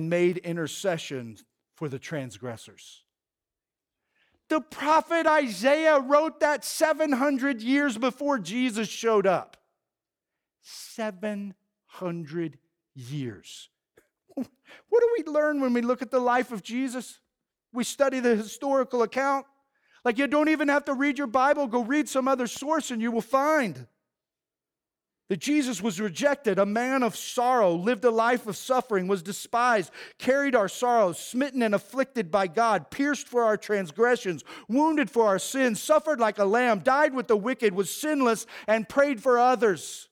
and 0.00 0.08
made 0.08 0.38
intercession 0.38 1.36
for 1.74 1.86
the 1.86 1.98
transgressors. 1.98 3.04
The 4.48 4.62
prophet 4.62 5.26
Isaiah 5.26 6.00
wrote 6.00 6.40
that 6.40 6.64
700 6.64 7.60
years 7.60 7.98
before 7.98 8.38
Jesus 8.38 8.88
showed 8.88 9.26
up. 9.26 9.58
700 10.62 12.58
years. 12.94 13.68
What 14.34 14.46
do 15.00 15.08
we 15.18 15.24
learn 15.30 15.60
when 15.60 15.74
we 15.74 15.82
look 15.82 16.00
at 16.00 16.10
the 16.10 16.18
life 16.18 16.50
of 16.50 16.62
Jesus? 16.62 17.20
We 17.70 17.84
study 17.84 18.20
the 18.20 18.36
historical 18.36 19.02
account. 19.02 19.44
Like, 20.02 20.16
you 20.16 20.26
don't 20.26 20.48
even 20.48 20.68
have 20.68 20.86
to 20.86 20.94
read 20.94 21.18
your 21.18 21.26
Bible, 21.26 21.66
go 21.66 21.84
read 21.84 22.08
some 22.08 22.26
other 22.26 22.46
source, 22.46 22.90
and 22.90 23.02
you 23.02 23.12
will 23.12 23.20
find 23.20 23.86
that 25.30 25.38
Jesus 25.38 25.80
was 25.80 26.00
rejected, 26.00 26.58
a 26.58 26.66
man 26.66 27.04
of 27.04 27.14
sorrow, 27.14 27.72
lived 27.72 28.04
a 28.04 28.10
life 28.10 28.48
of 28.48 28.56
suffering, 28.56 29.06
was 29.06 29.22
despised, 29.22 29.92
carried 30.18 30.56
our 30.56 30.68
sorrows, 30.68 31.20
smitten 31.20 31.62
and 31.62 31.72
afflicted 31.72 32.32
by 32.32 32.48
God, 32.48 32.90
pierced 32.90 33.28
for 33.28 33.44
our 33.44 33.56
transgressions, 33.56 34.42
wounded 34.68 35.08
for 35.08 35.28
our 35.28 35.38
sins, 35.38 35.80
suffered 35.80 36.18
like 36.18 36.40
a 36.40 36.44
lamb, 36.44 36.80
died 36.80 37.14
with 37.14 37.28
the 37.28 37.36
wicked, 37.36 37.72
was 37.72 37.94
sinless, 37.94 38.44
and 38.66 38.88
prayed 38.88 39.22
for 39.22 39.38
others. 39.38 40.09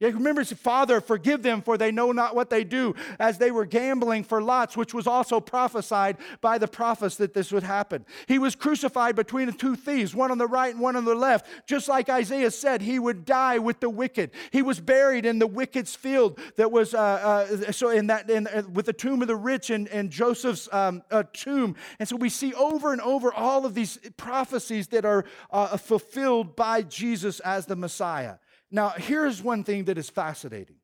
Yeah, 0.00 0.08
remember, 0.08 0.44
Father, 0.44 1.00
forgive 1.00 1.44
them, 1.44 1.62
for 1.62 1.78
they 1.78 1.92
know 1.92 2.10
not 2.10 2.34
what 2.34 2.50
they 2.50 2.64
do, 2.64 2.96
as 3.20 3.38
they 3.38 3.52
were 3.52 3.64
gambling 3.64 4.24
for 4.24 4.42
lots, 4.42 4.76
which 4.76 4.92
was 4.92 5.06
also 5.06 5.38
prophesied 5.38 6.16
by 6.40 6.58
the 6.58 6.66
prophets 6.66 7.14
that 7.16 7.32
this 7.32 7.52
would 7.52 7.62
happen. 7.62 8.04
He 8.26 8.40
was 8.40 8.56
crucified 8.56 9.14
between 9.14 9.46
the 9.46 9.52
two 9.52 9.76
thieves, 9.76 10.12
one 10.12 10.32
on 10.32 10.38
the 10.38 10.48
right 10.48 10.74
and 10.74 10.82
one 10.82 10.96
on 10.96 11.04
the 11.04 11.14
left. 11.14 11.46
Just 11.68 11.88
like 11.88 12.08
Isaiah 12.08 12.50
said, 12.50 12.82
he 12.82 12.98
would 12.98 13.24
die 13.24 13.60
with 13.60 13.78
the 13.78 13.88
wicked. 13.88 14.32
He 14.50 14.62
was 14.62 14.80
buried 14.80 15.24
in 15.24 15.38
the 15.38 15.46
wicked's 15.46 15.94
field 15.94 16.40
that 16.56 16.72
was, 16.72 16.92
uh, 16.92 16.98
uh, 16.98 17.70
so 17.70 17.90
in 17.90 18.08
that, 18.08 18.28
in, 18.28 18.48
uh, 18.48 18.64
with 18.72 18.86
the 18.86 18.92
tomb 18.92 19.22
of 19.22 19.28
the 19.28 19.36
rich 19.36 19.70
and, 19.70 19.86
and 19.88 20.10
Joseph's 20.10 20.68
um, 20.72 21.04
uh, 21.12 21.22
tomb. 21.32 21.76
And 22.00 22.08
so 22.08 22.16
we 22.16 22.30
see 22.30 22.52
over 22.54 22.90
and 22.90 23.00
over 23.00 23.32
all 23.32 23.64
of 23.64 23.74
these 23.74 23.98
prophecies 24.16 24.88
that 24.88 25.04
are 25.04 25.24
uh, 25.52 25.76
fulfilled 25.76 26.56
by 26.56 26.82
Jesus 26.82 27.38
as 27.40 27.66
the 27.66 27.76
Messiah. 27.76 28.38
Now, 28.74 28.88
here's 28.88 29.40
one 29.40 29.62
thing 29.62 29.84
that 29.84 29.98
is 29.98 30.10
fascinating 30.10 30.78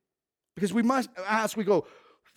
because 0.55 0.73
we 0.73 0.85
must 0.85 1.11
ask, 1.27 1.57
we 1.57 1.65
go, 1.65 1.89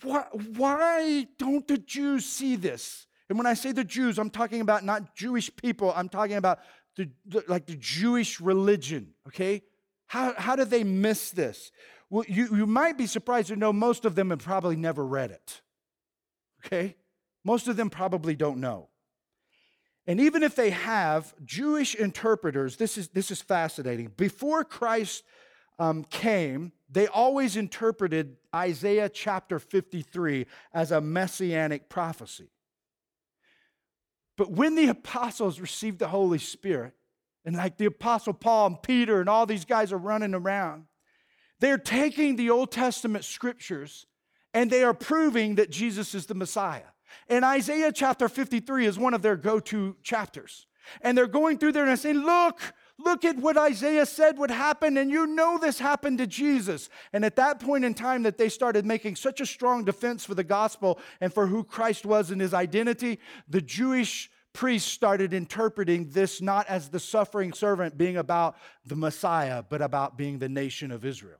why, 0.02 0.24
why 0.56 1.28
don't 1.38 1.64
the 1.68 1.78
Jews 1.78 2.26
see 2.26 2.56
this? 2.56 3.06
And 3.28 3.38
when 3.38 3.46
I 3.46 3.54
say 3.54 3.70
the 3.70 3.84
Jews, 3.84 4.18
I'm 4.18 4.30
talking 4.30 4.60
about 4.60 4.82
not 4.82 5.14
Jewish 5.14 5.54
people, 5.54 5.92
I'm 5.94 6.08
talking 6.08 6.34
about 6.34 6.58
the, 6.96 7.08
the 7.24 7.44
like 7.46 7.66
the 7.66 7.76
Jewish 7.76 8.40
religion, 8.40 9.14
okay? 9.28 9.62
How, 10.08 10.34
how 10.36 10.56
did 10.56 10.70
they 10.70 10.82
miss 10.82 11.30
this? 11.30 11.70
Well, 12.10 12.24
you, 12.26 12.48
you 12.56 12.66
might 12.66 12.98
be 12.98 13.06
surprised 13.06 13.46
to 13.48 13.56
know 13.56 13.72
most 13.72 14.04
of 14.04 14.16
them 14.16 14.30
have 14.30 14.40
probably 14.40 14.74
never 14.74 15.06
read 15.06 15.30
it, 15.30 15.62
okay? 16.66 16.96
Most 17.44 17.68
of 17.68 17.76
them 17.76 17.90
probably 17.90 18.34
don't 18.34 18.58
know. 18.58 18.88
And 20.06 20.20
even 20.20 20.42
if 20.42 20.54
they 20.54 20.70
have, 20.70 21.34
Jewish 21.44 21.94
interpreters, 21.94 22.76
this 22.76 22.98
is, 22.98 23.08
this 23.08 23.30
is 23.30 23.40
fascinating. 23.40 24.12
Before 24.16 24.64
Christ 24.64 25.24
um, 25.78 26.04
came, 26.04 26.72
they 26.90 27.06
always 27.06 27.56
interpreted 27.56 28.36
Isaiah 28.54 29.08
chapter 29.08 29.58
53 29.58 30.46
as 30.72 30.92
a 30.92 31.00
messianic 31.00 31.88
prophecy. 31.88 32.50
But 34.36 34.50
when 34.50 34.74
the 34.74 34.88
apostles 34.88 35.60
received 35.60 35.98
the 35.98 36.08
Holy 36.08 36.38
Spirit, 36.38 36.94
and 37.44 37.56
like 37.56 37.76
the 37.76 37.86
apostle 37.86 38.32
Paul 38.32 38.66
and 38.66 38.82
Peter 38.82 39.20
and 39.20 39.28
all 39.28 39.46
these 39.46 39.64
guys 39.64 39.92
are 39.92 39.98
running 39.98 40.34
around, 40.34 40.84
They're 41.60 41.78
taking 41.78 42.36
the 42.36 42.50
Old 42.50 42.72
Testament 42.72 43.24
scriptures 43.24 44.06
and 44.52 44.70
they 44.70 44.84
are 44.84 44.94
proving 44.94 45.56
that 45.56 45.70
Jesus 45.70 46.14
is 46.14 46.26
the 46.26 46.34
Messiah. 46.34 46.93
And 47.28 47.44
Isaiah 47.44 47.92
chapter 47.92 48.28
53 48.28 48.86
is 48.86 48.98
one 48.98 49.14
of 49.14 49.22
their 49.22 49.36
go 49.36 49.60
to 49.60 49.96
chapters. 50.02 50.66
And 51.00 51.16
they're 51.16 51.26
going 51.26 51.58
through 51.58 51.72
there 51.72 51.86
and 51.86 51.98
saying, 51.98 52.18
Look, 52.18 52.60
look 52.98 53.24
at 53.24 53.36
what 53.36 53.56
Isaiah 53.56 54.06
said 54.06 54.38
would 54.38 54.50
happen, 54.50 54.96
and 54.96 55.10
you 55.10 55.26
know 55.26 55.58
this 55.58 55.78
happened 55.78 56.18
to 56.18 56.26
Jesus. 56.26 56.88
And 57.12 57.24
at 57.24 57.36
that 57.36 57.60
point 57.60 57.84
in 57.84 57.94
time, 57.94 58.22
that 58.24 58.38
they 58.38 58.48
started 58.48 58.84
making 58.84 59.16
such 59.16 59.40
a 59.40 59.46
strong 59.46 59.84
defense 59.84 60.24
for 60.24 60.34
the 60.34 60.44
gospel 60.44 60.98
and 61.20 61.32
for 61.32 61.46
who 61.46 61.64
Christ 61.64 62.04
was 62.04 62.30
and 62.30 62.40
his 62.40 62.54
identity, 62.54 63.18
the 63.48 63.62
Jewish 63.62 64.30
priests 64.52 64.90
started 64.90 65.34
interpreting 65.34 66.08
this 66.10 66.40
not 66.40 66.66
as 66.68 66.88
the 66.88 67.00
suffering 67.00 67.52
servant 67.52 67.98
being 67.98 68.16
about 68.16 68.56
the 68.86 68.96
Messiah, 68.96 69.62
but 69.68 69.82
about 69.82 70.16
being 70.16 70.38
the 70.38 70.48
nation 70.48 70.90
of 70.90 71.04
Israel. 71.04 71.38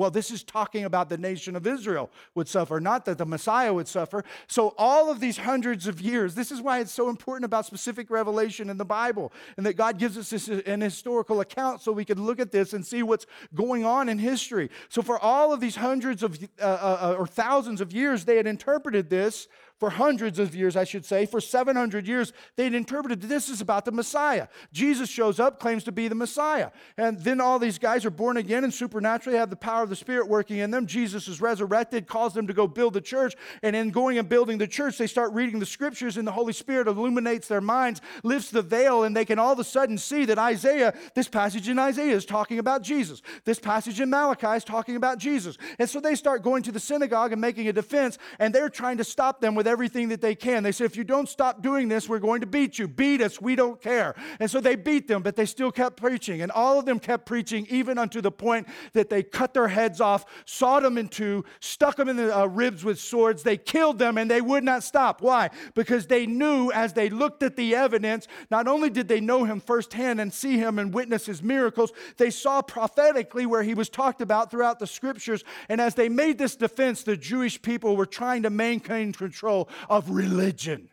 Well, 0.00 0.10
this 0.10 0.30
is 0.30 0.42
talking 0.42 0.86
about 0.86 1.10
the 1.10 1.18
nation 1.18 1.54
of 1.54 1.66
Israel 1.66 2.10
would 2.34 2.48
suffer, 2.48 2.80
not 2.80 3.04
that 3.04 3.18
the 3.18 3.26
Messiah 3.26 3.74
would 3.74 3.86
suffer. 3.86 4.24
So, 4.46 4.74
all 4.78 5.10
of 5.10 5.20
these 5.20 5.36
hundreds 5.36 5.86
of 5.86 6.00
years, 6.00 6.34
this 6.34 6.50
is 6.50 6.62
why 6.62 6.78
it's 6.78 6.90
so 6.90 7.10
important 7.10 7.44
about 7.44 7.66
specific 7.66 8.08
revelation 8.08 8.70
in 8.70 8.78
the 8.78 8.84
Bible 8.86 9.30
and 9.58 9.66
that 9.66 9.74
God 9.74 9.98
gives 9.98 10.16
us 10.16 10.30
this, 10.30 10.48
an 10.48 10.80
historical 10.80 11.40
account 11.40 11.82
so 11.82 11.92
we 11.92 12.06
can 12.06 12.24
look 12.24 12.40
at 12.40 12.50
this 12.50 12.72
and 12.72 12.86
see 12.86 13.02
what's 13.02 13.26
going 13.54 13.84
on 13.84 14.08
in 14.08 14.18
history. 14.18 14.70
So, 14.88 15.02
for 15.02 15.18
all 15.18 15.52
of 15.52 15.60
these 15.60 15.76
hundreds 15.76 16.22
of 16.22 16.42
uh, 16.58 16.64
uh, 16.64 17.16
or 17.18 17.26
thousands 17.26 17.82
of 17.82 17.92
years, 17.92 18.24
they 18.24 18.38
had 18.38 18.46
interpreted 18.46 19.10
this 19.10 19.48
for 19.80 19.88
hundreds 19.88 20.38
of 20.38 20.54
years, 20.54 20.76
I 20.76 20.84
should 20.84 21.06
say, 21.06 21.24
for 21.24 21.40
700 21.40 22.06
years, 22.06 22.34
they'd 22.56 22.74
interpreted 22.74 23.22
this 23.22 23.48
is 23.48 23.62
about 23.62 23.86
the 23.86 23.92
Messiah. 23.92 24.46
Jesus 24.72 25.08
shows 25.08 25.40
up, 25.40 25.58
claims 25.58 25.84
to 25.84 25.92
be 25.92 26.06
the 26.06 26.14
Messiah. 26.14 26.70
And 26.98 27.18
then 27.18 27.40
all 27.40 27.58
these 27.58 27.78
guys 27.78 28.04
are 28.04 28.10
born 28.10 28.36
again 28.36 28.62
and 28.62 28.74
supernaturally 28.74 29.38
have 29.38 29.48
the 29.48 29.56
power 29.56 29.82
of 29.82 29.88
the 29.88 29.96
Spirit 29.96 30.28
working 30.28 30.58
in 30.58 30.70
them. 30.70 30.86
Jesus 30.86 31.28
is 31.28 31.40
resurrected, 31.40 32.06
calls 32.06 32.34
them 32.34 32.46
to 32.46 32.52
go 32.52 32.66
build 32.66 32.92
the 32.92 33.00
church. 33.00 33.34
And 33.62 33.74
in 33.74 33.88
going 33.88 34.18
and 34.18 34.28
building 34.28 34.58
the 34.58 34.66
church, 34.66 34.98
they 34.98 35.06
start 35.06 35.32
reading 35.32 35.58
the 35.58 35.66
scriptures, 35.66 36.18
and 36.18 36.28
the 36.28 36.32
Holy 36.32 36.52
Spirit 36.52 36.86
illuminates 36.86 37.48
their 37.48 37.62
minds, 37.62 38.02
lifts 38.22 38.50
the 38.50 38.62
veil, 38.62 39.04
and 39.04 39.16
they 39.16 39.24
can 39.24 39.38
all 39.38 39.54
of 39.54 39.58
a 39.58 39.64
sudden 39.64 39.96
see 39.96 40.26
that 40.26 40.38
Isaiah, 40.38 40.92
this 41.14 41.28
passage 41.28 41.70
in 41.70 41.78
Isaiah 41.78 42.14
is 42.14 42.26
talking 42.26 42.58
about 42.58 42.82
Jesus. 42.82 43.22
This 43.46 43.58
passage 43.58 43.98
in 43.98 44.10
Malachi 44.10 44.58
is 44.58 44.64
talking 44.64 44.96
about 44.96 45.16
Jesus. 45.16 45.56
And 45.78 45.88
so 45.88 46.00
they 46.00 46.16
start 46.16 46.42
going 46.42 46.62
to 46.64 46.72
the 46.72 46.80
synagogue 46.80 47.32
and 47.32 47.40
making 47.40 47.66
a 47.66 47.72
defense, 47.72 48.18
and 48.38 48.54
they're 48.54 48.68
trying 48.68 48.98
to 48.98 49.04
stop 49.04 49.40
them 49.40 49.54
with 49.54 49.69
everything 49.70 50.08
that 50.08 50.20
they 50.20 50.34
can. 50.34 50.62
They 50.62 50.72
say, 50.72 50.84
if 50.84 50.96
you 50.96 51.04
don't 51.04 51.28
stop 51.28 51.62
doing 51.62 51.88
this, 51.88 52.08
we're 52.08 52.18
going 52.18 52.40
to 52.40 52.46
beat 52.46 52.78
you. 52.78 52.88
Beat 52.88 53.22
us, 53.22 53.40
we 53.40 53.54
don't 53.54 53.80
care. 53.80 54.14
And 54.40 54.50
so 54.50 54.60
they 54.60 54.76
beat 54.76 55.08
them, 55.08 55.22
but 55.22 55.36
they 55.36 55.46
still 55.46 55.70
kept 55.70 55.96
preaching. 55.96 56.42
And 56.42 56.50
all 56.50 56.78
of 56.78 56.84
them 56.84 56.98
kept 56.98 57.24
preaching, 57.26 57.66
even 57.70 57.96
unto 57.96 58.20
the 58.20 58.32
point 58.32 58.66
that 58.92 59.08
they 59.08 59.22
cut 59.22 59.54
their 59.54 59.68
heads 59.68 60.00
off, 60.00 60.24
sawed 60.44 60.82
them 60.82 60.98
in 60.98 61.08
two, 61.08 61.44
stuck 61.60 61.96
them 61.96 62.08
in 62.08 62.16
the 62.16 62.36
uh, 62.36 62.46
ribs 62.46 62.84
with 62.84 62.98
swords. 62.98 63.42
They 63.42 63.56
killed 63.56 63.98
them, 63.98 64.18
and 64.18 64.30
they 64.30 64.40
would 64.40 64.64
not 64.64 64.82
stop. 64.82 65.22
Why? 65.22 65.50
Because 65.74 66.06
they 66.06 66.26
knew 66.26 66.72
as 66.72 66.92
they 66.92 67.08
looked 67.08 67.42
at 67.42 67.56
the 67.56 67.74
evidence, 67.74 68.26
not 68.50 68.66
only 68.66 68.90
did 68.90 69.06
they 69.06 69.20
know 69.20 69.44
him 69.44 69.60
firsthand 69.60 70.20
and 70.20 70.32
see 70.32 70.56
him 70.56 70.78
and 70.78 70.92
witness 70.92 71.26
his 71.26 71.42
miracles, 71.42 71.92
they 72.16 72.30
saw 72.30 72.62
prophetically 72.62 73.46
where 73.46 73.62
he 73.62 73.74
was 73.74 73.88
talked 73.88 74.20
about 74.20 74.50
throughout 74.50 74.78
the 74.78 74.86
scriptures. 74.86 75.44
And 75.68 75.80
as 75.80 75.94
they 75.94 76.08
made 76.08 76.38
this 76.38 76.56
defense, 76.56 77.02
the 77.02 77.16
Jewish 77.16 77.60
people 77.60 77.96
were 77.96 78.06
trying 78.06 78.42
to 78.42 78.50
maintain 78.50 79.12
control 79.12 79.59
of 79.88 80.10
religion 80.10 80.88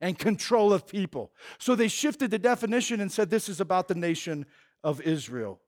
and 0.00 0.18
control 0.18 0.72
of 0.72 0.86
people. 0.86 1.32
So 1.58 1.74
they 1.74 1.88
shifted 1.88 2.30
the 2.30 2.38
definition 2.38 3.00
and 3.00 3.12
said 3.12 3.30
this 3.30 3.48
is 3.48 3.60
about 3.60 3.88
the 3.88 3.94
nation 3.94 4.46
of 4.82 5.00
Israel. 5.02 5.60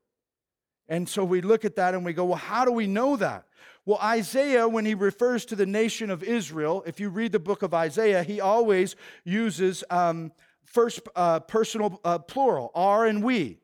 And 0.89 1.09
so 1.09 1.25
we 1.25 1.41
look 1.41 1.65
at 1.65 1.77
that 1.77 1.95
and 1.95 2.05
we 2.05 2.13
go, 2.13 2.25
well, 2.25 2.37
how 2.37 2.65
do 2.65 2.73
we 2.73 2.87
know 2.87 3.17
that? 3.17 3.47
Well, 3.85 3.99
Isaiah, 4.03 4.69
when 4.69 4.85
he 4.85 4.95
refers 4.95 5.45
to 5.47 5.57
the 5.57 5.67
nation 5.67 6.11
of 6.11 6.23
Israel, 6.23 6.85
if 6.87 7.01
you 7.01 7.09
read 7.09 7.33
the 7.33 7.39
book 7.39 7.63
of 7.63 7.75
Isaiah, 7.75 8.23
he 8.23 8.41
always 8.41 8.95
uses 9.25 9.83
um, 9.91 10.33
first 10.65 11.01
uh, 11.17 11.41
personal 11.41 12.01
uh, 12.05 12.19
plural, 12.19 12.71
our 12.75 13.07
and 13.07 13.23
we. 13.23 13.59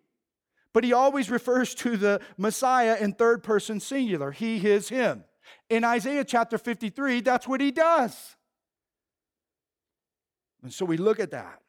But 0.73 0.85
he 0.85 0.93
always 0.93 1.31
refers 1.31 1.75
to 1.77 1.97
the 1.97 2.21
Messiah 2.37 2.97
in 3.01 3.13
third 3.13 3.43
person 3.43 3.81
singular, 3.81 4.33
he, 4.33 4.59
his, 4.59 4.89
him. 4.89 5.25
In 5.71 5.85
Isaiah 5.85 6.25
chapter 6.25 6.59
53, 6.59 7.21
that's 7.21 7.49
what 7.49 7.61
he 7.61 7.71
does. 7.71 8.37
And 10.63 10.73
so 10.73 10.85
we 10.85 10.97
look 10.97 11.21
at 11.21 11.31
that 11.31 11.63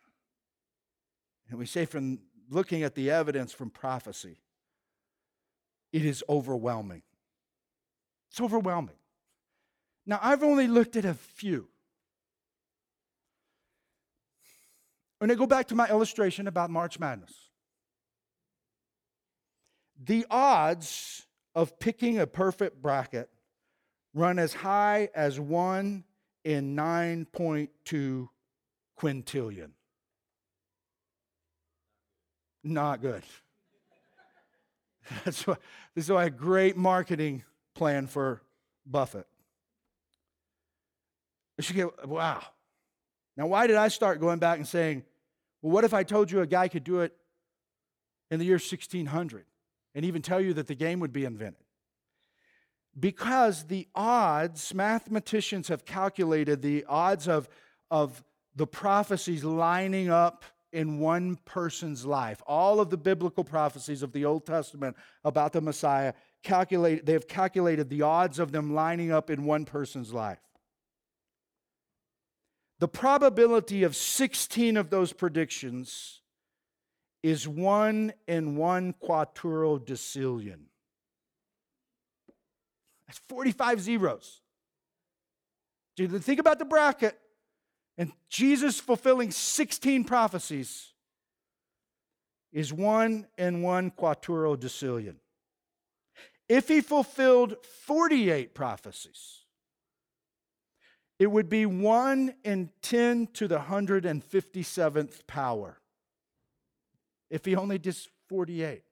and 1.50 1.58
we 1.58 1.66
say, 1.66 1.86
from 1.86 2.20
looking 2.50 2.84
at 2.84 2.96
the 2.96 3.12
evidence 3.12 3.52
from 3.52 3.70
prophecy, 3.70 4.38
it 5.92 6.06
is 6.06 6.24
overwhelming. 6.30 7.02
It's 8.32 8.40
overwhelming. 8.42 8.96
Now, 10.06 10.20
I've 10.22 10.44
only 10.44 10.68
looked 10.68 10.96
at 10.96 11.06
a 11.06 11.14
few. 11.14 11.68
When 15.20 15.30
I 15.30 15.36
go 15.36 15.46
back 15.46 15.68
to 15.68 15.76
my 15.76 15.88
illustration 15.90 16.48
about 16.48 16.70
March 16.70 17.00
Madness, 17.00 17.50
the 20.02 20.26
odds 20.30 21.26
of 21.54 21.78
picking 21.80 22.20
a 22.20 22.28
perfect 22.28 22.82
bracket 22.82 23.30
run 24.14 24.40
as 24.40 24.54
high 24.54 25.10
as 25.14 25.40
1 25.40 26.04
in 26.46 26.76
9.2 26.76 28.30
quintillion. 29.00 29.70
Not 32.64 33.02
good. 33.02 33.24
That's 35.26 35.46
why, 35.48 35.56
this 35.96 36.06
is 36.06 36.12
why 36.12 36.26
a 36.26 36.30
great 36.30 36.76
marketing 36.78 37.44
plan 37.76 38.08
for 38.08 38.42
Buffett. 38.86 39.28
She 41.60 41.74
get, 41.74 42.08
wow. 42.08 42.42
Now, 43.36 43.48
why 43.48 43.68
did 43.68 43.76
I 43.76 43.88
start 43.88 44.20
going 44.20 44.40
back 44.40 44.58
and 44.58 44.68
saying, 44.68 45.04
well, 45.62 45.74
what 45.74 45.84
if 45.84 45.94
I 45.94 46.04
told 46.04 46.32
you 46.32 46.42
a 46.42 46.48
guy 46.48 46.68
could 46.68 46.84
do 46.84 47.00
it 47.00 47.14
in 48.32 48.40
the 48.40 48.46
year 48.46 48.56
1600 48.56 49.46
and 49.96 50.06
even 50.06 50.22
tell 50.22 50.40
you 50.40 50.54
that 50.54 50.68
the 50.68 50.76
game 50.76 51.00
would 51.00 51.14
be 51.14 51.26
invented? 51.26 51.64
Because 52.98 53.66
the 53.66 53.88
odds, 53.96 54.74
mathematicians 54.74 55.68
have 55.68 55.86
calculated 55.86 56.62
the 56.62 56.86
odds 56.86 57.28
of, 57.28 57.48
of 57.92 58.24
the 58.60 58.68
prophecies 58.68 59.46
lining 59.46 60.10
up 60.10 60.44
in 60.74 61.00
one 61.00 61.38
person's 61.46 62.06
life. 62.06 62.44
All 62.46 62.82
of 62.82 62.90
the 62.90 62.98
biblical 62.98 63.46
prophecies 63.46 64.04
of 64.04 64.12
the 64.12 64.26
Old 64.26 64.46
Testament 64.46 64.98
about 65.24 65.54
the 65.54 65.62
Messiah 65.62 66.14
calculate 66.44 67.06
they 67.06 67.14
have 67.14 67.26
calculated 67.26 67.90
the 67.90 68.02
odds 68.02 68.38
of 68.38 68.52
them 68.52 68.76
lining 68.76 69.14
up 69.14 69.30
in 69.30 69.46
one 69.46 69.64
person's 69.64 70.14
life. 70.14 70.42
The 72.80 72.90
probability 72.90 73.84
of 73.84 73.96
16 73.96 74.76
of 74.76 74.90
those 74.90 75.14
predictions 75.14 76.20
is 77.24 77.48
1 77.48 78.12
in 78.28 78.58
1 78.58 78.96
quattuordecillion. 79.02 80.64
That's 83.08 83.22
45 83.30 83.80
zeros. 83.80 84.42
Think 85.98 86.42
about 86.42 86.60
the 86.60 86.66
bracket. 86.66 87.18
And 88.00 88.12
Jesus 88.30 88.80
fulfilling 88.80 89.30
16 89.30 90.06
prophecies 90.06 90.94
is 92.54 92.74
one 92.74 93.28
and 93.38 93.62
one 93.62 93.92
quattuordecillion. 93.92 95.16
If 96.48 96.70
he 96.70 96.80
fulfilled 96.80 97.58
48 97.86 98.56
prophecies, 98.56 99.44
it 101.20 101.28
would 101.28 101.50
be 101.50 101.66
1 101.66 102.36
in 102.46 102.70
10 102.82 103.28
to 103.34 103.50
the 103.50 103.60
157th 103.60 105.28
power. 105.28 105.82
If 107.30 107.44
he 107.44 107.58
only 107.58 107.80
did 107.80 107.98
48, 108.30 108.84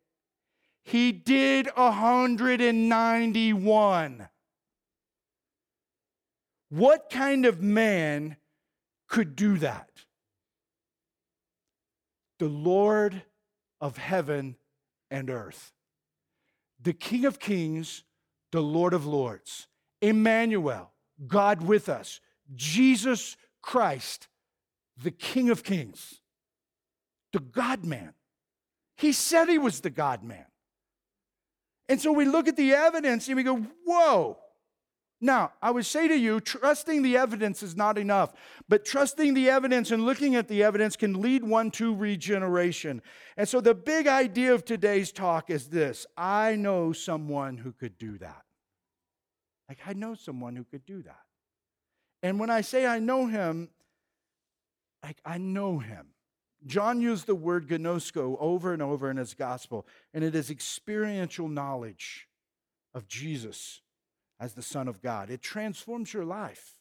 he 0.83 1.13
did 1.13 1.69
191. 1.75 4.27
What 6.69 7.09
kind 7.09 7.45
of 7.45 7.61
man 7.61 8.35
could 9.07 9.35
do 9.35 9.57
that. 9.57 9.89
The 12.39 12.47
Lord 12.47 13.23
of 13.81 13.97
heaven 13.97 14.55
and 15.09 15.29
earth, 15.29 15.73
the 16.81 16.93
King 16.93 17.25
of 17.25 17.39
kings, 17.39 18.03
the 18.51 18.61
Lord 18.61 18.93
of 18.93 19.05
lords, 19.05 19.67
Emmanuel, 20.01 20.91
God 21.25 21.63
with 21.63 21.89
us, 21.89 22.19
Jesus 22.55 23.35
Christ, 23.61 24.27
the 25.01 25.11
King 25.11 25.49
of 25.49 25.63
kings, 25.63 26.21
the 27.33 27.39
God 27.39 27.85
man. 27.85 28.13
He 28.95 29.11
said 29.11 29.47
he 29.47 29.57
was 29.57 29.81
the 29.81 29.89
God 29.89 30.23
man. 30.23 30.45
And 31.89 32.01
so 32.01 32.11
we 32.11 32.25
look 32.25 32.47
at 32.47 32.57
the 32.57 32.73
evidence 32.73 33.27
and 33.27 33.37
we 33.37 33.43
go, 33.43 33.65
whoa, 33.85 34.37
Now, 35.19 35.53
I 35.63 35.71
would 35.71 35.85
say 35.85 36.07
to 36.07 36.15
you, 36.15 36.39
trusting 36.39 37.01
the 37.01 37.17
evidence 37.17 37.63
is 37.63 37.75
not 37.75 37.97
enough, 37.97 38.33
but 38.69 38.85
trusting 38.85 39.33
the 39.33 39.49
evidence 39.49 39.89
and 39.89 40.05
looking 40.05 40.35
at 40.35 40.47
the 40.47 40.61
evidence 40.61 40.95
can 40.95 41.21
lead 41.21 41.43
one 41.43 41.71
to 41.71 41.95
regeneration. 41.95 43.01
And 43.35 43.49
so, 43.49 43.59
the 43.59 43.73
big 43.73 44.05
idea 44.05 44.53
of 44.53 44.63
today's 44.63 45.11
talk 45.11 45.49
is 45.49 45.69
this 45.69 46.05
I 46.15 46.55
know 46.55 46.93
someone 46.93 47.57
who 47.57 47.71
could 47.71 47.97
do 47.97 48.19
that. 48.19 48.43
Like, 49.67 49.79
I 49.87 49.93
know 49.93 50.13
someone 50.13 50.55
who 50.55 50.63
could 50.63 50.85
do 50.85 51.01
that. 51.01 51.25
And 52.21 52.39
when 52.39 52.51
I 52.51 52.61
say 52.61 52.85
I 52.85 52.99
know 52.99 53.25
him, 53.25 53.69
like, 55.03 55.17
I 55.25 55.39
know 55.39 55.79
him. 55.79 56.07
John 56.65 57.01
used 57.01 57.25
the 57.27 57.35
word 57.35 57.67
gnosko 57.67 58.37
over 58.39 58.73
and 58.73 58.81
over 58.81 59.09
in 59.09 59.17
his 59.17 59.33
gospel, 59.33 59.87
and 60.13 60.23
it 60.23 60.35
is 60.35 60.51
experiential 60.51 61.47
knowledge 61.47 62.27
of 62.93 63.07
Jesus 63.07 63.81
as 64.39 64.53
the 64.53 64.61
Son 64.61 64.87
of 64.87 65.01
God. 65.01 65.29
It 65.29 65.41
transforms 65.41 66.13
your 66.13 66.25
life. 66.25 66.75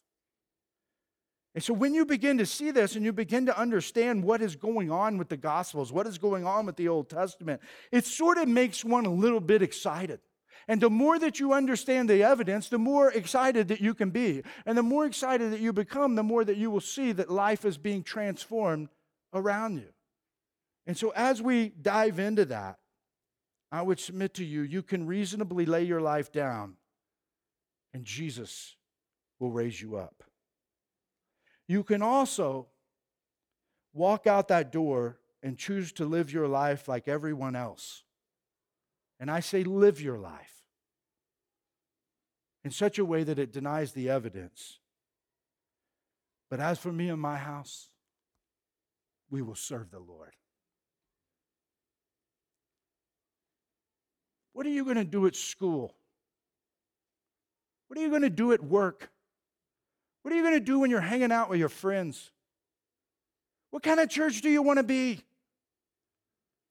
And 1.54 1.64
so 1.64 1.72
when 1.72 1.94
you 1.94 2.04
begin 2.04 2.36
to 2.36 2.44
see 2.44 2.70
this 2.70 2.96
and 2.96 3.04
you 3.04 3.14
begin 3.14 3.46
to 3.46 3.58
understand 3.58 4.24
what 4.24 4.42
is 4.42 4.56
going 4.56 4.90
on 4.90 5.16
with 5.16 5.30
the 5.30 5.38
Gospels, 5.38 5.90
what 5.90 6.06
is 6.06 6.18
going 6.18 6.46
on 6.46 6.66
with 6.66 6.76
the 6.76 6.88
Old 6.88 7.08
Testament, 7.08 7.62
it 7.90 8.04
sort 8.04 8.36
of 8.36 8.46
makes 8.46 8.84
one 8.84 9.06
a 9.06 9.12
little 9.12 9.40
bit 9.40 9.62
excited. 9.62 10.20
And 10.68 10.82
the 10.82 10.90
more 10.90 11.18
that 11.18 11.40
you 11.40 11.54
understand 11.54 12.10
the 12.10 12.22
evidence, 12.22 12.68
the 12.68 12.76
more 12.76 13.10
excited 13.10 13.68
that 13.68 13.80
you 13.80 13.94
can 13.94 14.10
be. 14.10 14.42
And 14.66 14.76
the 14.76 14.82
more 14.82 15.06
excited 15.06 15.50
that 15.52 15.60
you 15.60 15.72
become, 15.72 16.14
the 16.14 16.22
more 16.22 16.44
that 16.44 16.58
you 16.58 16.70
will 16.70 16.80
see 16.80 17.12
that 17.12 17.30
life 17.30 17.64
is 17.64 17.78
being 17.78 18.02
transformed 18.02 18.88
around 19.32 19.76
you. 19.76 19.88
And 20.86 20.96
so 20.96 21.10
as 21.16 21.40
we 21.40 21.70
dive 21.70 22.18
into 22.18 22.44
that, 22.46 22.78
I 23.72 23.80
would 23.80 23.98
submit 23.98 24.34
to 24.34 24.44
you, 24.44 24.60
you 24.60 24.82
can 24.82 25.06
reasonably 25.06 25.64
lay 25.64 25.84
your 25.84 26.02
life 26.02 26.30
down 26.32 26.76
and 27.92 28.04
Jesus 28.04 28.76
will 29.38 29.50
raise 29.50 29.80
you 29.80 29.96
up. 29.96 30.22
You 31.68 31.82
can 31.82 32.02
also 32.02 32.68
walk 33.92 34.26
out 34.26 34.48
that 34.48 34.70
door 34.70 35.18
and 35.42 35.58
choose 35.58 35.92
to 35.92 36.04
live 36.04 36.32
your 36.32 36.48
life 36.48 36.88
like 36.88 37.08
everyone 37.08 37.56
else. 37.56 38.04
And 39.18 39.30
I 39.30 39.40
say, 39.40 39.64
live 39.64 40.00
your 40.00 40.18
life 40.18 40.52
in 42.64 42.70
such 42.70 42.98
a 42.98 43.04
way 43.04 43.24
that 43.24 43.38
it 43.38 43.52
denies 43.52 43.92
the 43.92 44.10
evidence. 44.10 44.78
But 46.50 46.60
as 46.60 46.78
for 46.78 46.92
me 46.92 47.08
and 47.08 47.20
my 47.20 47.36
house, 47.36 47.88
we 49.30 49.42
will 49.42 49.54
serve 49.54 49.90
the 49.90 49.98
Lord. 49.98 50.34
What 54.52 54.66
are 54.66 54.70
you 54.70 54.84
going 54.84 54.96
to 54.96 55.04
do 55.04 55.26
at 55.26 55.36
school? 55.36 55.95
What 57.88 57.98
are 57.98 58.02
you 58.02 58.10
going 58.10 58.22
to 58.22 58.30
do 58.30 58.52
at 58.52 58.62
work? 58.62 59.10
What 60.22 60.32
are 60.32 60.36
you 60.36 60.42
going 60.42 60.54
to 60.54 60.60
do 60.60 60.80
when 60.80 60.90
you're 60.90 61.00
hanging 61.00 61.30
out 61.30 61.48
with 61.48 61.58
your 61.58 61.68
friends? 61.68 62.30
What 63.70 63.82
kind 63.82 64.00
of 64.00 64.08
church 64.08 64.40
do 64.40 64.50
you 64.50 64.62
want 64.62 64.78
to 64.78 64.82
be? 64.82 65.22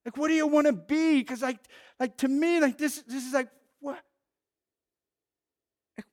Like, 0.04 0.18
what 0.18 0.28
do 0.28 0.34
you 0.34 0.46
want 0.46 0.68
to 0.68 0.74
be? 0.74 1.20
Because, 1.20 1.42
like, 1.42 1.60
like 2.00 2.18
to 2.18 2.28
me, 2.28 2.60
like 2.60 2.78
this, 2.78 3.02
this 3.08 3.26
is 3.26 3.34
like 3.34 3.50
what? 3.80 4.02
Like, 5.98 6.06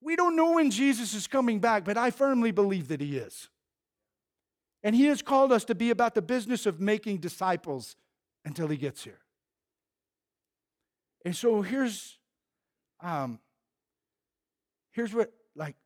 we 0.00 0.14
don't 0.14 0.36
know 0.36 0.52
when 0.52 0.70
Jesus 0.70 1.14
is 1.14 1.26
coming 1.26 1.58
back, 1.58 1.84
but 1.84 1.96
I 1.96 2.10
firmly 2.10 2.52
believe 2.52 2.88
that 2.88 3.00
He 3.00 3.16
is. 3.16 3.48
And 4.82 4.94
He 4.94 5.06
has 5.06 5.22
called 5.22 5.52
us 5.52 5.64
to 5.64 5.74
be 5.74 5.90
about 5.90 6.14
the 6.14 6.22
business 6.22 6.66
of 6.66 6.80
making 6.80 7.18
disciples 7.18 7.96
until 8.44 8.68
He 8.68 8.76
gets 8.76 9.02
here. 9.02 9.20
And 11.24 11.34
so 11.34 11.62
here's 11.62 12.18
um, 13.00 13.40
Here's 14.98 15.14
what, 15.14 15.32
like, 15.54 15.76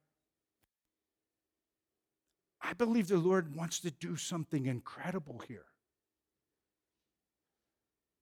I 2.62 2.72
believe 2.72 3.08
the 3.08 3.18
Lord 3.18 3.54
wants 3.54 3.78
to 3.80 3.90
do 3.90 4.16
something 4.16 4.64
incredible 4.64 5.42
here. 5.46 5.66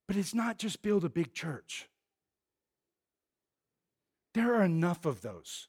But 0.08 0.16
it's 0.16 0.34
not 0.34 0.58
just 0.58 0.82
build 0.82 1.04
a 1.04 1.08
big 1.08 1.32
church. 1.32 1.88
There 4.34 4.52
are 4.56 4.64
enough 4.64 5.06
of 5.06 5.22
those. 5.22 5.68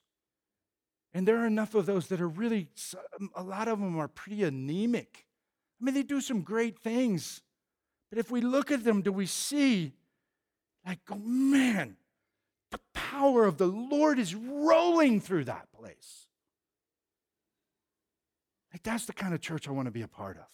And 1.13 1.28
there 1.28 1.38
are 1.38 1.45
enough 1.45 1.76
of 1.76 1.86
those 1.86 2.07
that 2.07 2.19
are 2.19 2.28
really, 2.28 2.69
um, 3.19 3.30
a 3.36 3.43
lot 3.43 3.67
of 3.67 3.80
them 3.80 3.99
are 3.99 4.07
pretty 4.07 4.43
anemic. 4.43 5.28
I 5.80 5.86
mean, 5.86 5.93
they 5.93 6.01
do 6.01 6.19
some 6.19 6.41
great 6.41 6.80
things. 6.80 7.43
But 8.09 8.17
if 8.17 8.32
we 8.32 8.41
look 8.41 8.72
at 8.72 8.84
them, 8.84 9.03
do 9.03 9.11
we 9.11 9.28
see, 9.28 9.93
like, 10.84 10.97
oh 11.11 11.17
man, 11.17 11.61
power 13.32 13.45
of 13.45 13.57
the 13.57 13.67
Lord 13.67 14.19
is 14.19 14.36
rolling 14.36 15.19
through 15.21 15.45
that 15.45 15.67
place. 15.71 16.27
Like 18.73 18.84
that's 18.84 19.05
the 19.05 19.13
kind 19.13 19.34
of 19.34 19.41
church 19.41 19.67
I 19.67 19.71
want 19.71 19.88
to 19.88 19.91
be 19.91 20.01
a 20.01 20.07
part 20.07 20.38
of. 20.38 20.45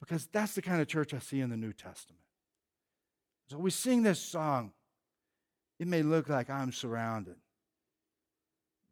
Because 0.00 0.26
that's 0.26 0.54
the 0.54 0.62
kind 0.62 0.80
of 0.80 0.86
church 0.86 1.12
I 1.12 1.18
see 1.18 1.40
in 1.40 1.50
the 1.50 1.56
New 1.56 1.72
Testament. 1.72 2.22
So 3.50 3.58
we 3.58 3.70
sing 3.70 4.02
this 4.02 4.20
song. 4.20 4.72
It 5.80 5.88
may 5.88 6.02
look 6.02 6.28
like 6.28 6.50
I'm 6.50 6.72
surrounded, 6.72 7.36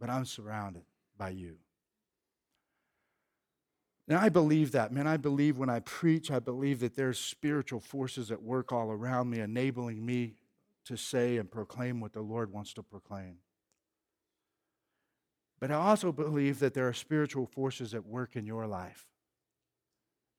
but 0.00 0.10
I'm 0.10 0.24
surrounded 0.24 0.82
by 1.16 1.30
you. 1.30 1.56
And 4.08 4.18
I 4.18 4.28
believe 4.28 4.72
that, 4.72 4.92
man. 4.92 5.06
I 5.06 5.16
believe 5.16 5.58
when 5.58 5.68
I 5.68 5.80
preach, 5.80 6.30
I 6.30 6.38
believe 6.38 6.80
that 6.80 6.94
there's 6.94 7.18
spiritual 7.18 7.80
forces 7.80 8.30
at 8.30 8.42
work 8.42 8.72
all 8.72 8.90
around 8.90 9.30
me, 9.30 9.40
enabling 9.40 10.04
me 10.04 10.34
to 10.86 10.96
say 10.96 11.36
and 11.36 11.50
proclaim 11.50 12.00
what 12.00 12.12
the 12.12 12.20
Lord 12.20 12.52
wants 12.52 12.72
to 12.74 12.82
proclaim. 12.82 13.36
But 15.60 15.70
I 15.70 15.74
also 15.74 16.12
believe 16.12 16.58
that 16.60 16.74
there 16.74 16.88
are 16.88 16.92
spiritual 16.92 17.46
forces 17.46 17.94
at 17.94 18.04
work 18.04 18.36
in 18.36 18.46
your 18.46 18.66
life. 18.66 19.06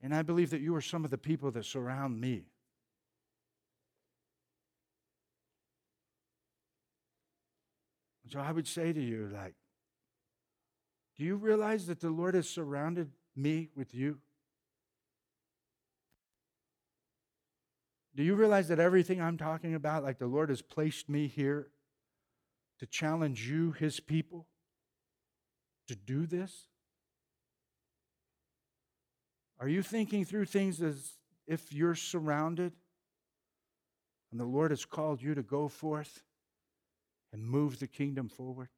And 0.01 0.13
I 0.13 0.21
believe 0.21 0.51
that 0.51 0.61
you 0.61 0.75
are 0.75 0.81
some 0.81 1.03
of 1.03 1.11
the 1.11 1.17
people 1.17 1.51
that 1.51 1.65
surround 1.65 2.21
me. 2.21 2.45
So 8.29 8.39
I 8.39 8.51
would 8.51 8.67
say 8.67 8.93
to 8.93 9.01
you, 9.01 9.29
like, 9.33 9.55
do 11.17 11.23
you 11.23 11.35
realize 11.35 11.87
that 11.87 11.99
the 11.99 12.09
Lord 12.09 12.35
has 12.35 12.47
surrounded 12.47 13.11
me 13.35 13.69
with 13.75 13.95
you? 13.95 14.19
Do 18.17 18.23
you 18.23 18.33
realize 18.33 18.67
that 18.69 18.79
everything 18.79 19.21
I'm 19.21 19.37
talking 19.37 19.75
about, 19.75 20.03
like 20.03 20.17
the 20.17 20.25
Lord 20.25 20.49
has 20.49 20.63
placed 20.63 21.07
me 21.07 21.27
here 21.27 21.67
to 22.79 22.87
challenge 22.87 23.47
you, 23.47 23.73
His 23.73 23.99
people, 23.99 24.47
to 25.87 25.95
do 25.95 26.25
this? 26.25 26.65
Are 29.59 29.67
you 29.67 29.83
thinking 29.83 30.25
through 30.25 30.45
things 30.45 30.81
as 30.81 31.13
if 31.45 31.71
you're 31.71 31.93
surrounded 31.93 32.73
and 34.31 34.39
the 34.39 34.45
Lord 34.45 34.71
has 34.71 34.83
called 34.83 35.21
you 35.21 35.35
to 35.35 35.43
go 35.43 35.67
forth 35.67 36.23
and 37.31 37.45
move 37.45 37.77
the 37.77 37.87
kingdom 37.87 38.29
forward? 38.29 38.69